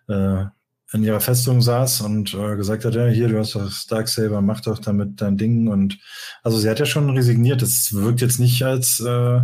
äh, 0.08 0.44
in 0.92 1.02
ihrer 1.02 1.20
Festung 1.20 1.60
saß 1.60 2.02
und 2.02 2.32
äh, 2.34 2.56
gesagt 2.56 2.84
hat, 2.84 2.94
ja, 2.94 3.06
hier, 3.06 3.28
du 3.28 3.38
hast 3.38 3.54
das 3.54 3.86
Darksaber, 3.86 4.40
mach 4.40 4.60
doch 4.60 4.78
damit 4.78 5.20
dein 5.20 5.36
Ding. 5.36 5.68
Und 5.68 5.98
also 6.42 6.58
sie 6.58 6.70
hat 6.70 6.78
ja 6.78 6.86
schon 6.86 7.10
resigniert. 7.10 7.62
Das 7.62 7.92
wirkt 7.92 8.20
jetzt 8.20 8.38
nicht 8.38 8.62
als 8.62 9.00
äh, 9.00 9.40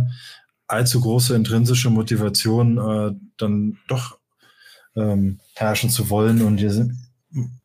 allzu 0.67 1.01
große 1.01 1.35
intrinsische 1.35 1.89
Motivation, 1.89 2.77
äh, 2.77 3.15
dann 3.37 3.77
doch 3.87 4.17
ähm, 4.95 5.39
herrschen 5.55 5.89
zu 5.89 6.09
wollen 6.09 6.41
und 6.41 6.61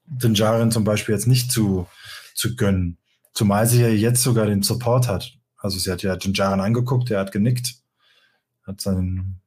den 0.07 0.34
Jaren 0.34 0.72
zum 0.72 0.84
Beispiel 0.84 1.14
jetzt 1.14 1.26
nicht 1.26 1.53
zu, 1.53 1.86
zu 2.34 2.57
gönnen. 2.57 2.99
Zumal 3.34 3.66
sie 3.66 3.82
ja 3.82 3.88
jetzt 3.88 4.22
sogar 4.22 4.46
den 4.46 4.62
Support 4.62 5.07
hat. 5.07 5.34
Also 5.57 5.78
sie 5.78 5.90
hat 5.90 6.03
ja 6.03 6.16
den 6.16 6.34
Jaren 6.34 6.61
angeguckt, 6.61 7.11
der 7.11 7.20
hat 7.20 7.32
genickt, 7.32 7.76
hat 8.64 8.80
sein 8.80 9.40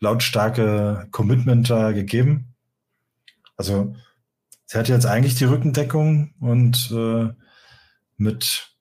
lautstarke 0.00 1.08
Commitment 1.10 1.70
da 1.70 1.92
gegeben 1.92 2.50
also 3.60 3.94
sie 4.64 4.78
hat 4.78 4.88
jetzt 4.88 5.04
eigentlich 5.04 5.34
die 5.34 5.44
Rückendeckung 5.44 6.32
und 6.40 6.90
äh, 6.92 7.28
mit 8.16 8.74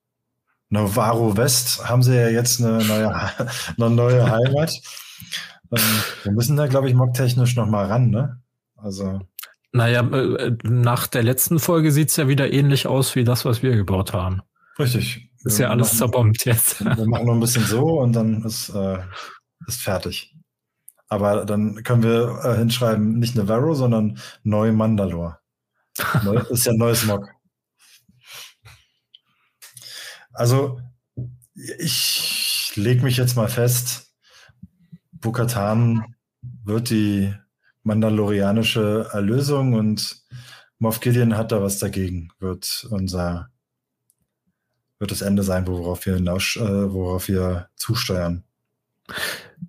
Navarro 0.69 1.35
West 1.35 1.85
haben 1.85 2.01
sie 2.01 2.15
ja 2.15 2.29
jetzt 2.29 2.63
eine 2.63 2.81
neue, 2.85 3.13
eine 3.77 3.89
neue 3.89 4.31
Heimat. 4.31 4.71
ähm, 5.75 5.81
wir 6.23 6.31
müssen 6.31 6.55
da, 6.55 6.67
glaube 6.67 6.87
ich, 6.87 6.95
mobtechnisch 6.95 7.57
noch 7.57 7.67
mal 7.67 7.87
ran, 7.87 8.09
ne? 8.09 8.41
Also. 8.77 9.19
Naja, 9.73 9.99
äh, 9.99 10.55
nach 10.63 11.07
der 11.07 11.23
letzten 11.23 11.59
Folge 11.59 11.91
sieht 11.91 12.07
es 12.07 12.15
ja 12.15 12.29
wieder 12.29 12.49
ähnlich 12.53 12.87
aus 12.87 13.15
wie 13.15 13.25
das, 13.25 13.43
was 13.43 13.61
wir 13.61 13.75
gebaut 13.75 14.13
haben. 14.13 14.41
Richtig. 14.79 15.29
Ist 15.43 15.59
ja 15.59 15.71
alles 15.71 15.97
zerbombt 15.97 16.45
jetzt. 16.45 16.85
Wir 16.85 17.05
machen 17.05 17.25
nur 17.25 17.35
ein 17.35 17.41
bisschen 17.41 17.65
so 17.65 17.99
und 17.99 18.13
dann 18.13 18.45
ist, 18.45 18.69
äh, 18.69 18.99
ist 19.67 19.81
fertig. 19.81 20.33
Aber 21.09 21.43
dann 21.45 21.83
können 21.83 22.03
wir 22.03 22.39
äh, 22.43 22.57
hinschreiben, 22.57 23.17
nicht 23.17 23.35
Navarro, 23.35 23.73
sondern 23.73 24.19
Neu 24.43 24.71
Mandalore. 24.71 25.39
Neu, 26.23 26.37
ist 26.49 26.65
ja 26.65 26.71
ein 26.71 26.77
neues 26.77 27.05
Mock. 27.05 27.29
Also, 30.31 30.79
ich 31.55 32.71
lege 32.75 33.03
mich 33.03 33.17
jetzt 33.17 33.35
mal 33.35 33.49
fest, 33.49 34.13
Bukatan 35.11 36.15
wird 36.63 36.91
die 36.91 37.33
mandalorianische 37.83 39.09
Erlösung 39.11 39.73
und 39.73 40.23
Moff 40.77 41.01
Gideon 41.01 41.35
hat 41.35 41.51
da 41.51 41.61
was 41.61 41.79
dagegen, 41.79 42.31
wird 42.39 42.87
unser, 42.89 43.49
wird 44.99 45.11
das 45.11 45.21
Ende 45.21 45.43
sein, 45.43 45.67
worauf 45.67 46.05
wir 46.05 46.15
hinaus, 46.15 46.55
äh, 46.55 46.93
worauf 46.93 47.27
wir 47.27 47.69
zusteuern. 47.75 48.45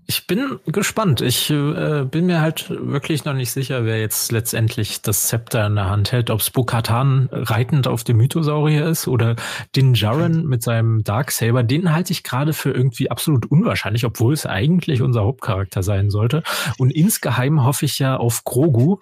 Ich 0.06 0.26
bin 0.26 0.58
gespannt. 0.66 1.20
Ich 1.20 1.50
äh, 1.50 2.04
bin 2.04 2.26
mir 2.26 2.40
halt 2.40 2.68
wirklich 2.68 3.24
noch 3.24 3.32
nicht 3.32 3.52
sicher, 3.52 3.84
wer 3.84 4.00
jetzt 4.00 4.32
letztendlich 4.32 5.02
das 5.02 5.28
Zepter 5.28 5.66
in 5.66 5.76
der 5.76 5.88
Hand 5.88 6.10
hält. 6.10 6.30
Ob 6.30 6.40
es 6.40 6.50
Bukatan 6.50 7.28
reitend 7.30 7.86
auf 7.86 8.02
dem 8.02 8.16
Mythosaurier 8.16 8.86
ist 8.86 9.06
oder 9.06 9.36
den 9.76 9.94
Jaren 9.94 10.46
mit 10.46 10.62
seinem 10.62 11.04
Darksaber. 11.04 11.62
Den 11.62 11.92
halte 11.92 12.12
ich 12.12 12.24
gerade 12.24 12.52
für 12.52 12.72
irgendwie 12.72 13.10
absolut 13.10 13.46
unwahrscheinlich, 13.46 14.04
obwohl 14.04 14.32
es 14.32 14.46
eigentlich 14.46 15.00
unser 15.00 15.22
Hauptcharakter 15.22 15.82
sein 15.82 16.10
sollte. 16.10 16.42
Und 16.78 16.90
insgeheim 16.90 17.64
hoffe 17.64 17.84
ich 17.84 17.98
ja 18.00 18.16
auf 18.16 18.42
Grogu, 18.42 18.98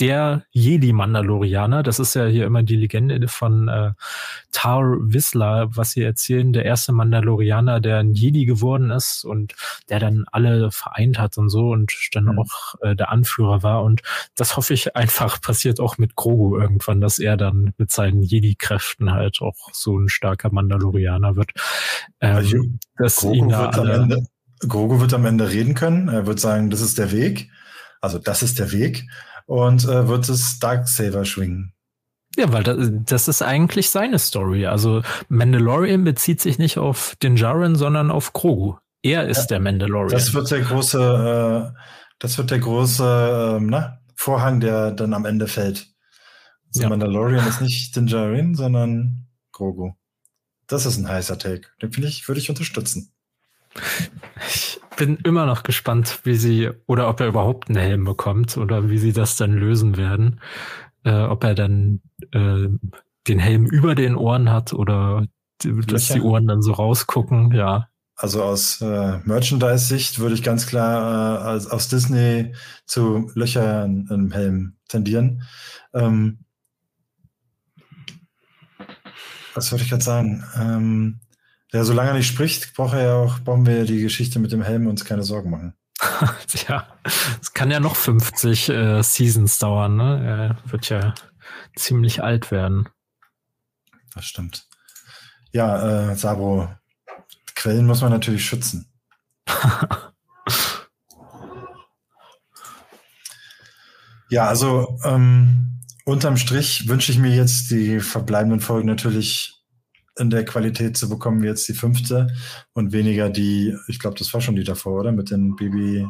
der 0.00 0.44
Jedi-Mandalorianer. 0.50 1.82
Das 1.82 1.98
ist 1.98 2.14
ja 2.14 2.26
hier 2.26 2.46
immer 2.46 2.62
die 2.62 2.76
Legende 2.76 3.28
von 3.28 3.68
äh, 3.68 3.92
Tar 4.52 4.82
Whistler, 4.82 5.68
was 5.74 5.92
sie 5.92 6.02
erzählen, 6.02 6.52
der 6.52 6.64
erste 6.64 6.92
Mandalorianer, 6.92 7.80
der 7.80 7.98
ein 7.98 8.12
Jedi 8.12 8.44
geworden 8.44 8.90
ist 8.90 9.24
und 9.24 9.54
der 9.88 10.00
dann 10.00 10.24
alle 10.32 10.70
vereint 10.70 11.18
hat 11.18 11.38
und 11.38 11.48
so 11.48 11.70
und 11.70 11.92
dann 12.12 12.24
mhm. 12.24 12.38
auch 12.38 12.74
äh, 12.82 12.94
der 12.94 13.10
Anführer 13.10 13.62
war. 13.62 13.82
Und 13.82 14.02
das 14.34 14.56
hoffe 14.56 14.74
ich 14.74 14.96
einfach 14.96 15.40
passiert 15.40 15.80
auch 15.80 15.98
mit 15.98 16.16
Grogu 16.16 16.58
irgendwann, 16.58 17.00
dass 17.00 17.18
er 17.18 17.36
dann 17.36 17.72
mit 17.78 17.90
seinen 17.90 18.22
Jedi-Kräften 18.22 19.12
halt 19.12 19.40
auch 19.40 19.68
so 19.72 19.98
ein 19.98 20.08
starker 20.08 20.50
Mandalorianer 20.52 21.36
wird. 21.36 21.50
Ähm, 22.20 22.36
also, 22.36 22.58
dass 22.96 23.16
Grogu, 23.16 23.34
ihn 23.34 23.50
wird 23.50 23.78
alle, 23.78 23.94
am 23.94 24.02
Ende, 24.02 24.26
Grogu 24.60 25.00
wird 25.00 25.14
am 25.14 25.26
Ende 25.26 25.50
reden 25.50 25.74
können. 25.74 26.08
Er 26.08 26.26
wird 26.26 26.40
sagen, 26.40 26.70
das 26.70 26.80
ist 26.80 26.98
der 26.98 27.12
Weg. 27.12 27.50
Also 28.00 28.18
das 28.18 28.42
ist 28.42 28.58
der 28.58 28.72
Weg 28.72 29.06
und 29.46 29.84
äh, 29.84 30.08
wird 30.08 30.28
das 30.28 30.58
Darksaber 30.58 31.24
schwingen. 31.24 31.72
Ja, 32.36 32.52
weil 32.52 32.62
das, 32.62 32.90
das 33.06 33.28
ist 33.28 33.42
eigentlich 33.42 33.90
seine 33.90 34.18
Story. 34.18 34.66
Also 34.66 35.02
Mandalorian 35.28 36.04
bezieht 36.04 36.40
sich 36.40 36.58
nicht 36.58 36.76
auf 36.76 37.16
den 37.22 37.36
Jaren, 37.36 37.76
sondern 37.76 38.10
auf 38.10 38.32
Grogu. 38.34 38.76
Er 39.02 39.26
ist 39.28 39.38
ja, 39.38 39.46
der 39.46 39.60
Mandalorian. 39.60 40.10
Das 40.10 40.34
wird 40.34 40.50
der 40.50 40.60
große, 40.60 41.72
äh, 41.72 41.78
das 42.18 42.36
wird 42.36 42.50
der 42.50 42.58
große 42.58 43.58
äh, 43.58 43.64
na, 43.64 44.00
Vorhang, 44.14 44.60
der 44.60 44.90
dann 44.90 45.14
am 45.14 45.24
Ende 45.24 45.46
fällt. 45.46 45.88
Also 46.68 46.82
ja. 46.82 46.88
Mandalorian 46.88 47.46
ist 47.46 47.62
nicht 47.62 47.96
den 47.96 48.06
Jaren, 48.06 48.54
sondern 48.54 49.28
Grogu. 49.52 49.92
Das 50.66 50.84
ist 50.84 50.98
ein 50.98 51.08
heißer 51.08 51.38
Take. 51.38 51.68
Den 51.80 51.92
finde 51.92 52.08
ich, 52.08 52.28
würde 52.28 52.40
ich 52.40 52.50
unterstützen. 52.50 53.12
Ich 54.48 54.80
bin 54.96 55.16
immer 55.24 55.46
noch 55.46 55.62
gespannt, 55.62 56.20
wie 56.24 56.36
sie 56.36 56.70
oder 56.86 57.08
ob 57.08 57.20
er 57.20 57.28
überhaupt 57.28 57.68
einen 57.68 57.78
Helm 57.78 58.04
bekommt 58.04 58.56
oder 58.56 58.88
wie 58.88 58.98
sie 58.98 59.12
das 59.12 59.36
dann 59.36 59.52
lösen 59.52 59.96
werden. 59.96 60.40
Äh, 61.04 61.22
ob 61.22 61.44
er 61.44 61.54
dann 61.54 62.00
äh, 62.32 62.68
den 63.28 63.38
Helm 63.38 63.66
über 63.66 63.94
den 63.94 64.16
Ohren 64.16 64.50
hat 64.50 64.72
oder 64.72 65.26
dass 65.62 66.08
die 66.08 66.20
Ohren 66.20 66.46
dann 66.46 66.62
so 66.62 66.72
rausgucken, 66.72 67.52
ja. 67.52 67.88
Also 68.14 68.42
aus 68.42 68.80
äh, 68.80 69.18
Merchandise-Sicht 69.24 70.18
würde 70.20 70.34
ich 70.34 70.42
ganz 70.42 70.66
klar 70.66 71.42
äh, 71.42 71.44
als, 71.48 71.66
aus 71.66 71.88
Disney 71.88 72.54
zu 72.86 73.30
Löchern 73.34 74.08
im 74.10 74.32
Helm 74.32 74.76
tendieren. 74.88 75.42
Ähm, 75.92 76.38
was 79.54 79.70
würde 79.70 79.84
ich 79.84 79.90
gerade 79.90 80.04
sagen? 80.04 80.44
Ähm, 80.58 81.20
ja, 81.72 81.84
solange 81.84 82.10
er 82.10 82.16
nicht 82.16 82.28
spricht, 82.28 82.74
braucht 82.74 82.94
er 82.94 83.02
ja 83.02 83.14
auch, 83.16 83.40
brauchen 83.40 83.66
wir 83.66 83.84
die 83.84 84.00
Geschichte 84.00 84.38
mit 84.38 84.52
dem 84.52 84.62
Helm 84.62 84.86
uns 84.86 85.04
keine 85.04 85.22
Sorgen 85.22 85.50
machen. 85.50 85.74
ja, 86.68 86.86
es 87.40 87.52
kann 87.52 87.70
ja 87.70 87.80
noch 87.80 87.96
50 87.96 88.68
äh, 88.68 89.02
Seasons 89.02 89.58
dauern, 89.58 89.96
ne? 89.96 90.58
Er 90.64 90.70
wird 90.70 90.88
ja 90.88 91.14
ziemlich 91.74 92.22
alt 92.22 92.50
werden. 92.50 92.88
Das 94.14 94.26
stimmt. 94.26 94.66
Ja, 95.52 96.10
äh, 96.10 96.16
Sabro, 96.16 96.68
Quellen 97.54 97.86
muss 97.86 98.02
man 98.02 98.10
natürlich 98.10 98.44
schützen. 98.44 98.92
ja, 104.28 104.46
also 104.46 104.98
ähm, 105.04 105.80
unterm 106.04 106.36
Strich 106.36 106.88
wünsche 106.88 107.10
ich 107.12 107.18
mir 107.18 107.34
jetzt 107.34 107.70
die 107.70 108.00
verbleibenden 108.00 108.60
Folgen 108.60 108.86
natürlich 108.86 109.55
in 110.18 110.30
der 110.30 110.44
Qualität 110.44 110.96
zu 110.96 111.08
bekommen 111.08 111.42
wie 111.42 111.46
jetzt 111.46 111.68
die 111.68 111.74
fünfte 111.74 112.28
und 112.72 112.92
weniger 112.92 113.30
die, 113.30 113.76
ich 113.88 113.98
glaube, 113.98 114.18
das 114.18 114.32
war 114.32 114.40
schon 114.40 114.56
die 114.56 114.64
davor, 114.64 115.00
oder? 115.00 115.12
Mit 115.12 115.30
den 115.30 115.56
Baby, 115.56 116.06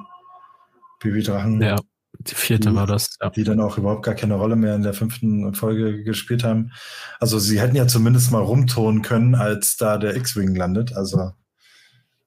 Baby-Drachen. 1.00 1.60
Ja, 1.60 1.76
Die 2.20 2.34
vierte 2.34 2.70
die, 2.70 2.74
war 2.74 2.86
das, 2.86 3.16
ja. 3.20 3.30
Die 3.30 3.44
dann 3.44 3.60
auch 3.60 3.78
überhaupt 3.78 4.04
gar 4.04 4.14
keine 4.14 4.34
Rolle 4.34 4.56
mehr 4.56 4.74
in 4.74 4.82
der 4.82 4.94
fünften 4.94 5.54
Folge 5.54 6.04
gespielt 6.04 6.44
haben. 6.44 6.72
Also 7.18 7.38
sie 7.38 7.60
hätten 7.60 7.76
ja 7.76 7.86
zumindest 7.86 8.30
mal 8.30 8.42
rumtonen 8.42 9.02
können, 9.02 9.34
als 9.34 9.76
da 9.76 9.98
der 9.98 10.16
X-Wing 10.16 10.54
landet. 10.54 10.96
Also. 10.96 11.32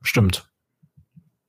Stimmt. 0.02 0.50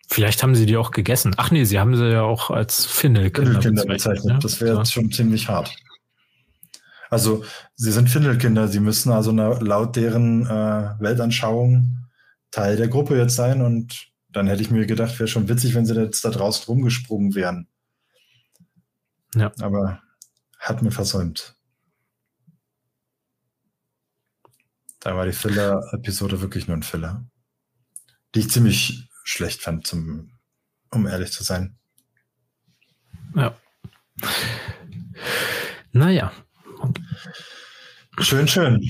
Vielleicht 0.08 0.42
haben 0.42 0.56
sie 0.56 0.66
die 0.66 0.76
auch 0.76 0.90
gegessen. 0.90 1.34
Ach 1.36 1.52
nee, 1.52 1.64
sie 1.64 1.78
haben 1.78 1.96
sie 1.96 2.10
ja 2.10 2.22
auch 2.22 2.50
als 2.50 2.84
Findelkinder 2.84 3.60
bezeichnet. 3.60 3.86
bezeichnet. 3.86 4.32
Ja? 4.32 4.38
Das 4.38 4.60
wäre 4.60 4.78
ja. 4.78 4.84
schon 4.84 5.12
ziemlich 5.12 5.48
hart. 5.48 5.76
Also 7.10 7.44
sie 7.74 7.90
sind 7.90 8.08
Findelkinder, 8.08 8.68
sie 8.68 8.80
müssen 8.80 9.12
also 9.12 9.32
laut 9.32 9.96
deren 9.96 10.46
äh, 10.46 10.94
Weltanschauung 11.00 12.06
Teil 12.50 12.76
der 12.76 12.88
Gruppe 12.88 13.16
jetzt 13.16 13.36
sein 13.36 13.62
und 13.62 14.10
dann 14.28 14.46
hätte 14.46 14.62
ich 14.62 14.70
mir 14.70 14.86
gedacht, 14.86 15.18
wäre 15.18 15.28
schon 15.28 15.48
witzig, 15.48 15.74
wenn 15.74 15.86
sie 15.86 15.94
jetzt 15.94 16.24
da 16.24 16.30
draußen 16.30 16.64
rumgesprungen 16.66 17.34
wären. 17.34 17.68
Ja. 19.34 19.52
Aber 19.60 20.00
hat 20.58 20.82
mir 20.82 20.92
versäumt. 20.92 21.56
Da 25.00 25.16
war 25.16 25.26
die 25.26 25.32
Filler-Episode 25.32 26.40
wirklich 26.40 26.68
nur 26.68 26.76
ein 26.76 26.82
Filler. 26.82 27.24
Die 28.34 28.40
ich 28.40 28.50
ziemlich 28.50 29.08
schlecht 29.24 29.62
fand, 29.62 29.86
zum, 29.86 30.38
um 30.90 31.06
ehrlich 31.06 31.32
zu 31.32 31.42
sein. 31.42 31.78
Ja. 33.34 33.56
Naja. 35.92 36.32
Schön, 38.18 38.48
schön. 38.48 38.80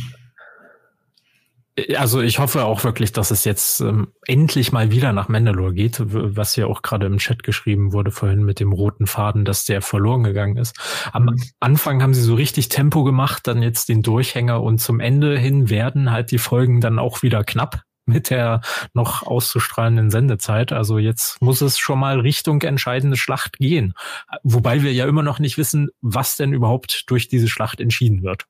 Also 1.97 2.21
ich 2.21 2.39
hoffe 2.39 2.65
auch 2.65 2.85
wirklich, 2.85 3.13
dass 3.13 3.31
es 3.31 3.45
jetzt 3.45 3.81
ähm, 3.81 4.09
endlich 4.27 4.73
mal 4.73 4.91
wieder 4.91 5.13
nach 5.13 5.29
Mandalore 5.29 5.73
geht, 5.73 5.97
was 6.01 6.57
ja 6.57 6.67
auch 6.67 6.83
gerade 6.83 7.07
im 7.07 7.19
Chat 7.19 7.43
geschrieben 7.43 7.93
wurde 7.93 8.11
vorhin 8.11 8.45
mit 8.45 8.61
dem 8.61 8.73
roten 8.73 9.07
Faden, 9.07 9.45
dass 9.45 9.65
der 9.65 9.81
verloren 9.81 10.25
gegangen 10.25 10.57
ist. 10.57 10.77
Am 11.13 11.27
mhm. 11.27 11.43
Anfang 11.61 12.03
haben 12.03 12.13
sie 12.13 12.23
so 12.23 12.35
richtig 12.35 12.69
Tempo 12.69 13.05
gemacht, 13.05 13.47
dann 13.47 13.63
jetzt 13.63 13.89
den 13.89 14.03
Durchhänger 14.03 14.63
und 14.63 14.79
zum 14.79 15.01
Ende 15.01 15.39
hin 15.39 15.71
werden 15.71 16.11
halt 16.11 16.33
die 16.33 16.39
Folgen 16.39 16.81
dann 16.81 16.99
auch 16.99 17.23
wieder 17.23 17.45
knapp 17.45 17.83
mit 18.11 18.31
der 18.31 18.61
noch 18.93 19.23
auszustrahlenden 19.23 20.11
Sendezeit. 20.11 20.73
Also 20.73 20.99
jetzt 20.99 21.41
muss 21.41 21.61
es 21.61 21.79
schon 21.79 21.99
mal 21.99 22.21
Richtung 22.21 22.61
entscheidende 22.63 23.17
Schlacht 23.17 23.59
gehen. 23.59 23.95
Wobei 24.43 24.83
wir 24.83 24.93
ja 24.93 25.07
immer 25.07 25.23
noch 25.23 25.39
nicht 25.39 25.57
wissen, 25.57 25.89
was 26.03 26.37
denn 26.37 26.53
überhaupt 26.53 27.05
durch 27.07 27.29
diese 27.29 27.49
Schlacht 27.49 27.81
entschieden 27.81 28.23
wird. 28.23 28.47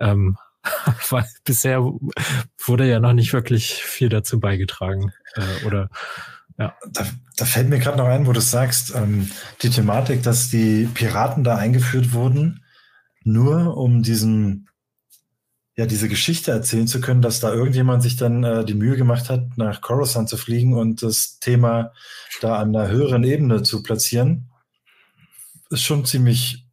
Ähm, 0.00 0.38
weil 1.10 1.26
bisher 1.44 1.80
wurde 2.64 2.88
ja 2.88 3.00
noch 3.00 3.12
nicht 3.12 3.32
wirklich 3.32 3.74
viel 3.74 4.08
dazu 4.08 4.40
beigetragen. 4.40 5.12
Äh, 5.34 5.66
oder 5.66 5.90
ja. 6.58 6.74
Da, 6.88 7.06
da 7.36 7.44
fällt 7.44 7.68
mir 7.68 7.78
gerade 7.78 7.98
noch 7.98 8.06
ein, 8.06 8.26
wo 8.26 8.32
du 8.32 8.40
sagst, 8.40 8.94
ähm, 8.94 9.30
die 9.62 9.70
Thematik, 9.70 10.22
dass 10.22 10.50
die 10.50 10.88
Piraten 10.92 11.42
da 11.42 11.56
eingeführt 11.56 12.12
wurden, 12.12 12.64
nur 13.24 13.76
um 13.76 14.02
diesen, 14.02 14.68
ja, 15.76 15.86
diese 15.86 16.08
Geschichte 16.08 16.52
erzählen 16.52 16.86
zu 16.86 17.00
können, 17.00 17.22
dass 17.22 17.40
da 17.40 17.52
irgendjemand 17.52 18.02
sich 18.02 18.16
dann 18.16 18.44
äh, 18.44 18.64
die 18.64 18.74
Mühe 18.74 18.96
gemacht 18.96 19.28
hat, 19.28 19.56
nach 19.58 19.80
Coruscant 19.80 20.28
zu 20.28 20.36
fliegen 20.36 20.74
und 20.74 21.02
das 21.02 21.38
Thema 21.40 21.92
da 22.40 22.58
an 22.58 22.74
einer 22.74 22.88
höheren 22.88 23.24
Ebene 23.24 23.62
zu 23.62 23.82
platzieren, 23.82 24.50
ist 25.70 25.82
schon 25.82 26.04
ziemlich 26.04 26.68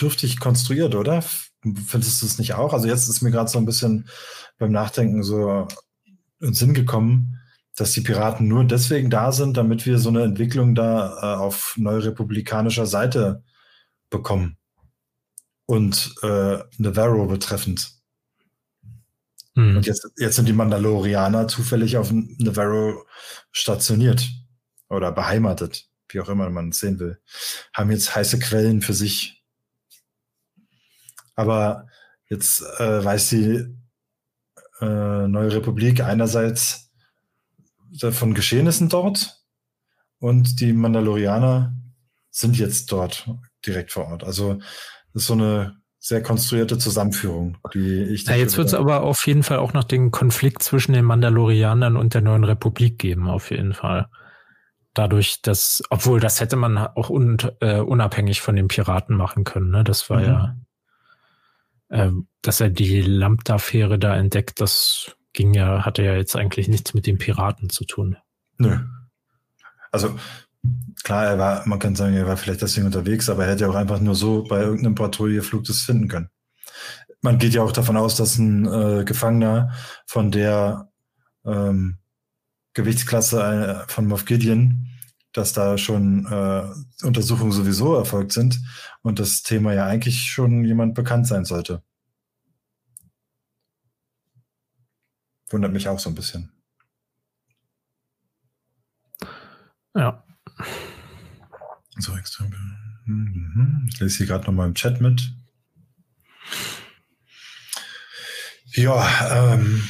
dürftig 0.00 0.38
konstruiert, 0.38 0.94
oder? 0.94 1.22
Findest 1.86 2.22
du 2.22 2.26
es 2.26 2.38
nicht 2.38 2.54
auch? 2.54 2.72
Also 2.72 2.86
jetzt 2.86 3.08
ist 3.08 3.20
mir 3.20 3.30
gerade 3.30 3.50
so 3.50 3.58
ein 3.58 3.66
bisschen 3.66 4.08
beim 4.58 4.72
Nachdenken 4.72 5.22
so 5.22 5.66
in 6.40 6.54
Sinn 6.54 6.72
gekommen, 6.72 7.38
dass 7.76 7.92
die 7.92 8.00
Piraten 8.00 8.46
nur 8.46 8.64
deswegen 8.64 9.10
da 9.10 9.32
sind, 9.32 9.56
damit 9.56 9.86
wir 9.86 9.98
so 9.98 10.08
eine 10.08 10.22
Entwicklung 10.22 10.74
da 10.74 11.16
äh, 11.18 11.36
auf 11.38 11.74
neurepublikanischer 11.76 12.86
Seite 12.86 13.42
bekommen. 14.08 14.56
Und 15.66 16.14
äh, 16.22 16.58
Navarro 16.78 17.26
betreffend. 17.26 17.99
Mhm. 19.54 19.76
Und 19.76 19.86
jetzt, 19.86 20.08
jetzt 20.16 20.36
sind 20.36 20.46
die 20.46 20.52
Mandalorianer 20.52 21.48
zufällig 21.48 21.96
auf 21.96 22.10
Navarro 22.12 23.04
stationiert 23.52 24.28
oder 24.88 25.12
beheimatet, 25.12 25.88
wie 26.08 26.20
auch 26.20 26.28
immer 26.28 26.50
man 26.50 26.70
es 26.70 26.80
sehen 26.80 26.98
will. 26.98 27.20
Haben 27.74 27.90
jetzt 27.90 28.14
heiße 28.14 28.38
Quellen 28.38 28.82
für 28.82 28.94
sich 28.94 29.40
aber 31.40 31.88
jetzt 32.28 32.60
äh, 32.78 33.02
weiß 33.02 33.30
die 33.30 33.66
äh, 34.80 35.26
Neue 35.26 35.54
Republik 35.54 36.02
einerseits 36.02 36.90
von 37.98 38.34
Geschehnissen 38.34 38.88
dort 38.88 39.42
und 40.18 40.60
die 40.60 40.72
Mandalorianer 40.72 41.74
sind 42.30 42.58
jetzt 42.58 42.92
dort 42.92 43.28
direkt 43.66 43.90
vor 43.90 44.06
Ort. 44.08 44.22
Also 44.22 44.54
das 45.12 45.22
ist 45.22 45.26
so 45.26 45.32
eine 45.32 45.79
sehr 46.00 46.22
konstruierte 46.22 46.78
Zusammenführung, 46.78 47.58
die 47.74 48.02
ich. 48.04 48.24
Ja, 48.24 48.34
jetzt 48.34 48.56
wird 48.56 48.68
es 48.68 48.74
aber 48.74 49.02
auf 49.02 49.26
jeden 49.26 49.42
Fall 49.42 49.58
auch 49.58 49.74
noch 49.74 49.84
den 49.84 50.10
Konflikt 50.10 50.62
zwischen 50.62 50.92
den 50.92 51.04
Mandalorianern 51.04 51.96
und 51.96 52.14
der 52.14 52.22
Neuen 52.22 52.44
Republik 52.44 52.98
geben, 52.98 53.28
auf 53.28 53.50
jeden 53.50 53.74
Fall. 53.74 54.08
Dadurch, 54.94 55.40
dass, 55.42 55.82
obwohl 55.90 56.18
das 56.18 56.40
hätte 56.40 56.56
man 56.56 56.78
auch 56.78 57.10
un, 57.10 57.36
äh, 57.60 57.78
unabhängig 57.78 58.40
von 58.40 58.56
den 58.56 58.66
Piraten 58.66 59.16
machen 59.16 59.44
können, 59.44 59.70
ne? 59.70 59.84
Das 59.84 60.10
war 60.10 60.18
mhm. 60.18 60.24
ja 60.24 60.56
ähm, 61.90 62.28
dass 62.42 62.60
er 62.60 62.70
die 62.70 63.02
Lambda-Fähre 63.02 63.98
da 63.98 64.16
entdeckt, 64.16 64.60
das 64.60 65.16
ging 65.32 65.54
ja, 65.54 65.84
hatte 65.84 66.02
ja 66.02 66.14
jetzt 66.14 66.36
eigentlich 66.36 66.68
nichts 66.68 66.94
mit 66.94 67.06
den 67.06 67.18
Piraten 67.18 67.68
zu 67.68 67.84
tun. 67.84 68.16
Nö. 68.58 68.78
Also 69.92 70.16
klar, 71.02 71.26
er 71.26 71.38
war, 71.38 71.66
man 71.66 71.78
kann 71.78 71.96
sagen, 71.96 72.14
er 72.14 72.26
war 72.26 72.36
vielleicht 72.36 72.62
deswegen 72.62 72.86
unterwegs, 72.86 73.28
aber 73.28 73.44
er 73.44 73.52
hätte 73.52 73.68
auch 73.68 73.74
einfach 73.74 74.00
nur 74.00 74.14
so 74.14 74.44
bei 74.44 74.60
irgendeinem 74.60 74.94
Patrouilleflug 74.94 75.64
das 75.64 75.80
finden 75.80 76.08
können. 76.08 76.28
Man 77.22 77.38
geht 77.38 77.54
ja 77.54 77.62
auch 77.62 77.72
davon 77.72 77.96
aus, 77.96 78.16
dass 78.16 78.38
ein 78.38 78.66
äh, 78.66 79.04
Gefangener 79.04 79.72
von 80.06 80.30
der 80.30 80.90
ähm, 81.44 81.98
Gewichtsklasse 82.74 83.86
äh, 83.86 83.92
von 83.92 84.06
Moff 84.06 84.24
Gideon, 84.24 84.86
dass 85.32 85.52
da 85.52 85.78
schon 85.78 86.26
äh, 86.26 87.04
Untersuchungen 87.04 87.52
sowieso 87.52 87.94
erfolgt 87.94 88.32
sind 88.32 88.60
und 89.02 89.18
das 89.18 89.42
Thema 89.42 89.74
ja 89.74 89.86
eigentlich 89.86 90.30
schon 90.30 90.64
jemand 90.64 90.94
bekannt 90.94 91.26
sein 91.26 91.44
sollte. 91.44 91.82
Wundert 95.50 95.72
mich 95.72 95.88
auch 95.88 95.98
so 95.98 96.10
ein 96.10 96.14
bisschen. 96.14 96.52
Ja. 99.94 100.24
So 101.98 102.16
extrem. 102.16 102.54
Ich 103.88 104.00
lese 104.00 104.18
hier 104.18 104.26
gerade 104.26 104.46
nochmal 104.46 104.68
im 104.68 104.74
Chat 104.74 105.00
mit. 105.00 105.32
Ja, 108.72 109.54
ähm, 109.54 109.82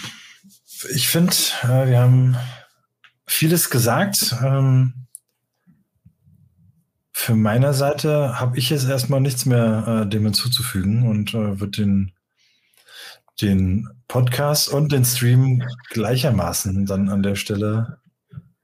ich 0.94 1.08
finde, 1.08 1.32
äh, 1.62 1.88
wir 1.88 2.00
haben 2.00 2.36
vieles 3.26 3.70
gesagt. 3.70 4.34
Ähm, 4.42 5.06
für 7.12 7.34
meiner 7.34 7.74
Seite 7.74 8.40
habe 8.40 8.56
ich 8.56 8.70
jetzt 8.70 8.88
erstmal 8.88 9.20
nichts 9.20 9.44
mehr 9.44 10.04
äh, 10.04 10.08
dem 10.08 10.24
hinzuzufügen 10.24 11.06
und 11.06 11.34
äh, 11.34 11.60
wird 11.60 11.76
den, 11.76 12.12
den 13.42 13.88
Podcast 14.08 14.70
und 14.70 14.90
den 14.90 15.04
Stream 15.04 15.62
gleichermaßen 15.90 16.86
dann 16.86 17.10
an 17.10 17.22
der 17.22 17.36
Stelle 17.36 17.99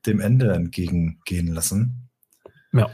dem 0.07 0.20
Ende 0.20 0.52
entgegengehen 0.52 1.48
lassen. 1.48 2.09
Ja. 2.72 2.90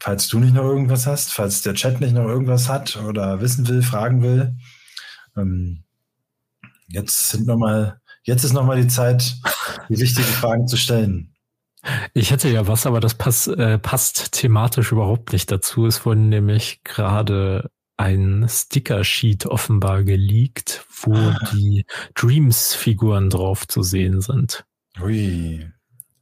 Falls 0.00 0.28
du 0.28 0.38
nicht 0.40 0.54
noch 0.54 0.64
irgendwas 0.64 1.06
hast, 1.06 1.32
falls 1.32 1.62
der 1.62 1.74
Chat 1.74 2.00
nicht 2.00 2.14
noch 2.14 2.26
irgendwas 2.26 2.68
hat 2.68 2.96
oder 2.96 3.40
wissen 3.40 3.68
will, 3.68 3.82
fragen 3.82 4.22
will, 4.22 4.56
ähm, 5.36 5.84
jetzt 6.88 7.30
sind 7.30 7.46
noch 7.46 7.56
mal, 7.56 8.00
jetzt 8.24 8.44
ist 8.44 8.52
nochmal 8.52 8.80
die 8.80 8.88
Zeit, 8.88 9.36
die 9.88 9.98
wichtigen 9.98 10.26
Fragen 10.26 10.66
zu 10.66 10.76
stellen. 10.76 11.34
Ich 12.14 12.30
hätte 12.30 12.48
ja 12.48 12.66
was, 12.68 12.86
aber 12.86 13.00
das 13.00 13.14
pass, 13.14 13.48
äh, 13.48 13.78
passt 13.78 14.32
thematisch 14.32 14.92
überhaupt 14.92 15.32
nicht 15.32 15.50
dazu. 15.50 15.86
Es 15.86 16.06
wurde 16.06 16.20
nämlich 16.20 16.82
gerade 16.84 17.70
ein 17.96 18.46
Sticker-Sheet 18.48 19.46
offenbar 19.46 20.04
geleakt, 20.04 20.84
wo 21.02 21.14
ah. 21.14 21.38
die 21.52 21.86
Dreams-Figuren 22.14 23.30
drauf 23.30 23.66
zu 23.66 23.82
sehen 23.82 24.20
sind. 24.20 24.64
Ui. 25.00 25.70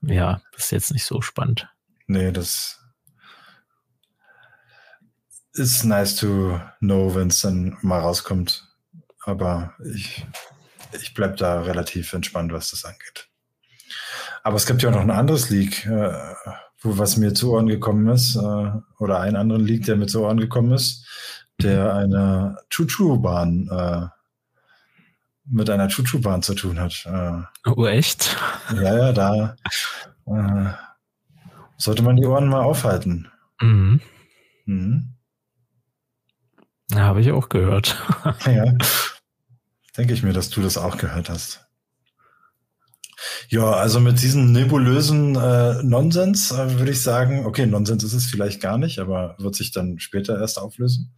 Ja, 0.03 0.41
das 0.53 0.65
ist 0.65 0.71
jetzt 0.71 0.93
nicht 0.93 1.05
so 1.05 1.21
spannend. 1.21 1.69
Nee, 2.07 2.33
das 2.33 2.81
ist 5.53 5.85
nice 5.85 6.17
to 6.17 6.61
know, 6.79 7.15
wenn 7.15 7.29
es 7.29 7.41
dann 7.41 7.77
mal 7.83 8.01
rauskommt. 8.01 8.67
Aber 9.25 9.75
ich, 9.95 10.27
ich 11.01 11.15
bleib 11.15 11.37
da 11.37 11.61
relativ 11.63 12.13
entspannt, 12.13 12.53
was 12.53 12.71
das 12.71 12.85
angeht. 12.85 13.29
Aber 14.43 14.57
es 14.57 14.67
gibt 14.67 14.83
ja 14.83 14.89
auch 14.89 14.95
noch 14.95 15.03
ein 15.03 15.11
anderes 15.11 15.51
Leak, 15.51 15.85
äh, 15.87 16.35
wo, 16.81 16.97
was 16.97 17.17
mir 17.17 17.35
zu 17.35 17.53
Ohren 17.53 17.67
gekommen 17.67 18.09
ist, 18.09 18.37
äh, 18.37 18.71
oder 18.99 19.21
einen 19.21 19.37
anderen 19.37 19.65
Leak, 19.65 19.85
der 19.85 19.97
mir 19.97 20.07
zu 20.07 20.23
Ohren 20.23 20.41
gekommen 20.41 20.73
ist, 20.73 21.07
der 21.61 21.95
eine 21.95 22.57
Chuchu-Bahn 22.71 23.69
äh, 23.71 24.20
mit 25.51 25.69
einer 25.71 25.89
Chuchu-Bahn 25.89 26.43
zu 26.43 26.55
tun 26.55 26.79
hat. 26.79 27.07
Äh, 27.07 27.71
oh, 27.71 27.87
echt? 27.87 28.37
Ja, 28.75 28.97
ja, 28.97 29.13
da 29.13 29.57
äh, 30.27 30.73
sollte 31.77 32.03
man 32.03 32.17
die 32.17 32.27
Ohren 32.27 32.49
mal 32.49 32.63
aufhalten. 32.63 33.29
Mhm. 33.61 34.01
Mhm. 34.67 35.15
Habe 36.95 37.21
ich 37.21 37.31
auch 37.33 37.49
gehört. 37.49 37.97
ja. 38.47 38.73
Denke 39.97 40.15
ich 40.15 40.23
mir, 40.23 40.33
dass 40.33 40.51
du 40.51 40.63
das 40.63 40.79
auch 40.79 40.97
gehört 40.97 41.29
hast. 41.29 41.67
Ja, 43.49 43.73
also 43.73 44.01
mit 44.01 44.23
diesem 44.23 44.53
nebulösen 44.53 45.37
äh, 45.37 45.83
Nonsens 45.83 46.53
äh, 46.53 46.79
würde 46.79 46.93
ich 46.93 47.03
sagen, 47.03 47.47
okay, 47.47 47.67
Nonsens 47.67 48.05
ist 48.05 48.15
es 48.15 48.27
vielleicht 48.27 48.61
gar 48.61 48.79
nicht, 48.79 48.99
aber 48.99 49.35
wird 49.39 49.55
sich 49.55 49.73
dann 49.73 49.99
später 49.99 50.39
erst 50.41 50.59
auflösen. 50.59 51.15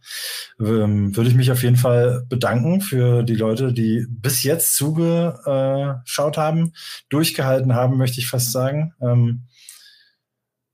Ähm, 0.59 1.15
würde 1.15 1.29
ich 1.29 1.35
mich 1.35 1.51
auf 1.51 1.63
jeden 1.63 1.77
Fall 1.77 2.25
bedanken 2.27 2.81
für 2.81 3.23
die 3.23 3.35
Leute, 3.35 3.73
die 3.73 4.05
bis 4.09 4.43
jetzt 4.43 4.75
zugeschaut 4.75 6.37
haben, 6.37 6.73
durchgehalten 7.09 7.73
haben, 7.73 7.97
möchte 7.97 8.19
ich 8.19 8.27
fast 8.27 8.51
sagen. 8.51 8.93
Ähm, 9.01 9.47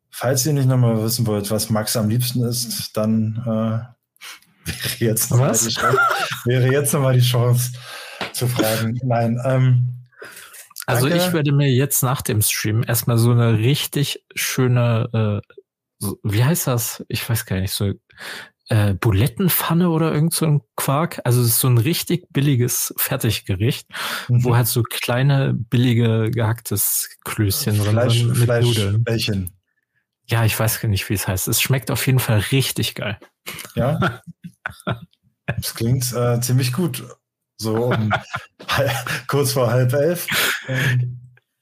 falls 0.10 0.46
ihr 0.46 0.54
nicht 0.54 0.68
nochmal 0.68 1.02
wissen 1.04 1.28
wollt, 1.28 1.52
was 1.52 1.70
Max 1.70 1.96
am 1.96 2.10
liebsten 2.10 2.44
ist, 2.44 2.98
dann 2.98 3.42
äh, 3.46 4.70
wäre 5.00 5.12
jetzt 5.12 5.32
nochmal 5.32 5.54
die, 5.54 5.70
Chance, 5.70 6.00
wäre 6.46 6.72
jetzt 6.72 6.94
noch 6.94 7.02
mal 7.02 7.14
die 7.14 7.22
Chance 7.22 7.72
zu 8.34 8.48
fragen. 8.48 9.00
Nein, 9.04 9.40
ähm, 9.46 9.99
also 10.90 11.08
Danke. 11.08 11.24
ich 11.24 11.34
werde 11.34 11.52
mir 11.52 11.72
jetzt 11.72 12.04
nach 12.04 12.22
dem 12.22 12.42
Stream 12.42 12.84
erstmal 12.86 13.18
so 13.18 13.32
eine 13.32 13.60
richtig 13.60 14.26
schöne, 14.36 15.42
äh, 15.46 15.54
so, 16.00 16.18
wie 16.24 16.44
heißt 16.44 16.68
das? 16.68 17.04
Ich 17.08 17.28
weiß 17.30 17.46
gar 17.46 17.60
nicht, 17.60 17.72
so 17.72 17.94
äh, 18.70 18.94
Bulettenpfanne 18.94 19.90
oder 19.90 20.14
irgend 20.14 20.34
so 20.34 20.46
ein 20.46 20.62
Quark. 20.76 21.22
Also 21.24 21.42
es 21.42 21.48
ist 21.48 21.60
so 21.60 21.68
ein 21.68 21.78
richtig 21.78 22.28
billiges 22.32 22.94
Fertiggericht, 22.98 23.88
mhm. 24.28 24.44
wo 24.44 24.56
halt 24.56 24.68
so 24.68 24.84
kleine, 24.84 25.54
billige 25.54 26.32
gehacktes 26.32 27.10
Klößchen 27.26 27.76
Fleisch, 27.76 28.20
drin 28.20 28.28
sind 28.28 28.38
mit 28.38 28.46
Fleisch, 28.46 28.66
Nudeln. 28.66 29.04
Bällchen. 29.04 29.52
Ja, 30.28 30.46
ich 30.46 30.58
weiß 30.58 30.80
gar 30.80 30.90
nicht, 30.90 31.10
wie 31.10 31.16
es 31.16 31.28
heißt. 31.28 31.48
Es 31.48 31.62
schmeckt 31.62 31.90
auf 31.90 32.06
jeden 32.06 32.20
Fall 32.20 32.40
richtig 32.52 32.96
geil. 32.96 33.20
Ja. 33.76 34.22
Das 35.58 35.74
klingt 35.74 36.14
äh, 36.14 36.40
ziemlich 36.42 36.74
gut 36.74 37.04
so 37.60 37.76
um 37.76 38.12
kurz 39.28 39.52
vor 39.52 39.70
halb 39.70 39.94
elf. 39.94 40.28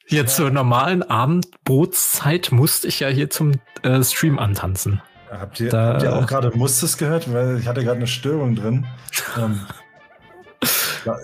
Jetzt 0.08 0.38
zur 0.38 0.52
normalen 0.52 1.04
Abendbrotszeit 1.04 2.52
musste 2.52 2.88
ich 2.88 3.02
ja 3.02 3.10
hier 3.10 3.30
zum 3.30 3.54
äh, 3.84 4.02
Stream 4.04 4.40
antanzen. 4.40 5.02
Habt 5.30 5.60
ihr, 5.60 5.70
da, 5.70 5.94
habt 5.94 6.04
ihr 6.04 6.16
auch 6.16 6.26
gerade 6.26 6.56
Mustes 6.56 6.98
gehört? 6.98 7.32
Weil 7.34 7.60
ich 7.60 7.68
hatte 7.68 7.84
gerade 7.84 7.98
eine 7.98 8.08
Störung 8.08 8.56
drin. 8.56 8.86
ähm, 9.38 9.60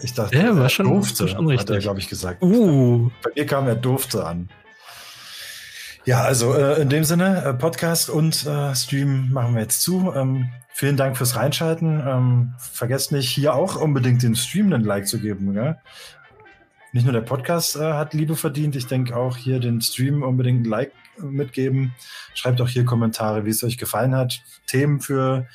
ich 0.01 0.13
dachte, 0.13 0.37
ja, 0.37 0.57
war 0.57 0.69
schon, 0.69 0.87
durfte, 0.87 1.27
schon 1.27 1.47
richtig. 1.47 1.69
hat 1.69 1.75
er, 1.75 1.79
glaube 1.79 1.99
ich, 1.99 2.09
gesagt. 2.09 2.41
Uh. 2.41 3.09
Bei 3.21 3.31
mir 3.35 3.45
kam 3.45 3.67
er 3.67 3.75
durfte 3.75 4.25
an. 4.25 4.49
Ja, 6.05 6.23
also 6.23 6.53
äh, 6.53 6.81
in 6.81 6.89
dem 6.89 7.05
Sinne, 7.05 7.45
äh, 7.45 7.53
Podcast 7.53 8.09
und 8.09 8.45
äh, 8.45 8.75
Stream 8.75 9.31
machen 9.31 9.55
wir 9.55 9.61
jetzt 9.61 9.81
zu. 9.81 10.11
Ähm, 10.13 10.49
Vielen 10.75 10.97
Dank 10.97 11.17
fürs 11.17 11.35
Reinschalten. 11.35 12.01
Ähm, 12.05 12.53
vergesst 12.57 13.11
nicht, 13.11 13.29
hier 13.29 13.53
auch 13.53 13.75
unbedingt 13.75 14.23
den 14.23 14.35
Stream 14.35 14.73
einen 14.73 14.83
Like 14.83 15.07
zu 15.07 15.19
geben. 15.19 15.53
Gell? 15.53 15.77
Nicht 16.93 17.05
nur 17.05 17.13
der 17.13 17.21
Podcast 17.21 17.75
äh, 17.75 17.93
hat 17.93 18.13
Liebe 18.13 18.35
verdient, 18.35 18.75
ich 18.75 18.87
denke 18.87 19.15
auch 19.15 19.37
hier 19.37 19.59
den 19.59 19.81
Stream 19.81 20.23
unbedingt 20.23 20.65
ein 20.65 20.69
Like 20.69 20.91
mitgeben. 21.17 21.93
Schreibt 22.33 22.59
auch 22.59 22.67
hier 22.67 22.85
Kommentare, 22.85 23.45
wie 23.45 23.49
es 23.51 23.63
euch 23.63 23.77
gefallen 23.77 24.15
hat. 24.15 24.41
Themen 24.67 24.99
für, 24.99 25.47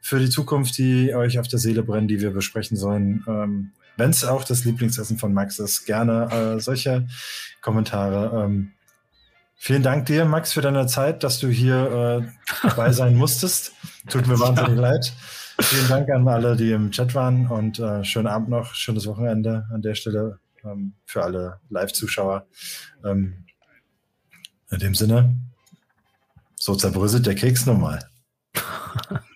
für 0.00 0.18
die 0.18 0.28
Zukunft, 0.28 0.76
die 0.78 1.14
euch 1.14 1.38
auf 1.38 1.48
der 1.48 1.58
Seele 1.58 1.82
brennen, 1.82 2.08
die 2.08 2.20
wir 2.20 2.30
besprechen 2.30 2.76
sollen. 2.76 3.24
Ähm, 3.28 3.72
Wenn 3.96 4.10
es 4.10 4.24
auch 4.24 4.44
das 4.44 4.64
Lieblingsessen 4.64 5.18
von 5.18 5.32
Max 5.32 5.58
ist, 5.58 5.84
gerne 5.86 6.56
äh, 6.56 6.60
solche 6.60 7.06
Kommentare. 7.60 8.44
Ähm, 8.44 8.72
Vielen 9.56 9.82
Dank 9.82 10.06
dir, 10.06 10.24
Max, 10.24 10.52
für 10.52 10.60
deine 10.60 10.86
Zeit, 10.86 11.24
dass 11.24 11.38
du 11.38 11.48
hier 11.48 12.22
äh, 12.22 12.66
dabei 12.68 12.92
sein 12.92 13.14
musstest. 13.16 13.72
Tut 14.08 14.26
mir 14.26 14.38
wahnsinnig 14.38 14.76
ja. 14.76 14.80
leid. 14.80 15.12
Vielen 15.60 15.88
Dank 15.88 16.10
an 16.10 16.26
alle, 16.26 16.56
die 16.56 16.72
im 16.72 16.90
Chat 16.90 17.14
waren 17.14 17.46
und 17.46 17.78
äh, 17.78 18.04
schönen 18.04 18.26
Abend 18.26 18.48
noch, 18.48 18.74
schönes 18.74 19.06
Wochenende 19.06 19.66
an 19.72 19.82
der 19.82 19.94
Stelle 19.94 20.40
ähm, 20.64 20.94
für 21.06 21.22
alle 21.22 21.60
Live-Zuschauer. 21.70 22.46
Ähm, 23.04 23.44
in 24.70 24.78
dem 24.80 24.94
Sinne, 24.94 25.36
so 26.56 26.74
zerbröselt 26.74 27.26
der 27.26 27.36
Keks 27.36 27.66
nochmal. 27.66 28.00